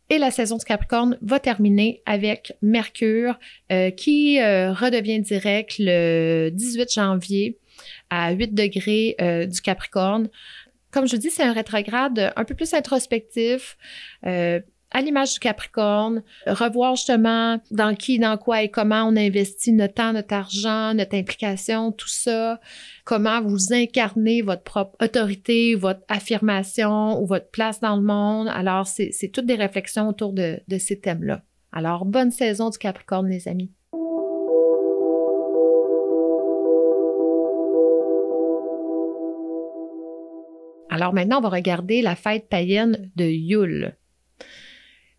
Et 0.09 0.19
la 0.19 0.31
saison 0.31 0.57
du 0.57 0.65
Capricorne 0.65 1.19
va 1.21 1.41
terminer 1.41 2.03
avec 2.07 2.53
Mercure 2.63 3.39
euh, 3.73 3.91
qui 3.91 4.41
euh, 4.41 4.73
redevient 4.73 5.21
direct 5.21 5.77
le 5.79 6.51
18 6.51 6.93
janvier 6.93 7.59
à 8.09 8.33
8 8.33 8.55
degrés 8.55 9.17
euh, 9.21 9.47
du 9.47 9.61
Capricorne 9.61 10.29
comme 10.93 11.07
je 11.07 11.17
dis, 11.17 11.31
c'est 11.31 11.43
un 11.43 11.53
rétrograde 11.53 12.33
un 12.37 12.45
peu 12.45 12.55
plus 12.55 12.73
introspectif. 12.73 13.77
À 14.93 15.03
l'image 15.03 15.35
du 15.35 15.41
Capricorne, 15.41 16.23
revoir 16.47 16.95
justement 16.95 17.61
dans 17.71 17.95
qui, 17.95 18.19
dans 18.19 18.39
quoi 18.39 18.63
et 18.63 18.71
comment 18.71 19.05
on 19.05 19.17
investit 19.17 19.73
notre 19.73 19.95
temps, 19.95 20.13
notre 20.13 20.33
argent, 20.33 20.95
notre 20.95 21.17
implication, 21.17 21.93
tout 21.93 22.09
ça, 22.09 22.61
comment 23.05 23.43
vous 23.43 23.73
incarnez 23.73 24.43
votre 24.43 24.63
propre 24.63 24.97
autorité, 25.05 25.75
votre 25.75 26.03
affirmation 26.09 27.21
ou 27.21 27.27
votre 27.27 27.51
place 27.51 27.81
dans 27.81 27.97
le 27.97 28.03
monde. 28.03 28.49
Alors, 28.49 28.87
c'est 28.87 29.31
toutes 29.33 29.47
des 29.47 29.57
réflexions 29.57 30.09
autour 30.09 30.33
de, 30.33 30.61
de 30.69 30.79
ces 30.79 30.99
thèmes-là. 31.01 31.43
Alors, 31.73 32.05
bonne 32.05 32.31
saison 32.31 32.71
du 32.71 32.79
Capricorne, 32.79 33.29
les 33.29 33.49
amis. 33.49 33.73
Alors 40.89 41.13
maintenant, 41.13 41.39
on 41.39 41.43
va 41.43 41.51
regarder 41.51 42.01
la 42.01 42.15
fête 42.15 42.49
païenne 42.49 43.11
de 43.17 43.25
Yule. 43.25 43.97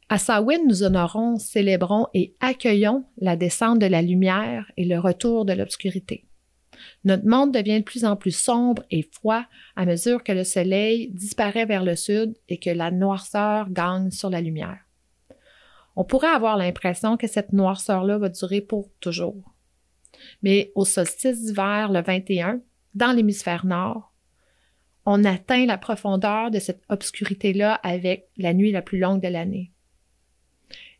À 0.09 0.17
Samhain, 0.17 0.63
nous 0.65 0.83
honorons, 0.83 1.37
célébrons 1.37 2.07
et 2.13 2.33
accueillons 2.39 3.03
la 3.17 3.35
descente 3.35 3.79
de 3.79 3.87
la 3.87 4.01
lumière 4.01 4.71
et 4.77 4.85
le 4.85 4.99
retour 4.99 5.43
de 5.43 5.51
l'obscurité. 5.51 6.25
Notre 7.03 7.25
monde 7.25 7.53
devient 7.53 7.79
de 7.79 7.83
plus 7.83 8.05
en 8.05 8.15
plus 8.15 8.35
sombre 8.35 8.83
et 8.89 9.03
froid 9.11 9.43
à 9.75 9.85
mesure 9.85 10.23
que 10.23 10.31
le 10.31 10.45
soleil 10.45 11.09
disparaît 11.09 11.65
vers 11.65 11.83
le 11.83 11.97
sud 11.97 12.37
et 12.47 12.57
que 12.57 12.69
la 12.69 12.89
noirceur 12.89 13.69
gagne 13.69 14.09
sur 14.11 14.29
la 14.29 14.39
lumière. 14.39 14.79
On 15.97 16.05
pourrait 16.05 16.27
avoir 16.27 16.55
l'impression 16.55 17.17
que 17.17 17.27
cette 17.27 17.51
noirceur-là 17.51 18.17
va 18.17 18.29
durer 18.29 18.61
pour 18.61 18.89
toujours. 19.01 19.55
Mais 20.41 20.71
au 20.75 20.85
solstice 20.85 21.43
d'hiver, 21.43 21.91
le 21.91 22.01
21, 22.01 22.61
dans 22.95 23.11
l'hémisphère 23.11 23.65
nord, 23.65 24.13
on 25.05 25.25
atteint 25.25 25.65
la 25.65 25.77
profondeur 25.77 26.49
de 26.49 26.59
cette 26.59 26.83
obscurité-là 26.87 27.73
avec 27.75 28.29
la 28.37 28.53
nuit 28.53 28.71
la 28.71 28.81
plus 28.81 28.99
longue 28.99 29.21
de 29.21 29.27
l'année. 29.27 29.71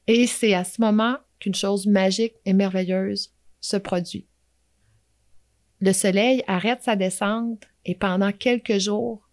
Et 0.07 0.25
c'est 0.25 0.53
à 0.53 0.63
ce 0.63 0.81
moment 0.81 1.17
qu'une 1.39 1.55
chose 1.55 1.85
magique 1.85 2.35
et 2.45 2.53
merveilleuse 2.53 3.33
se 3.59 3.77
produit. 3.77 4.27
Le 5.79 5.93
soleil 5.93 6.43
arrête 6.47 6.81
sa 6.81 6.95
descente 6.95 7.63
et 7.85 7.93
pendant 7.93 8.31
quelques 8.31 8.79
jours, 8.79 9.29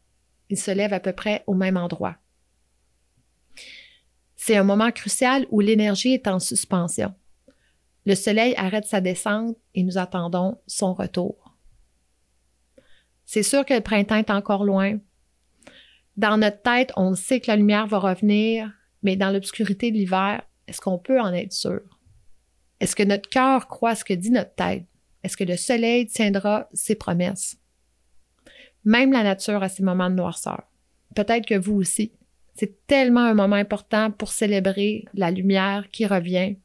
il 0.50 0.58
se 0.58 0.70
lève 0.70 0.92
à 0.92 1.00
peu 1.00 1.12
près 1.12 1.42
au 1.46 1.54
même 1.54 1.76
endroit. 1.76 2.16
C'est 4.37 4.56
un 4.56 4.64
moment 4.64 4.90
crucial 4.90 5.46
où 5.50 5.60
l'énergie 5.60 6.12
est 6.12 6.28
en 6.28 6.38
suspension. 6.38 7.14
Le 8.04 8.14
soleil 8.14 8.54
arrête 8.56 8.84
sa 8.84 9.00
descente 9.00 9.56
et 9.74 9.82
nous 9.82 9.96
attendons 9.96 10.60
son 10.66 10.92
retour. 10.92 11.56
C'est 13.24 13.42
sûr 13.42 13.64
que 13.64 13.72
le 13.72 13.80
printemps 13.80 14.16
est 14.16 14.30
encore 14.30 14.64
loin. 14.64 14.98
Dans 16.18 16.37
notre 16.37 16.60
tête, 16.60 16.92
on 16.96 17.14
sait 17.14 17.40
que 17.40 17.50
la 17.50 17.56
lumière 17.56 17.87
va 17.87 17.98
revenir, 17.98 18.70
mais 19.02 19.16
dans 19.16 19.30
l'obscurité 19.30 19.90
de 19.90 19.96
l'hiver, 19.96 20.42
est-ce 20.66 20.81
qu'on 20.81 20.98
peut 20.98 21.20
en 21.20 21.33
être 21.33 21.53
sûr? 21.53 21.81
Est-ce 22.81 22.96
que 22.96 23.03
notre 23.03 23.29
cœur 23.29 23.68
croit 23.68 23.94
ce 23.94 24.05
que 24.05 24.14
dit 24.14 24.31
notre 24.31 24.55
tête? 24.55 24.85
Est-ce 25.22 25.37
que 25.37 25.44
le 25.44 25.57
soleil 25.57 26.07
tiendra 26.07 26.68
ses 26.72 26.94
promesses? 26.94 27.57
Même 28.85 29.12
la 29.12 29.22
nature 29.22 29.62
a 29.62 29.68
ses 29.68 29.83
moments 29.83 30.11
de 30.11 30.16
noirceur. 30.16 30.62
Peut-être 31.14 31.46
que 31.46 31.55
vous 31.55 31.74
aussi. 31.74 32.12
C'est 32.55 32.87
tellement 32.87 33.20
un 33.20 33.35
moment 33.35 33.57
important 33.57 34.11
pour 34.11 34.31
célébrer 34.31 35.05
la 35.14 35.31
lumière 35.31 35.88
qui 35.90 36.07
revient 36.07 36.57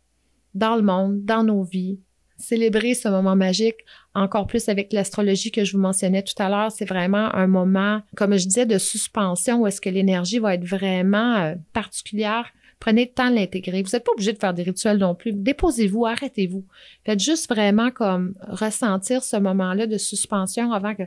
dans 0.53 0.75
le 0.75 0.81
monde, 0.81 1.23
dans 1.23 1.43
nos 1.43 1.63
vies, 1.63 1.99
célébrer 2.38 2.93
ce 2.93 3.07
moment 3.09 3.35
magique 3.35 3.77
encore 4.15 4.47
plus 4.47 4.69
avec 4.69 4.93
l'astrologie 4.93 5.51
que 5.51 5.63
je 5.63 5.73
vous 5.73 5.81
mentionnais 5.81 6.23
tout 6.23 6.41
à 6.41 6.49
l'heure. 6.49 6.71
C'est 6.71 6.85
vraiment 6.85 7.33
un 7.35 7.47
moment, 7.47 8.01
comme 8.15 8.38
je 8.38 8.45
disais, 8.45 8.65
de 8.65 8.77
suspension 8.77 9.62
où 9.62 9.67
est-ce 9.67 9.81
que 9.81 9.89
l'énergie 9.89 10.39
va 10.39 10.55
être 10.55 10.65
vraiment 10.65 11.38
euh, 11.38 11.55
particulière. 11.73 12.51
Prenez 12.79 13.06
le 13.06 13.12
temps 13.12 13.29
de 13.29 13.35
l'intégrer. 13.35 13.83
Vous 13.83 13.89
n'êtes 13.91 14.06
pas 14.06 14.13
obligé 14.13 14.31
de 14.31 14.37
faire 14.37 14.54
des 14.54 14.63
rituels 14.63 14.97
non 14.97 15.13
plus. 15.13 15.33
Déposez-vous, 15.33 16.06
arrêtez-vous. 16.06 16.65
Faites 17.06 17.19
juste 17.19 17.49
vraiment 17.49 17.91
comme 17.91 18.35
ressentir 18.47 19.21
ce 19.21 19.35
moment-là 19.35 19.85
de 19.85 19.97
suspension 19.97 20.71
avant 20.71 20.95
que 20.95 21.04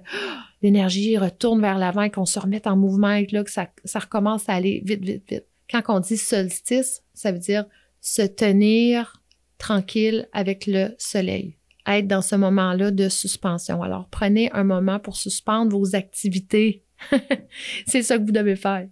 l'énergie 0.61 1.17
retourne 1.17 1.63
vers 1.63 1.79
l'avant 1.79 2.03
et 2.03 2.11
qu'on 2.11 2.27
se 2.27 2.39
remette 2.39 2.67
en 2.67 2.77
mouvement 2.77 3.13
et 3.13 3.27
que 3.27 3.51
ça, 3.51 3.69
ça 3.85 4.01
recommence 4.01 4.49
à 4.49 4.53
aller 4.53 4.83
vite, 4.85 5.03
vite, 5.03 5.25
vite. 5.29 5.47
Quand 5.71 5.83
on 5.89 6.01
dit 6.01 6.19
solstice, 6.19 7.03
ça 7.15 7.33
veut 7.33 7.39
dire 7.39 7.65
se 8.03 8.23
tenir 8.23 9.23
tranquille 9.57 10.29
avec 10.33 10.67
le 10.67 10.95
soleil. 10.99 11.57
Être 11.87 12.07
dans 12.07 12.23
ce 12.23 12.37
moment-là 12.37 12.91
de 12.91 13.09
suspension. 13.09 13.83
Alors, 13.83 14.09
prenez 14.11 14.53
un 14.53 14.65
moment 14.65 14.99
pour 14.99 15.17
suspendre 15.17 15.77
vos 15.77 15.97
activités. 15.97 16.85
C'est 17.87 18.03
ça 18.03 18.19
que 18.19 18.25
vous 18.25 18.33
devez 18.33 18.57
faire. 18.57 18.87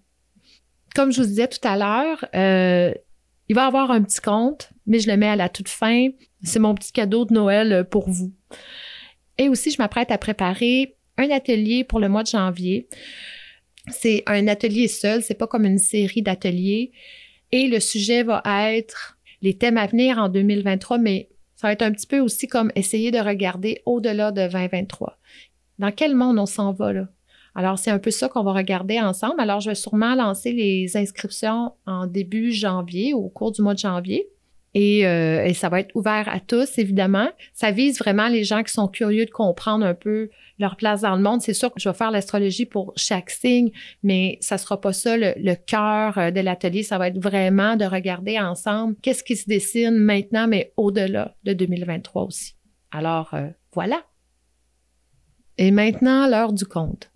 Comme 0.94 1.12
je 1.12 1.20
vous 1.20 1.28
disais 1.28 1.48
tout 1.48 1.66
à 1.66 1.76
l'heure, 1.76 2.24
euh, 2.34 2.92
il 3.48 3.54
va 3.54 3.66
avoir 3.66 3.90
un 3.90 4.02
petit 4.02 4.20
compte, 4.20 4.70
mais 4.86 4.98
je 4.98 5.08
le 5.08 5.16
mets 5.16 5.28
à 5.28 5.36
la 5.36 5.48
toute 5.48 5.68
fin. 5.68 6.08
C'est 6.42 6.58
mon 6.58 6.74
petit 6.74 6.92
cadeau 6.92 7.24
de 7.24 7.34
Noël 7.34 7.86
pour 7.90 8.08
vous. 8.08 8.32
Et 9.38 9.48
aussi, 9.48 9.70
je 9.70 9.78
m'apprête 9.78 10.10
à 10.10 10.18
préparer 10.18 10.96
un 11.16 11.30
atelier 11.30 11.84
pour 11.84 12.00
le 12.00 12.08
mois 12.08 12.22
de 12.22 12.28
janvier. 12.28 12.88
C'est 13.88 14.22
un 14.26 14.48
atelier 14.48 14.88
seul, 14.88 15.22
c'est 15.22 15.34
pas 15.34 15.46
comme 15.46 15.64
une 15.64 15.78
série 15.78 16.22
d'ateliers. 16.22 16.92
Et 17.52 17.66
le 17.66 17.80
sujet 17.80 18.22
va 18.22 18.42
être 18.72 19.18
les 19.42 19.56
thèmes 19.56 19.78
à 19.78 19.86
venir 19.86 20.18
en 20.18 20.28
2023, 20.28 20.98
mais 20.98 21.28
ça 21.56 21.66
va 21.66 21.72
être 21.72 21.82
un 21.82 21.92
petit 21.92 22.06
peu 22.06 22.20
aussi 22.20 22.46
comme 22.46 22.70
essayer 22.74 23.10
de 23.10 23.18
regarder 23.18 23.82
au-delà 23.86 24.30
de 24.32 24.46
2023. 24.46 25.18
Dans 25.78 25.92
quel 25.92 26.14
monde 26.14 26.38
on 26.38 26.46
s'en 26.46 26.72
va 26.72 26.92
là? 26.92 27.08
Alors, 27.54 27.78
c'est 27.78 27.90
un 27.90 27.98
peu 27.98 28.10
ça 28.10 28.28
qu'on 28.28 28.42
va 28.42 28.52
regarder 28.52 29.00
ensemble. 29.00 29.40
Alors, 29.40 29.60
je 29.60 29.70
vais 29.70 29.74
sûrement 29.74 30.14
lancer 30.14 30.52
les 30.52 30.96
inscriptions 30.96 31.72
en 31.86 32.06
début 32.06 32.52
janvier, 32.52 33.14
au 33.14 33.28
cours 33.28 33.52
du 33.52 33.62
mois 33.62 33.74
de 33.74 33.78
janvier. 33.78 34.28
Euh, 34.76 35.44
et, 35.44 35.54
ça 35.54 35.68
va 35.68 35.80
être 35.80 35.94
ouvert 35.96 36.28
à 36.28 36.38
tous, 36.38 36.78
évidemment. 36.78 37.28
Ça 37.54 37.72
vise 37.72 37.98
vraiment 37.98 38.28
les 38.28 38.44
gens 38.44 38.62
qui 38.62 38.72
sont 38.72 38.86
curieux 38.86 39.26
de 39.26 39.30
comprendre 39.30 39.84
un 39.84 39.94
peu 39.94 40.30
leur 40.58 40.76
place 40.76 41.00
dans 41.00 41.16
le 41.16 41.22
monde. 41.22 41.40
C'est 41.42 41.54
sûr 41.54 41.72
que 41.72 41.80
je 41.80 41.88
vais 41.88 41.94
faire 41.94 42.10
l'astrologie 42.10 42.66
pour 42.66 42.92
chaque 42.96 43.30
signe, 43.30 43.70
mais 44.02 44.38
ça 44.40 44.58
sera 44.58 44.80
pas 44.80 44.92
ça 44.92 45.16
le, 45.16 45.54
cœur 45.54 46.18
euh, 46.18 46.30
de 46.30 46.40
l'atelier. 46.40 46.82
Ça 46.82 46.98
va 46.98 47.08
être 47.08 47.18
vraiment 47.18 47.76
de 47.76 47.84
regarder 47.84 48.38
ensemble 48.38 48.94
qu'est-ce 49.02 49.24
qui 49.24 49.36
se 49.36 49.48
dessine 49.48 49.96
maintenant, 49.96 50.46
mais 50.46 50.72
au-delà 50.76 51.34
de 51.42 51.52
2023 51.52 52.24
aussi. 52.24 52.54
Alors, 52.92 53.34
euh, 53.34 53.48
voilà. 53.72 54.04
Et 55.58 55.72
maintenant, 55.72 56.28
l'heure 56.28 56.52
du 56.52 56.64
compte. 56.64 57.10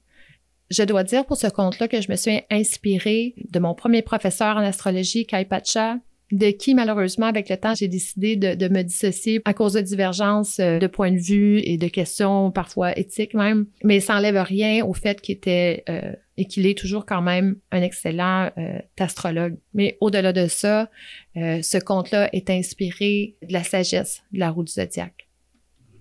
Je 0.71 0.83
dois 0.83 1.05
dire 1.05 1.27
pour 1.27 1.37
ce 1.37 1.47
compte-là 1.47 1.89
que 1.89 2.01
je 2.01 2.11
me 2.11 2.17
suis 2.17 2.41
inspirée 2.51 3.35
de 3.51 3.59
mon 3.59 3.75
premier 3.75 4.03
professeur 4.03 4.57
en 4.57 4.61
astrologie, 4.61 5.27
Kai 5.27 5.45
Pacha, 5.45 5.99
de 6.33 6.51
qui, 6.51 6.75
malheureusement, 6.75 7.27
avec 7.27 7.49
le 7.49 7.57
temps, 7.57 7.75
j'ai 7.75 7.87
décidé 7.87 8.37
de, 8.37 8.69
me 8.69 8.83
dissocier 8.83 9.41
à 9.45 9.55
cause 9.55 9.75
de 9.75 9.81
divergences 9.81 10.59
euh, 10.59 10.79
de 10.79 10.87
points 10.87 11.13
de 11.13 11.19
vue 11.19 11.61
et 11.65 11.77
de 11.77 11.89
questions 11.89 12.51
parfois 12.51 12.99
éthiques 12.99 13.35
même. 13.35 13.67
Mais 13.85 14.01
ça 14.01 14.15
n'enlève 14.15 14.39
rien 14.39 14.85
au 14.85 14.95
fait 14.95 15.21
qu'il 15.21 15.37
était 15.37 15.85
euh, 15.89 16.13
et 16.37 16.47
qu'il 16.47 16.67
est 16.67 16.77
toujours 16.77 17.07
quand 17.07 17.23
même 17.23 17.57
un 17.71 17.83
excellent 17.83 18.51
euh, 18.59 18.79
astrologue. 18.99 19.57
Mais 19.75 19.97
au-delà 20.01 20.33
de 20.33 20.47
ça, 20.47 20.91
ce 21.37 21.79
conte-là 21.79 22.29
est 22.33 22.51
inspiré 22.51 23.37
de 23.47 23.53
la 23.53 23.63
sagesse 23.63 24.23
de 24.33 24.41
la 24.41 24.51
roue 24.51 24.65
du 24.65 24.73
zodiaque. 24.73 25.29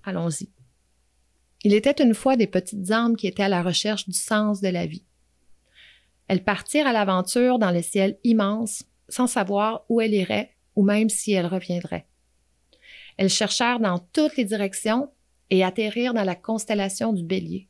Allons-y. 0.04 0.50
Il 1.64 1.74
était 1.74 2.04
une 2.04 2.14
fois 2.14 2.36
des 2.36 2.48
petites 2.48 2.92
âmes 2.92 3.16
qui 3.16 3.28
étaient 3.28 3.44
à 3.44 3.50
la 3.50 3.64
recherche 3.64 4.08
du 4.08 4.18
sens 4.18 4.60
de 4.60 4.68
la 4.68 4.86
vie. 4.86 5.06
Elles 6.28 6.44
partirent 6.44 6.88
à 6.88 6.94
l'aventure 6.94 7.58
dans 7.58 7.72
le 7.72 7.82
ciel 7.82 8.18
immense 8.24 8.84
sans 9.08 9.28
savoir 9.28 9.86
où 9.90 10.02
elle 10.02 10.14
irait 10.14 10.56
ou 10.76 10.84
même 10.84 11.10
si 11.10 11.34
elle 11.34 11.46
reviendrait. 11.46 12.08
Elles 13.18 13.30
cherchèrent 13.30 13.80
dans 13.80 14.00
toutes 14.00 14.36
les 14.38 14.46
directions 14.46 15.12
et 15.50 15.64
atterrirent 15.64 16.14
dans 16.14 16.24
la 16.24 16.36
constellation 16.36 17.14
du 17.14 17.24
bélier. 17.24 17.70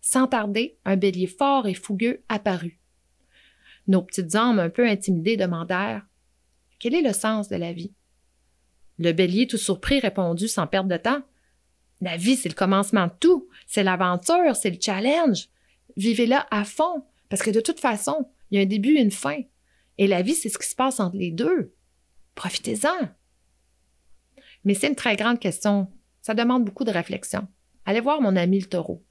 Sans 0.00 0.26
tarder, 0.26 0.78
un 0.84 0.96
bélier 0.96 1.26
fort 1.26 1.66
et 1.66 1.74
fougueux 1.74 2.22
apparut. 2.28 2.78
Nos 3.88 4.02
petites 4.02 4.34
âmes 4.36 4.58
un 4.58 4.70
peu 4.70 4.86
intimidées 4.86 5.36
demandèrent 5.36 6.06
Quel 6.78 6.94
est 6.94 7.02
le 7.02 7.12
sens 7.12 7.48
de 7.48 7.56
la 7.56 7.72
vie? 7.72 7.92
Le 8.98 9.12
bélier, 9.12 9.46
tout 9.46 9.56
surpris, 9.56 9.98
répondit 9.98 10.48
sans 10.48 10.66
perdre 10.66 10.90
de 10.90 10.96
temps 10.96 11.22
La 12.00 12.16
vie, 12.16 12.36
c'est 12.36 12.48
le 12.48 12.54
commencement 12.54 13.06
de 13.06 13.12
tout, 13.18 13.48
c'est 13.66 13.82
l'aventure, 13.82 14.54
c'est 14.54 14.70
le 14.70 14.78
challenge. 14.80 15.48
Vivez-la 15.96 16.46
à 16.50 16.64
fond, 16.64 17.04
parce 17.28 17.42
que 17.42 17.50
de 17.50 17.60
toute 17.60 17.80
façon, 17.80 18.30
il 18.50 18.56
y 18.56 18.60
a 18.60 18.62
un 18.62 18.66
début 18.66 18.96
et 18.96 19.02
une 19.02 19.10
fin. 19.10 19.40
Et 19.98 20.06
la 20.06 20.22
vie, 20.22 20.34
c'est 20.34 20.48
ce 20.48 20.58
qui 20.58 20.68
se 20.68 20.76
passe 20.76 21.00
entre 21.00 21.16
les 21.16 21.32
deux. 21.32 21.74
Profitez-en. 22.34 23.08
Mais 24.64 24.74
c'est 24.74 24.88
une 24.88 24.94
très 24.94 25.16
grande 25.16 25.40
question. 25.40 25.88
Ça 26.22 26.34
demande 26.34 26.64
beaucoup 26.64 26.84
de 26.84 26.90
réflexion. 26.90 27.48
Allez 27.84 28.00
voir 28.00 28.20
mon 28.20 28.36
ami 28.36 28.60
le 28.60 28.66
taureau. 28.66 29.04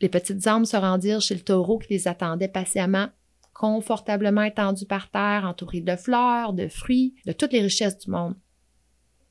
Les 0.00 0.08
petites 0.08 0.46
âmes 0.46 0.66
se 0.66 0.76
rendirent 0.76 1.22
chez 1.22 1.34
le 1.34 1.40
taureau 1.40 1.78
qui 1.78 1.92
les 1.94 2.06
attendait 2.06 2.48
patiemment, 2.48 3.08
confortablement 3.52 4.42
étendu 4.42 4.84
par 4.84 5.10
terre, 5.10 5.44
entouré 5.46 5.80
de 5.80 5.96
fleurs, 5.96 6.52
de 6.52 6.68
fruits, 6.68 7.14
de 7.24 7.32
toutes 7.32 7.52
les 7.52 7.62
richesses 7.62 7.98
du 7.98 8.10
monde. 8.10 8.36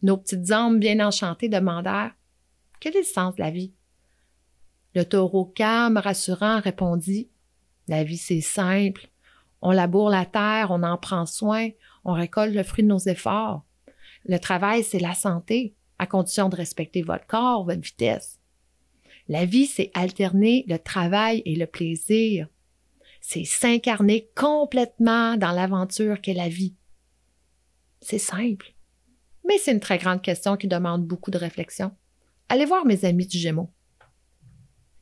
Nos 0.06 0.18
petites 0.18 0.52
âmes 0.52 0.78
bien 0.78 1.04
enchantées 1.04 1.50
demandèrent 1.50 2.14
Quel 2.80 2.96
est 2.96 3.00
le 3.00 3.06
sens 3.06 3.34
de 3.34 3.42
la 3.42 3.50
vie? 3.50 3.74
Le 4.94 5.04
taureau 5.04 5.46
calme, 5.46 5.98
rassurant, 5.98 6.60
répondit 6.60 7.32
La 7.88 8.04
vie, 8.04 8.18
c'est 8.18 8.42
simple. 8.42 9.10
On 9.64 9.72
laboure 9.72 10.12
la 10.12 10.28
terre, 10.28 10.68
on 10.70 10.84
en 10.84 11.00
prend 11.00 11.26
soin, 11.26 11.70
on 12.04 12.14
récolte 12.14 12.54
le 12.54 12.62
fruit 12.62 12.84
de 12.84 12.90
nos 12.90 13.00
efforts. 13.00 13.66
Le 14.26 14.38
travail, 14.38 14.84
c'est 14.84 15.00
la 15.00 15.16
santé, 15.16 15.74
à 15.98 16.06
condition 16.06 16.50
de 16.50 16.56
respecter 16.56 17.02
votre 17.02 17.26
corps, 17.26 17.66
votre 17.66 17.82
vitesse. 17.82 18.40
La 19.28 19.46
vie, 19.46 19.66
c'est 19.66 19.90
alterner 19.96 20.66
le 20.68 20.78
travail 20.78 21.42
et 21.46 21.56
le 21.56 21.66
plaisir. 21.66 22.48
C'est 23.22 23.44
s'incarner 23.44 24.30
complètement 24.36 25.36
dans 25.36 25.52
l'aventure 25.52 26.22
qu'est 26.22 26.36
la 26.36 26.48
vie. 26.48 26.76
C'est 28.02 28.20
simple. 28.20 28.75
Mais 29.48 29.58
c'est 29.58 29.72
une 29.72 29.80
très 29.80 29.98
grande 29.98 30.22
question 30.22 30.58
qui 30.58 30.68
demande 30.68 31.06
beaucoup 31.06 31.32
de 31.32 31.38
réflexion. 31.38 31.92
Allez 32.50 32.66
voir 32.66 32.86
mes 32.86 33.06
amis 33.06 33.28
du 33.28 33.38
Gémeaux. 33.38 33.70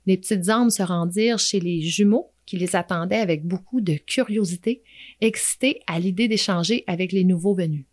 Les 0.06 0.18
petites 0.18 0.50
âmes 0.50 0.70
se 0.70 0.84
rendirent 0.84 1.40
chez 1.40 1.60
les 1.60 1.82
jumeaux 1.82 2.34
qui 2.46 2.58
les 2.58 2.76
attendaient 2.76 3.20
avec 3.20 3.46
beaucoup 3.46 3.80
de 3.80 3.94
curiosité, 3.94 4.84
excités 5.22 5.82
à 5.88 6.00
l'idée 6.00 6.28
d'échanger 6.28 6.84
avec 6.88 7.14
les 7.14 7.24
nouveaux 7.24 7.56
venus. 7.56 7.86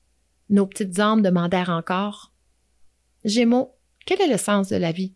Nos 0.49 0.67
petites 0.67 0.99
âmes 0.99 1.23
demandèrent 1.23 1.71
encore 1.71 2.33
Gémeaux, 3.25 3.77
quel 4.07 4.21
est 4.21 4.31
le 4.31 4.39
sens 4.39 4.71
de 4.71 4.77
la 4.77 4.93
vie? 4.93 5.15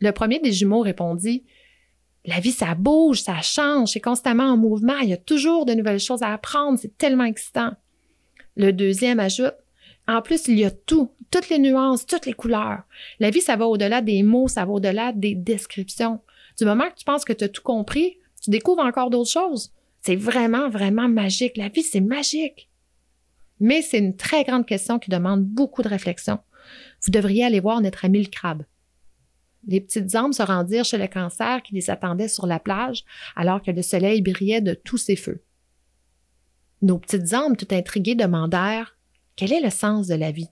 Le 0.00 0.12
premier 0.12 0.40
des 0.40 0.52
jumeaux 0.52 0.80
répondit 0.80 1.44
La 2.26 2.40
vie, 2.40 2.52
ça 2.52 2.74
bouge, 2.74 3.22
ça 3.22 3.40
change, 3.40 3.92
c'est 3.92 4.00
constamment 4.00 4.52
en 4.52 4.56
mouvement, 4.56 4.98
il 4.98 5.10
y 5.10 5.14
a 5.14 5.18
toujours 5.18 5.64
de 5.64 5.72
nouvelles 5.72 6.00
choses 6.00 6.22
à 6.22 6.34
apprendre, 6.34 6.78
c'est 6.78 6.98
tellement 6.98 7.24
excitant. 7.24 7.72
Le 8.56 8.72
deuxième 8.72 9.20
ajoute 9.20 9.54
En 10.10 10.22
plus, 10.22 10.48
il 10.48 10.58
y 10.58 10.64
a 10.64 10.72
tout, 10.72 11.12
toutes 11.30 11.50
les 11.50 11.60
nuances, 11.60 12.04
toutes 12.04 12.26
les 12.26 12.32
couleurs. 12.32 12.82
La 13.20 13.30
vie, 13.30 13.40
ça 13.40 13.54
va 13.54 13.68
au-delà 13.68 14.02
des 14.02 14.24
mots, 14.24 14.48
ça 14.48 14.64
va 14.64 14.72
au-delà 14.72 15.12
des 15.12 15.36
descriptions. 15.36 16.18
Du 16.58 16.64
moment 16.64 16.90
que 16.90 16.96
tu 16.96 17.04
penses 17.04 17.24
que 17.24 17.32
tu 17.32 17.44
as 17.44 17.48
tout 17.48 17.62
compris, 17.62 18.18
tu 18.42 18.50
découvres 18.50 18.82
encore 18.82 19.10
d'autres 19.10 19.30
choses. 19.30 19.72
C'est 20.00 20.16
vraiment, 20.16 20.68
vraiment 20.68 21.08
magique. 21.08 21.56
La 21.56 21.68
vie, 21.68 21.84
c'est 21.84 22.00
magique. 22.00 22.68
Mais 23.60 23.82
c'est 23.82 23.98
une 23.98 24.16
très 24.16 24.42
grande 24.42 24.66
question 24.66 24.98
qui 24.98 25.10
demande 25.10 25.44
beaucoup 25.44 25.82
de 25.82 25.88
réflexion. 25.88 26.40
Vous 27.04 27.12
devriez 27.12 27.44
aller 27.44 27.60
voir 27.60 27.80
notre 27.80 28.04
ami 28.04 28.20
le 28.20 28.30
crabe. 28.30 28.64
Les 29.68 29.80
petites 29.80 30.16
âmes 30.16 30.32
se 30.32 30.42
rendirent 30.42 30.84
chez 30.84 30.98
le 30.98 31.06
cancer 31.06 31.62
qui 31.62 31.72
les 31.76 31.88
attendait 31.88 32.26
sur 32.26 32.48
la 32.48 32.58
plage 32.58 33.04
alors 33.36 33.62
que 33.62 33.70
le 33.70 33.82
soleil 33.82 34.22
brillait 34.22 34.60
de 34.60 34.74
tous 34.74 34.98
ses 34.98 35.14
feux. 35.14 35.44
Nos 36.82 36.98
petites 36.98 37.32
âmes, 37.32 37.56
tout 37.56 37.72
intriguées, 37.72 38.16
demandèrent 38.16 38.96
Quel 39.40 39.54
est 39.54 39.62
le 39.62 39.70
sens 39.70 40.06
de 40.06 40.14
la 40.14 40.32
vie? 40.32 40.50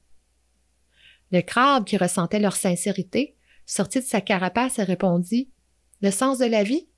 Le 1.30 1.42
crabe, 1.42 1.84
qui 1.84 1.98
ressentait 1.98 2.40
leur 2.40 2.56
sincérité, 2.56 3.36
sortit 3.66 3.98
de 3.98 4.04
sa 4.04 4.22
carapace 4.22 4.78
et 4.78 4.82
répondit 4.82 5.50
le 6.00 6.10
sens 6.10 6.38
de 6.38 6.46
la 6.46 6.62
vie, 6.62 6.88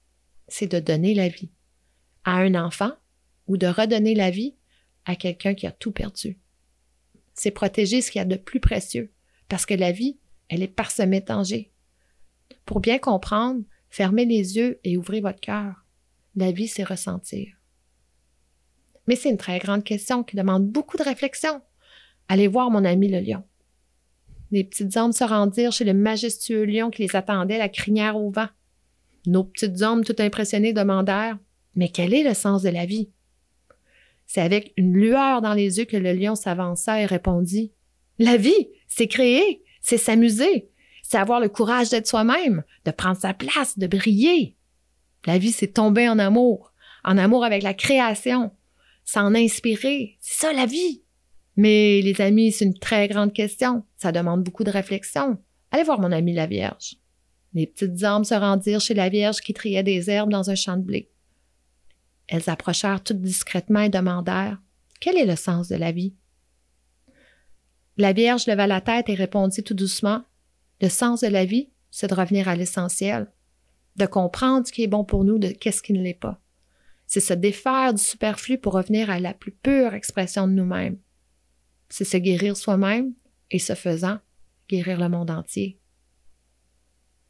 c'est 0.47 0.71
de 0.71 0.79
donner 0.79 1.15
la 1.15 1.27
vie 1.27 1.51
à 2.23 2.37
un 2.37 2.55
enfant 2.55 2.93
ou 3.49 3.57
de 3.57 3.67
redonner 3.67 4.15
la 4.15 4.31
vie 4.31 4.55
à 5.05 5.17
quelqu'un 5.17 5.55
qui 5.55 5.67
a 5.67 5.73
tout 5.73 5.91
perdu. 5.91 6.39
C'est 7.35 7.51
protéger 7.51 8.03
ce 8.03 8.13
qu'il 8.13 8.21
y 8.21 8.23
a 8.23 8.25
de 8.25 8.37
plus 8.37 8.61
précieux, 8.61 9.13
parce 9.49 9.67
que 9.67 9.75
la 9.75 9.91
vie, 9.91 10.21
elle 10.49 10.63
est 10.63 10.69
parsemée 10.69 11.23
dangers. 11.23 11.73
Pour 12.67 12.79
bien 12.79 13.01
comprendre, 13.01 13.65
fermez 13.89 14.27
les 14.27 14.57
yeux 14.57 14.79
et 14.85 14.97
ouvrez 14.97 15.21
votre 15.21 15.41
cœur. 15.41 15.85
La 16.37 16.53
vie, 16.53 16.69
c'est 16.69 16.85
ressentir. 16.85 17.53
Mais 19.09 19.17
c'est 19.17 19.31
une 19.31 19.37
très 19.37 19.59
grande 19.59 19.83
question 19.83 20.23
qui 20.23 20.37
demande 20.37 20.69
beaucoup 20.69 20.97
de 20.97 21.03
réflexion. 21.03 21.61
Allez 22.31 22.47
voir 22.47 22.71
mon 22.71 22.85
ami 22.85 23.09
le 23.09 23.19
lion. 23.19 23.43
Les 24.53 24.63
petites 24.63 24.97
âmes 24.97 25.11
se 25.11 25.25
rendirent 25.25 25.73
chez 25.73 25.83
le 25.83 25.95
majestueux 25.95 26.65
lion 26.65 26.89
qui 26.89 27.03
les 27.03 27.17
attendait, 27.17 27.59
la 27.59 27.69
crinière 27.69 28.17
au 28.17 28.31
vent. 28.31 28.47
Nos 29.27 29.43
petites 29.43 29.83
hommes 29.83 30.05
tout 30.05 30.15
impressionnées 30.21 30.73
demandèrent 30.73 31.39
Mais 31.75 31.89
quel 31.89 32.15
est 32.15 32.23
le 32.23 32.35
sens 32.35 32.63
de 32.63 32.69
la 32.69 32.87
vie? 32.87 33.11
C'est 34.29 34.43
avec 34.43 34.73
une 34.77 34.93
lueur 34.93 35.43
dans 35.43 35.55
les 35.55 35.79
yeux 35.79 35.87
que 35.87 35.97
le 35.97 36.13
lion 36.13 36.37
s'avança 36.37 37.01
et 37.03 37.05
répondit 37.05 37.73
La 38.21 38.37
vie, 38.37 38.69
c'est 38.87 39.09
créer, 39.09 39.65
c'est 39.81 39.99
s'amuser, 39.99 40.71
c'est 41.03 41.19
avoir 41.19 41.41
le 41.41 41.49
courage 41.49 41.91
d'être 41.91 42.07
soi-même, 42.07 42.63
de 42.85 42.93
prendre 42.93 43.19
sa 43.19 43.35
place, 43.35 43.77
de 43.77 43.89
briller. 43.89 44.55
La 45.27 45.39
vie, 45.39 45.51
c'est 45.51 45.73
tomber 45.73 46.09
en 46.09 46.21
amour, 46.21 46.73
en 47.03 47.19
amour 47.19 47.45
avec 47.45 47.65
la 47.65 47.75
création, 47.75 48.53
s'en 49.05 49.35
inspirer. 49.35 50.17
C'est 50.21 50.47
ça 50.47 50.53
la 50.53 50.67
vie. 50.67 51.03
Mais 51.61 52.01
les 52.01 52.23
amis, 52.23 52.53
c'est 52.53 52.65
une 52.65 52.79
très 52.79 53.07
grande 53.07 53.35
question. 53.35 53.85
Ça 53.99 54.13
demande 54.13 54.43
beaucoup 54.43 54.65
de 54.65 54.71
réflexion. 54.71 55.37
Allez 55.71 55.83
voir 55.83 56.01
mon 56.01 56.11
amie 56.11 56.33
la 56.33 56.47
Vierge. 56.47 56.97
Les 57.53 57.67
petites 57.67 58.03
âmes 58.03 58.25
se 58.25 58.33
rendirent 58.33 58.81
chez 58.81 58.95
la 58.95 59.11
Vierge 59.11 59.41
qui 59.43 59.53
triait 59.53 59.83
des 59.83 60.09
herbes 60.09 60.31
dans 60.31 60.49
un 60.49 60.55
champ 60.55 60.79
de 60.79 60.83
blé. 60.83 61.11
Elles 62.29 62.49
approchèrent 62.49 63.05
toutes 63.05 63.21
discrètement 63.21 63.83
et 63.83 63.91
demandèrent 63.91 64.59
Quel 65.03 65.19
est 65.19 65.27
le 65.27 65.37
sens 65.37 65.69
de 65.69 65.77
la 65.77 65.93
vie 65.93 66.15
La 67.99 68.15
Vierge 68.15 68.47
leva 68.47 68.67
la 68.67 68.81
tête 68.81 69.11
et 69.11 69.15
répondit 69.15 69.63
tout 69.63 69.75
doucement 69.75 70.23
Le 70.81 70.89
sens 70.89 71.21
de 71.21 71.29
la 71.29 71.45
vie, 71.45 71.69
c'est 71.91 72.09
de 72.09 72.15
revenir 72.15 72.49
à 72.49 72.57
l'essentiel, 72.57 73.31
de 73.97 74.07
comprendre 74.07 74.67
ce 74.67 74.73
qui 74.73 74.83
est 74.83 74.87
bon 74.87 75.05
pour 75.05 75.25
nous 75.25 75.39
de 75.39 75.49
qu'est-ce 75.49 75.83
qui 75.83 75.93
ne 75.93 76.03
l'est 76.03 76.15
pas. 76.15 76.41
C'est 77.07 77.21
se 77.21 77.35
défaire 77.35 77.93
du 77.93 78.03
superflu 78.03 78.57
pour 78.57 78.73
revenir 78.73 79.11
à 79.11 79.21
la 79.21 79.35
plus 79.35 79.53
pure 79.53 79.93
expression 79.93 80.49
de 80.49 80.55
nous-mêmes. 80.55 80.97
C'est 81.91 82.05
se 82.05 82.17
guérir 82.17 82.57
soi-même 82.57 83.13
et, 83.51 83.59
ce 83.59 83.75
faisant, 83.75 84.19
guérir 84.69 84.99
le 84.99 85.09
monde 85.09 85.31
entier. 85.31 85.79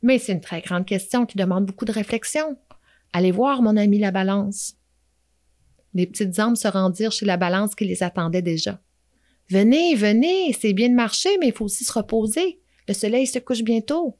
Mais 0.03 0.19
c'est 0.19 0.33
une 0.33 0.41
très 0.41 0.61
grande 0.61 0.87
question 0.87 1.27
qui 1.27 1.37
demande 1.37 1.67
beaucoup 1.67 1.85
de 1.85 1.93
réflexion. 1.93 2.57
Allez 3.13 3.33
voir 3.33 3.63
mon 3.63 3.77
ami 3.77 3.99
la 3.99 4.13
balance. 4.13 4.77
Les 5.95 6.07
petites 6.07 6.39
âmes 6.39 6.57
se 6.57 6.69
rendirent 6.69 7.13
chez 7.13 7.27
la 7.27 7.37
balance 7.37 7.75
qui 7.75 7.85
les 7.85 8.03
attendait 8.03 8.43
déjà. 8.43 8.81
Venez, 9.49 9.97
venez, 9.97 10.53
c'est 10.53 10.73
bien 10.73 10.89
de 10.89 10.95
marcher, 10.95 11.37
mais 11.39 11.49
il 11.49 11.53
faut 11.53 11.65
aussi 11.65 11.85
se 11.85 11.93
reposer. 11.93 12.61
Le 12.87 12.95
soleil 12.95 13.27
se 13.27 13.41
couche 13.41 13.63
bientôt. 13.63 14.17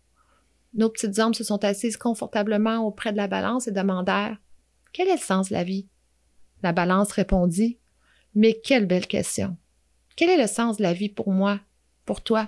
Nos 0.75 0.89
petites 0.89 1.19
âmes 1.19 1.35
se 1.35 1.45
sont 1.45 1.65
assises 1.65 1.97
confortablement 1.97 2.85
auprès 2.87 3.13
de 3.13 3.17
la 3.17 3.29
balance 3.29 3.69
et 3.69 3.73
demandèrent 3.73 4.39
Quel 4.93 5.09
est 5.09 5.15
le 5.15 5.19
sens 5.19 5.49
de 5.49 5.55
la 5.55 5.65
vie? 5.65 5.87
La 6.63 6.73
balance 6.73 7.13
répondit 7.13 7.79
Mais 8.35 8.61
quelle 8.63 8.87
belle 8.87 9.07
question! 9.07 9.57
Quel 10.21 10.29
est 10.29 10.37
le 10.37 10.49
sens 10.49 10.77
de 10.77 10.83
la 10.83 10.93
vie 10.93 11.09
pour 11.09 11.31
moi, 11.31 11.61
pour 12.05 12.21
toi? 12.21 12.47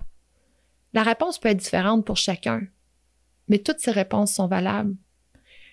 La 0.93 1.03
réponse 1.03 1.39
peut 1.39 1.49
être 1.49 1.57
différente 1.57 2.05
pour 2.05 2.19
chacun, 2.19 2.67
mais 3.49 3.61
toutes 3.61 3.79
ces 3.79 3.93
réponses 3.93 4.35
sont 4.35 4.47
valables. 4.47 4.95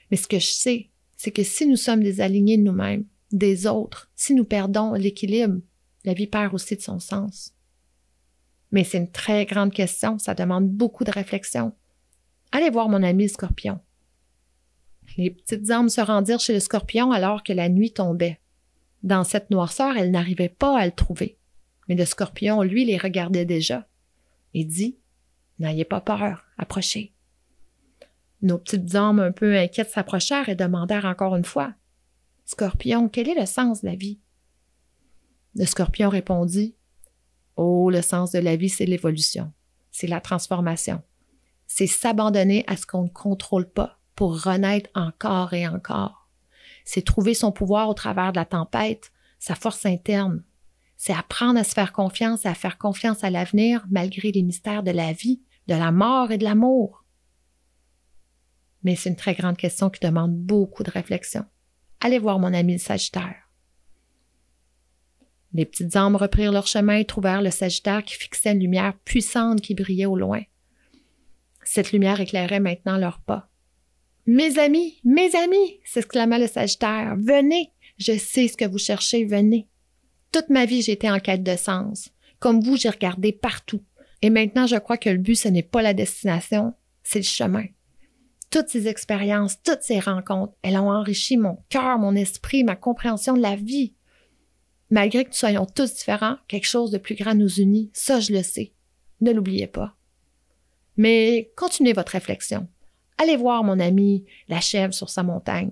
Mais 0.09 0.15
ce 0.15 0.29
que 0.29 0.39
je 0.39 0.47
sais, 0.47 0.91
c'est 1.17 1.31
que 1.31 1.43
si 1.43 1.67
nous 1.67 1.75
sommes 1.75 2.01
désalignés 2.01 2.57
de 2.57 2.63
nous-mêmes, 2.63 3.03
des 3.33 3.67
autres, 3.67 4.09
si 4.15 4.33
nous 4.33 4.45
perdons 4.45 4.93
l'équilibre, 4.93 5.59
la 6.05 6.13
vie 6.13 6.27
perd 6.27 6.53
aussi 6.53 6.77
de 6.77 6.81
son 6.81 6.99
sens. 6.99 7.53
Mais 8.71 8.85
c'est 8.85 8.99
une 8.99 9.11
très 9.11 9.45
grande 9.45 9.73
question, 9.73 10.17
ça 10.19 10.33
demande 10.33 10.69
beaucoup 10.69 11.03
de 11.03 11.11
réflexion. 11.11 11.73
Allez 12.53 12.69
voir 12.69 12.87
mon 12.87 13.03
ami 13.03 13.27
scorpion. 13.27 13.81
Les 15.17 15.31
petites 15.31 15.69
âmes 15.69 15.89
se 15.89 15.99
rendirent 15.99 16.39
chez 16.39 16.53
le 16.53 16.61
scorpion 16.61 17.11
alors 17.11 17.43
que 17.43 17.51
la 17.51 17.67
nuit 17.67 17.91
tombait. 17.91 18.39
Dans 19.03 19.25
cette 19.25 19.51
noirceur, 19.51 19.97
elles 19.97 20.11
n'arrivaient 20.11 20.47
pas 20.47 20.79
à 20.79 20.85
le 20.85 20.93
trouver. 20.93 21.38
Mais 21.89 21.95
le 21.95 22.05
scorpion, 22.05 22.61
lui, 22.61 22.85
les 22.85 22.97
regardait 22.97 23.45
déjà 23.45 23.85
et 24.53 24.63
dit 24.63 24.97
N'ayez 25.59 25.83
pas 25.83 25.99
peur, 25.99 26.45
approchez. 26.57 27.11
Nos 28.41 28.57
petites 28.57 28.95
âmes 28.95 29.19
un 29.19 29.33
peu 29.33 29.57
inquiètes 29.57 29.89
s'approchèrent 29.89 30.47
et 30.47 30.55
demandèrent 30.55 31.05
encore 31.05 31.35
une 31.35 31.43
fois 31.43 31.73
Scorpion, 32.45 33.09
quel 33.09 33.27
est 33.27 33.39
le 33.39 33.45
sens 33.45 33.81
de 33.81 33.87
la 33.87 33.95
vie 33.95 34.19
Le 35.55 35.65
scorpion 35.65 36.07
répondit 36.07 36.75
Oh, 37.57 37.89
le 37.89 38.01
sens 38.01 38.31
de 38.31 38.39
la 38.39 38.55
vie, 38.55 38.69
c'est 38.69 38.85
l'évolution, 38.85 39.51
c'est 39.91 40.07
la 40.07 40.21
transformation 40.21 41.03
c'est 41.69 41.87
s'abandonner 41.87 42.65
à 42.67 42.75
ce 42.75 42.85
qu'on 42.85 43.03
ne 43.03 43.09
contrôle 43.09 43.69
pas 43.69 43.99
pour 44.15 44.43
renaître 44.43 44.89
encore 44.95 45.53
et 45.53 45.67
encore. 45.67 46.27
C'est 46.83 47.05
trouver 47.05 47.35
son 47.35 47.53
pouvoir 47.53 47.87
au 47.87 47.93
travers 47.93 48.33
de 48.33 48.37
la 48.37 48.45
tempête, 48.45 49.11
sa 49.37 49.55
force 49.55 49.85
interne. 49.85 50.43
C'est 51.01 51.13
apprendre 51.13 51.57
à 51.57 51.63
se 51.63 51.73
faire 51.73 51.93
confiance 51.93 52.43
et 52.43 52.49
à 52.49 52.53
faire 52.53 52.77
confiance 52.77 53.23
à 53.23 53.29
l'avenir 53.29 53.85
malgré 53.89 54.33
les 54.33 54.43
mystères 54.43 54.83
de 54.83 54.91
la 54.91 55.13
vie, 55.13 55.41
de 55.67 55.73
la 55.73 55.93
mort 55.93 56.29
et 56.29 56.37
de 56.37 56.43
l'amour. 56.43 57.05
Mais 58.83 58.97
c'est 58.97 59.09
une 59.09 59.15
très 59.15 59.33
grande 59.33 59.55
question 59.55 59.89
qui 59.89 60.05
demande 60.05 60.35
beaucoup 60.35 60.83
de 60.83 60.91
réflexion. 60.91 61.45
Allez 62.01 62.19
voir 62.19 62.37
mon 62.37 62.53
ami 62.53 62.73
le 62.73 62.79
Sagittaire. 62.79 63.49
Les 65.53 65.65
petites 65.65 65.95
âmes 65.95 66.17
reprirent 66.17 66.51
leur 66.51 66.67
chemin 66.67 66.97
et 66.97 67.05
trouvèrent 67.05 67.41
le 67.41 67.49
Sagittaire 67.49 68.03
qui 68.03 68.15
fixait 68.15 68.51
une 68.51 68.59
lumière 68.59 68.93
puissante 69.05 69.61
qui 69.61 69.75
brillait 69.75 70.05
au 70.05 70.17
loin. 70.17 70.41
Cette 71.63 71.93
lumière 71.93 72.19
éclairait 72.19 72.59
maintenant 72.59 72.97
leurs 72.97 73.21
pas. 73.21 73.49
Mes 74.25 74.59
amis, 74.59 74.99
mes 75.05 75.33
amis, 75.37 75.79
s'exclama 75.85 76.39
le 76.39 76.47
Sagittaire, 76.47 77.15
venez, 77.17 77.71
je 77.97 78.17
sais 78.17 78.49
ce 78.49 78.57
que 78.57 78.65
vous 78.65 78.77
cherchez, 78.77 79.23
venez. 79.23 79.69
Toute 80.31 80.49
ma 80.49 80.65
vie, 80.65 80.81
j'étais 80.81 81.09
en 81.09 81.19
quête 81.19 81.43
de 81.43 81.55
sens. 81.55 82.09
Comme 82.39 82.61
vous, 82.61 82.77
j'ai 82.77 82.89
regardé 82.89 83.31
partout. 83.31 83.83
Et 84.21 84.29
maintenant, 84.29 84.67
je 84.67 84.75
crois 84.75 84.97
que 84.97 85.09
le 85.09 85.17
but, 85.17 85.35
ce 85.35 85.47
n'est 85.47 85.63
pas 85.63 85.81
la 85.81 85.93
destination, 85.93 86.73
c'est 87.03 87.19
le 87.19 87.25
chemin. 87.25 87.65
Toutes 88.49 88.69
ces 88.69 88.87
expériences, 88.87 89.61
toutes 89.61 89.81
ces 89.81 89.99
rencontres, 89.99 90.53
elles 90.61 90.77
ont 90.77 90.91
enrichi 90.91 91.37
mon 91.37 91.63
cœur, 91.69 91.99
mon 91.99 92.15
esprit, 92.15 92.63
ma 92.63 92.75
compréhension 92.75 93.33
de 93.33 93.41
la 93.41 93.55
vie. 93.55 93.93
Malgré 94.89 95.23
que 95.23 95.29
nous 95.29 95.35
soyons 95.35 95.65
tous 95.65 95.93
différents, 95.93 96.37
quelque 96.47 96.67
chose 96.67 96.91
de 96.91 96.97
plus 96.97 97.15
grand 97.15 97.35
nous 97.35 97.59
unit, 97.59 97.91
ça 97.93 98.19
je 98.19 98.33
le 98.33 98.41
sais. 98.41 98.73
Ne 99.21 99.31
l'oubliez 99.31 99.67
pas. 99.67 99.95
Mais 100.97 101.51
continuez 101.55 101.93
votre 101.93 102.13
réflexion. 102.13 102.67
Allez 103.17 103.35
voir 103.35 103.63
mon 103.63 103.79
ami 103.79 104.25
la 104.47 104.61
chèvre 104.61 104.93
sur 104.93 105.09
sa 105.09 105.23
montagne. 105.23 105.71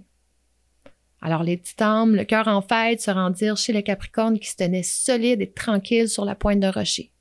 Alors 1.22 1.44
les 1.44 1.58
petits 1.58 1.82
âmes, 1.82 2.16
le 2.16 2.26
cœur 2.26 2.48
en 2.48 2.62
fête, 2.62 3.02
se 3.02 3.12
rendirent 3.12 3.58
chez 3.58 3.74
le 3.74 3.82
Capricorne 3.82 4.40
qui 4.40 4.50
se 4.50 4.56
tenait 4.56 4.84
solide 4.84 5.42
et 5.42 5.52
tranquille 5.52 6.10
sur 6.10 6.26
la 6.26 6.36
pointe 6.36 6.60
d'un 6.60 6.72
rocher. 6.72 7.12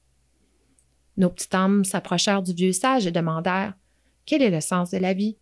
Nos 1.16 1.30
petits 1.30 1.54
âmes 1.54 1.84
s'approchèrent 1.84 2.42
du 2.42 2.52
vieux 2.52 2.72
sage 2.72 3.06
et 3.06 3.10
demandèrent 3.10 3.74
Quel 4.26 4.42
est 4.42 4.50
le 4.50 4.60
sens 4.60 4.90
de 4.90 4.98
la 4.98 5.14
vie? 5.14 5.38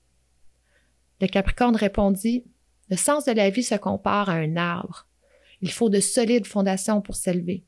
Le 1.21 1.27
Capricorne 1.27 1.77
répondit 1.77 2.45
Le 2.91 2.97
sens 2.97 3.25
de 3.25 3.33
la 3.33 3.51
vie 3.51 3.65
se 3.65 3.75
compare 3.75 4.29
à 4.29 4.35
un 4.35 4.57
arbre. 4.57 5.09
Il 5.61 5.73
faut 5.73 5.89
de 5.89 6.01
solides 6.01 6.47
fondations 6.47 7.01
pour 7.01 7.17
s'élever. 7.17 7.65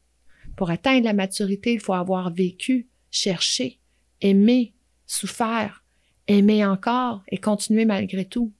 Pour 0.56 0.70
atteindre 0.70 1.04
la 1.04 1.12
maturité, 1.12 1.72
il 1.72 1.80
faut 1.80 1.94
avoir 1.94 2.32
vécu, 2.32 2.88
cherché, 3.10 3.80
aimé, 4.20 4.74
souffert, 5.06 5.84
aimer 6.26 6.64
encore 6.64 7.22
et 7.28 7.38
continuer 7.38 7.84
malgré 7.84 8.24
tout. 8.24 8.52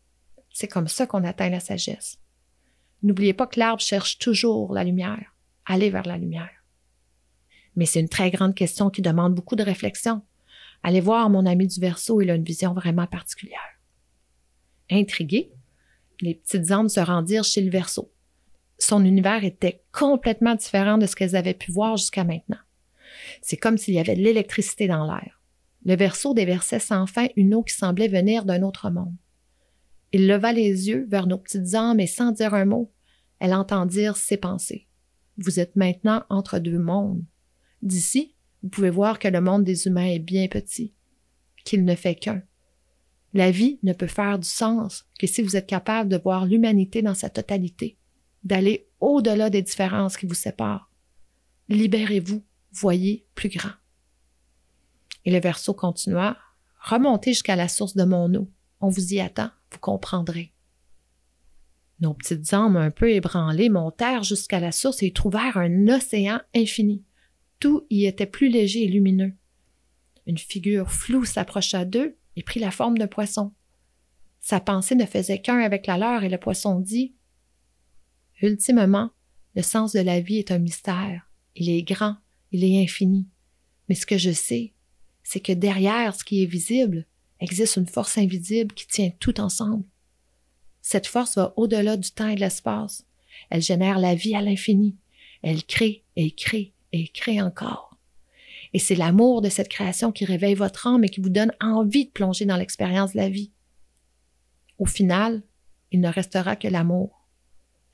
C'est 0.58 0.68
comme 0.68 0.88
ça 0.88 1.06
qu'on 1.06 1.22
atteint 1.24 1.50
la 1.50 1.60
sagesse. 1.60 2.18
N'oubliez 3.02 3.34
pas 3.34 3.46
que 3.46 3.60
l'arbre 3.60 3.82
cherche 3.82 4.16
toujours 4.16 4.72
la 4.72 4.84
lumière. 4.84 5.36
Allez 5.66 5.90
vers 5.90 6.06
la 6.06 6.16
lumière. 6.16 6.64
Mais 7.74 7.84
c'est 7.84 8.00
une 8.00 8.08
très 8.08 8.30
grande 8.30 8.54
question 8.54 8.88
qui 8.88 9.02
demande 9.02 9.34
beaucoup 9.34 9.54
de 9.54 9.62
réflexion. 9.62 10.22
Allez 10.82 11.02
voir 11.02 11.28
mon 11.28 11.44
ami 11.44 11.66
du 11.66 11.78
Verseau, 11.78 12.22
il 12.22 12.30
a 12.30 12.34
une 12.34 12.42
vision 12.42 12.72
vraiment 12.72 13.06
particulière. 13.06 13.60
Intrigués, 14.90 15.52
les 16.22 16.36
petites 16.36 16.70
âmes 16.70 16.88
se 16.88 17.00
rendirent 17.00 17.44
chez 17.44 17.60
le 17.60 17.70
Verseau. 17.70 18.10
Son 18.78 19.04
univers 19.04 19.44
était 19.44 19.82
complètement 19.92 20.54
différent 20.54 20.96
de 20.96 21.04
ce 21.04 21.16
qu'elles 21.16 21.36
avaient 21.36 21.52
pu 21.52 21.70
voir 21.70 21.98
jusqu'à 21.98 22.24
maintenant. 22.24 22.64
C'est 23.42 23.58
comme 23.58 23.76
s'il 23.76 23.92
y 23.92 24.00
avait 24.00 24.16
de 24.16 24.22
l'électricité 24.22 24.88
dans 24.88 25.04
l'air. 25.04 25.38
Le 25.84 25.96
verso 25.96 26.32
déversait 26.32 26.78
sans 26.78 27.06
fin 27.06 27.26
une 27.36 27.54
eau 27.54 27.62
qui 27.62 27.74
semblait 27.74 28.08
venir 28.08 28.46
d'un 28.46 28.62
autre 28.62 28.88
monde. 28.88 29.16
Il 30.16 30.28
leva 30.28 30.50
les 30.50 30.88
yeux 30.88 31.04
vers 31.10 31.26
nos 31.26 31.36
petites 31.36 31.74
âmes 31.74 32.00
et 32.00 32.06
sans 32.06 32.32
dire 32.32 32.54
un 32.54 32.64
mot, 32.64 32.90
elle 33.38 33.52
entendirent 33.52 34.16
ses 34.16 34.38
pensées. 34.38 34.88
Vous 35.36 35.60
êtes 35.60 35.76
maintenant 35.76 36.24
entre 36.30 36.58
deux 36.58 36.78
mondes. 36.78 37.22
D'ici, 37.82 38.34
vous 38.62 38.70
pouvez 38.70 38.88
voir 38.88 39.18
que 39.18 39.28
le 39.28 39.42
monde 39.42 39.62
des 39.62 39.86
humains 39.86 40.06
est 40.06 40.18
bien 40.18 40.48
petit, 40.48 40.94
qu'il 41.66 41.84
ne 41.84 41.94
fait 41.94 42.14
qu'un. 42.14 42.42
La 43.34 43.50
vie 43.50 43.78
ne 43.82 43.92
peut 43.92 44.06
faire 44.06 44.38
du 44.38 44.48
sens 44.48 45.04
que 45.18 45.26
si 45.26 45.42
vous 45.42 45.54
êtes 45.54 45.66
capable 45.66 46.08
de 46.08 46.16
voir 46.16 46.46
l'humanité 46.46 47.02
dans 47.02 47.12
sa 47.12 47.28
totalité, 47.28 47.98
d'aller 48.42 48.88
au-delà 49.00 49.50
des 49.50 49.60
différences 49.60 50.16
qui 50.16 50.24
vous 50.24 50.32
séparent. 50.32 50.90
Libérez-vous, 51.68 52.42
voyez 52.72 53.26
plus 53.34 53.50
grand. 53.50 53.74
Et 55.26 55.30
le 55.30 55.40
verso 55.40 55.74
continua. 55.74 56.38
Remontez 56.80 57.32
jusqu'à 57.34 57.54
la 57.54 57.68
source 57.68 57.96
de 57.96 58.04
mon 58.04 58.34
eau. 58.34 58.50
On 58.80 58.88
vous 58.88 59.12
y 59.12 59.20
attend, 59.20 59.50
comprendrez. 59.78 60.52
Nos 62.00 62.12
petites 62.12 62.52
âmes 62.52 62.76
un 62.76 62.90
peu 62.90 63.10
ébranlées 63.10 63.70
montèrent 63.70 64.22
jusqu'à 64.22 64.60
la 64.60 64.72
source 64.72 65.02
et 65.02 65.12
trouvèrent 65.12 65.56
un 65.56 65.88
océan 65.88 66.40
infini. 66.54 67.02
Tout 67.58 67.86
y 67.88 68.04
était 68.04 68.26
plus 68.26 68.48
léger 68.48 68.84
et 68.84 68.88
lumineux. 68.88 69.32
Une 70.26 70.38
figure 70.38 70.90
floue 70.90 71.24
s'approcha 71.24 71.84
d'eux 71.84 72.16
et 72.36 72.42
prit 72.42 72.60
la 72.60 72.70
forme 72.70 72.98
d'un 72.98 73.06
poisson. 73.06 73.52
Sa 74.40 74.60
pensée 74.60 74.94
ne 74.94 75.06
faisait 75.06 75.40
qu'un 75.40 75.58
avec 75.58 75.86
la 75.86 75.96
leur 75.96 76.22
et 76.22 76.28
le 76.28 76.38
poisson 76.38 76.80
dit 76.80 77.14
Ultimement, 78.42 79.10
le 79.54 79.62
sens 79.62 79.92
de 79.92 80.00
la 80.00 80.20
vie 80.20 80.38
est 80.38 80.50
un 80.50 80.58
mystère. 80.58 81.30
Il 81.54 81.70
est 81.70 81.82
grand, 81.82 82.16
il 82.52 82.62
est 82.62 82.82
infini. 82.82 83.26
Mais 83.88 83.94
ce 83.94 84.04
que 84.04 84.18
je 84.18 84.32
sais, 84.32 84.74
c'est 85.22 85.40
que 85.40 85.52
derrière 85.52 86.14
ce 86.14 86.24
qui 86.24 86.42
est 86.42 86.46
visible 86.46 87.06
existe 87.40 87.76
une 87.76 87.86
force 87.86 88.18
invisible 88.18 88.74
qui 88.74 88.86
tient 88.86 89.10
tout 89.18 89.40
ensemble. 89.40 89.84
Cette 90.82 91.06
force 91.06 91.36
va 91.36 91.52
au-delà 91.56 91.96
du 91.96 92.10
temps 92.10 92.28
et 92.28 92.36
de 92.36 92.40
l'espace. 92.40 93.04
Elle 93.50 93.62
génère 93.62 93.98
la 93.98 94.14
vie 94.14 94.34
à 94.34 94.40
l'infini. 94.40 94.96
Elle 95.42 95.64
crée 95.64 96.04
et 96.16 96.30
crée 96.30 96.72
et 96.92 97.08
crée 97.08 97.42
encore. 97.42 97.98
Et 98.72 98.78
c'est 98.78 98.94
l'amour 98.94 99.42
de 99.42 99.48
cette 99.48 99.68
création 99.68 100.12
qui 100.12 100.24
réveille 100.24 100.54
votre 100.54 100.86
âme 100.86 101.04
et 101.04 101.08
qui 101.08 101.20
vous 101.20 101.30
donne 101.30 101.52
envie 101.60 102.06
de 102.06 102.10
plonger 102.10 102.44
dans 102.44 102.56
l'expérience 102.56 103.12
de 103.12 103.18
la 103.18 103.28
vie. 103.28 103.52
Au 104.78 104.86
final, 104.86 105.42
il 105.92 106.00
ne 106.00 106.08
restera 106.08 106.56
que 106.56 106.68
l'amour. 106.68 107.26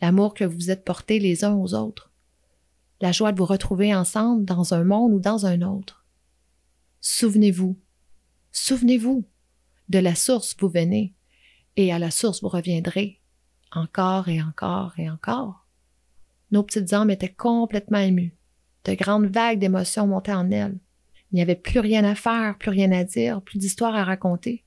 L'amour 0.01 0.35
que 0.35 0.45
vous 0.45 0.71
êtes 0.71 0.85
portés 0.85 1.19
les 1.19 1.45
uns 1.45 1.55
aux 1.55 1.75
autres. 1.75 2.11
La 3.01 3.13
joie 3.13 3.33
de 3.33 3.39
vous 3.39 3.45
retrouver 3.45 3.95
ensemble 3.95 4.45
dans 4.45 4.75
un 4.75 4.85
monde 4.85 5.13
ou 5.13 5.21
dans 5.21 5.47
un 5.47 5.63
autre. 5.63 6.05
Souvenez-vous, 7.01 7.79
souvenez-vous, 8.53 9.25
de 9.89 9.99
la 9.99 10.15
source 10.15 10.57
vous 10.59 10.69
venez 10.69 11.15
et 11.77 11.93
à 11.93 11.99
la 11.99 12.11
source 12.11 12.43
vous 12.43 12.49
reviendrez 12.49 13.21
encore 13.75 14.29
et 14.29 14.43
encore 14.43 14.93
et 14.99 15.09
encore. 15.09 15.67
Nos 16.51 16.63
petites 16.63 16.93
âmes 16.93 17.11
étaient 17.11 17.33
complètement 17.33 17.99
émues. 17.99 18.35
De 18.85 18.95
grandes 18.95 19.27
vagues 19.27 19.59
d'émotions 19.59 20.07
montaient 20.07 20.33
en 20.33 20.51
elles. 20.51 20.79
Il 21.31 21.37
n'y 21.37 21.43
avait 21.43 21.57
plus 21.57 21.81
rien 21.81 22.05
à 22.05 22.15
faire, 22.15 22.59
plus 22.59 22.71
rien 22.71 22.93
à 22.93 23.05
dire, 23.05 23.41
plus 23.41 23.59
d'histoire 23.59 23.95
à 23.95 24.05
raconter. 24.05 24.65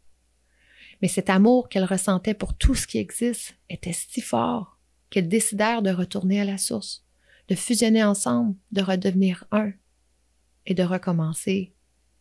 Mais 1.01 1.07
cet 1.07 1.30
amour 1.30 1.70
qu'elles 1.70 1.86
ressentaient 1.86 2.34
pour 2.34 2.55
tout 2.55 2.74
ce 2.74 2.88
qui 2.88 2.97
existe 2.97 3.55
était 3.70 3.93
si 3.93 4.22
fort 4.22 4.80
qu'elles 5.09 5.30
décidèrent 5.30 5.84
de 5.84 5.91
retourner 5.91 6.41
à 6.41 6.45
la 6.45 6.57
source, 6.57 7.05
de 7.47 7.55
fusionner 7.55 8.03
ensemble, 8.03 8.55
de 8.72 8.82
redevenir 8.82 9.43
un 9.51 9.72
et 10.66 10.74
de 10.74 10.84
recommencer 10.84 11.74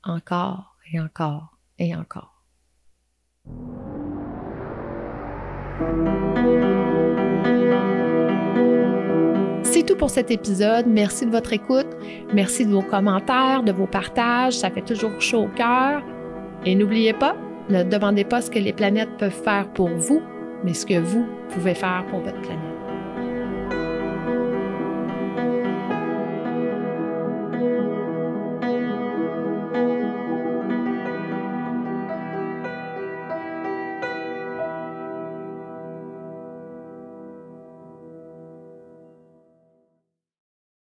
encore 0.03 0.77
et 0.93 1.01
encore 1.01 1.59
et 1.79 1.95
encore. 1.97 2.34
C'est 9.63 9.85
tout 9.85 9.97
pour 9.97 10.11
cet 10.11 10.31
épisode. 10.31 10.87
Merci 10.87 11.27
de 11.27 11.33
votre 11.33 11.53
écoute. 11.53 11.89
Merci 12.33 12.65
de 12.65 12.71
vos 12.71 12.83
commentaires, 12.83 13.65
de 13.65 13.73
vos 13.73 13.87
partages. 13.87 14.55
Ça 14.55 14.71
fait 14.71 14.83
toujours 14.83 15.21
chaud 15.21 15.45
au 15.45 15.49
cœur. 15.49 16.03
Et 16.65 16.77
n'oubliez 16.77 17.13
pas, 17.13 17.37
ne 17.71 17.83
demandez 17.83 18.25
pas 18.25 18.41
ce 18.41 18.51
que 18.51 18.59
les 18.59 18.73
planètes 18.73 19.17
peuvent 19.19 19.31
faire 19.33 19.69
pour 19.73 19.89
vous, 19.89 20.23
mais 20.63 20.75
ce 20.75 20.87
que 20.87 20.99
vous 20.99 21.27
pouvez 21.51 21.75
faire 21.75 22.05
pour 22.09 22.21
votre 22.21 22.41
planète. 22.41 22.74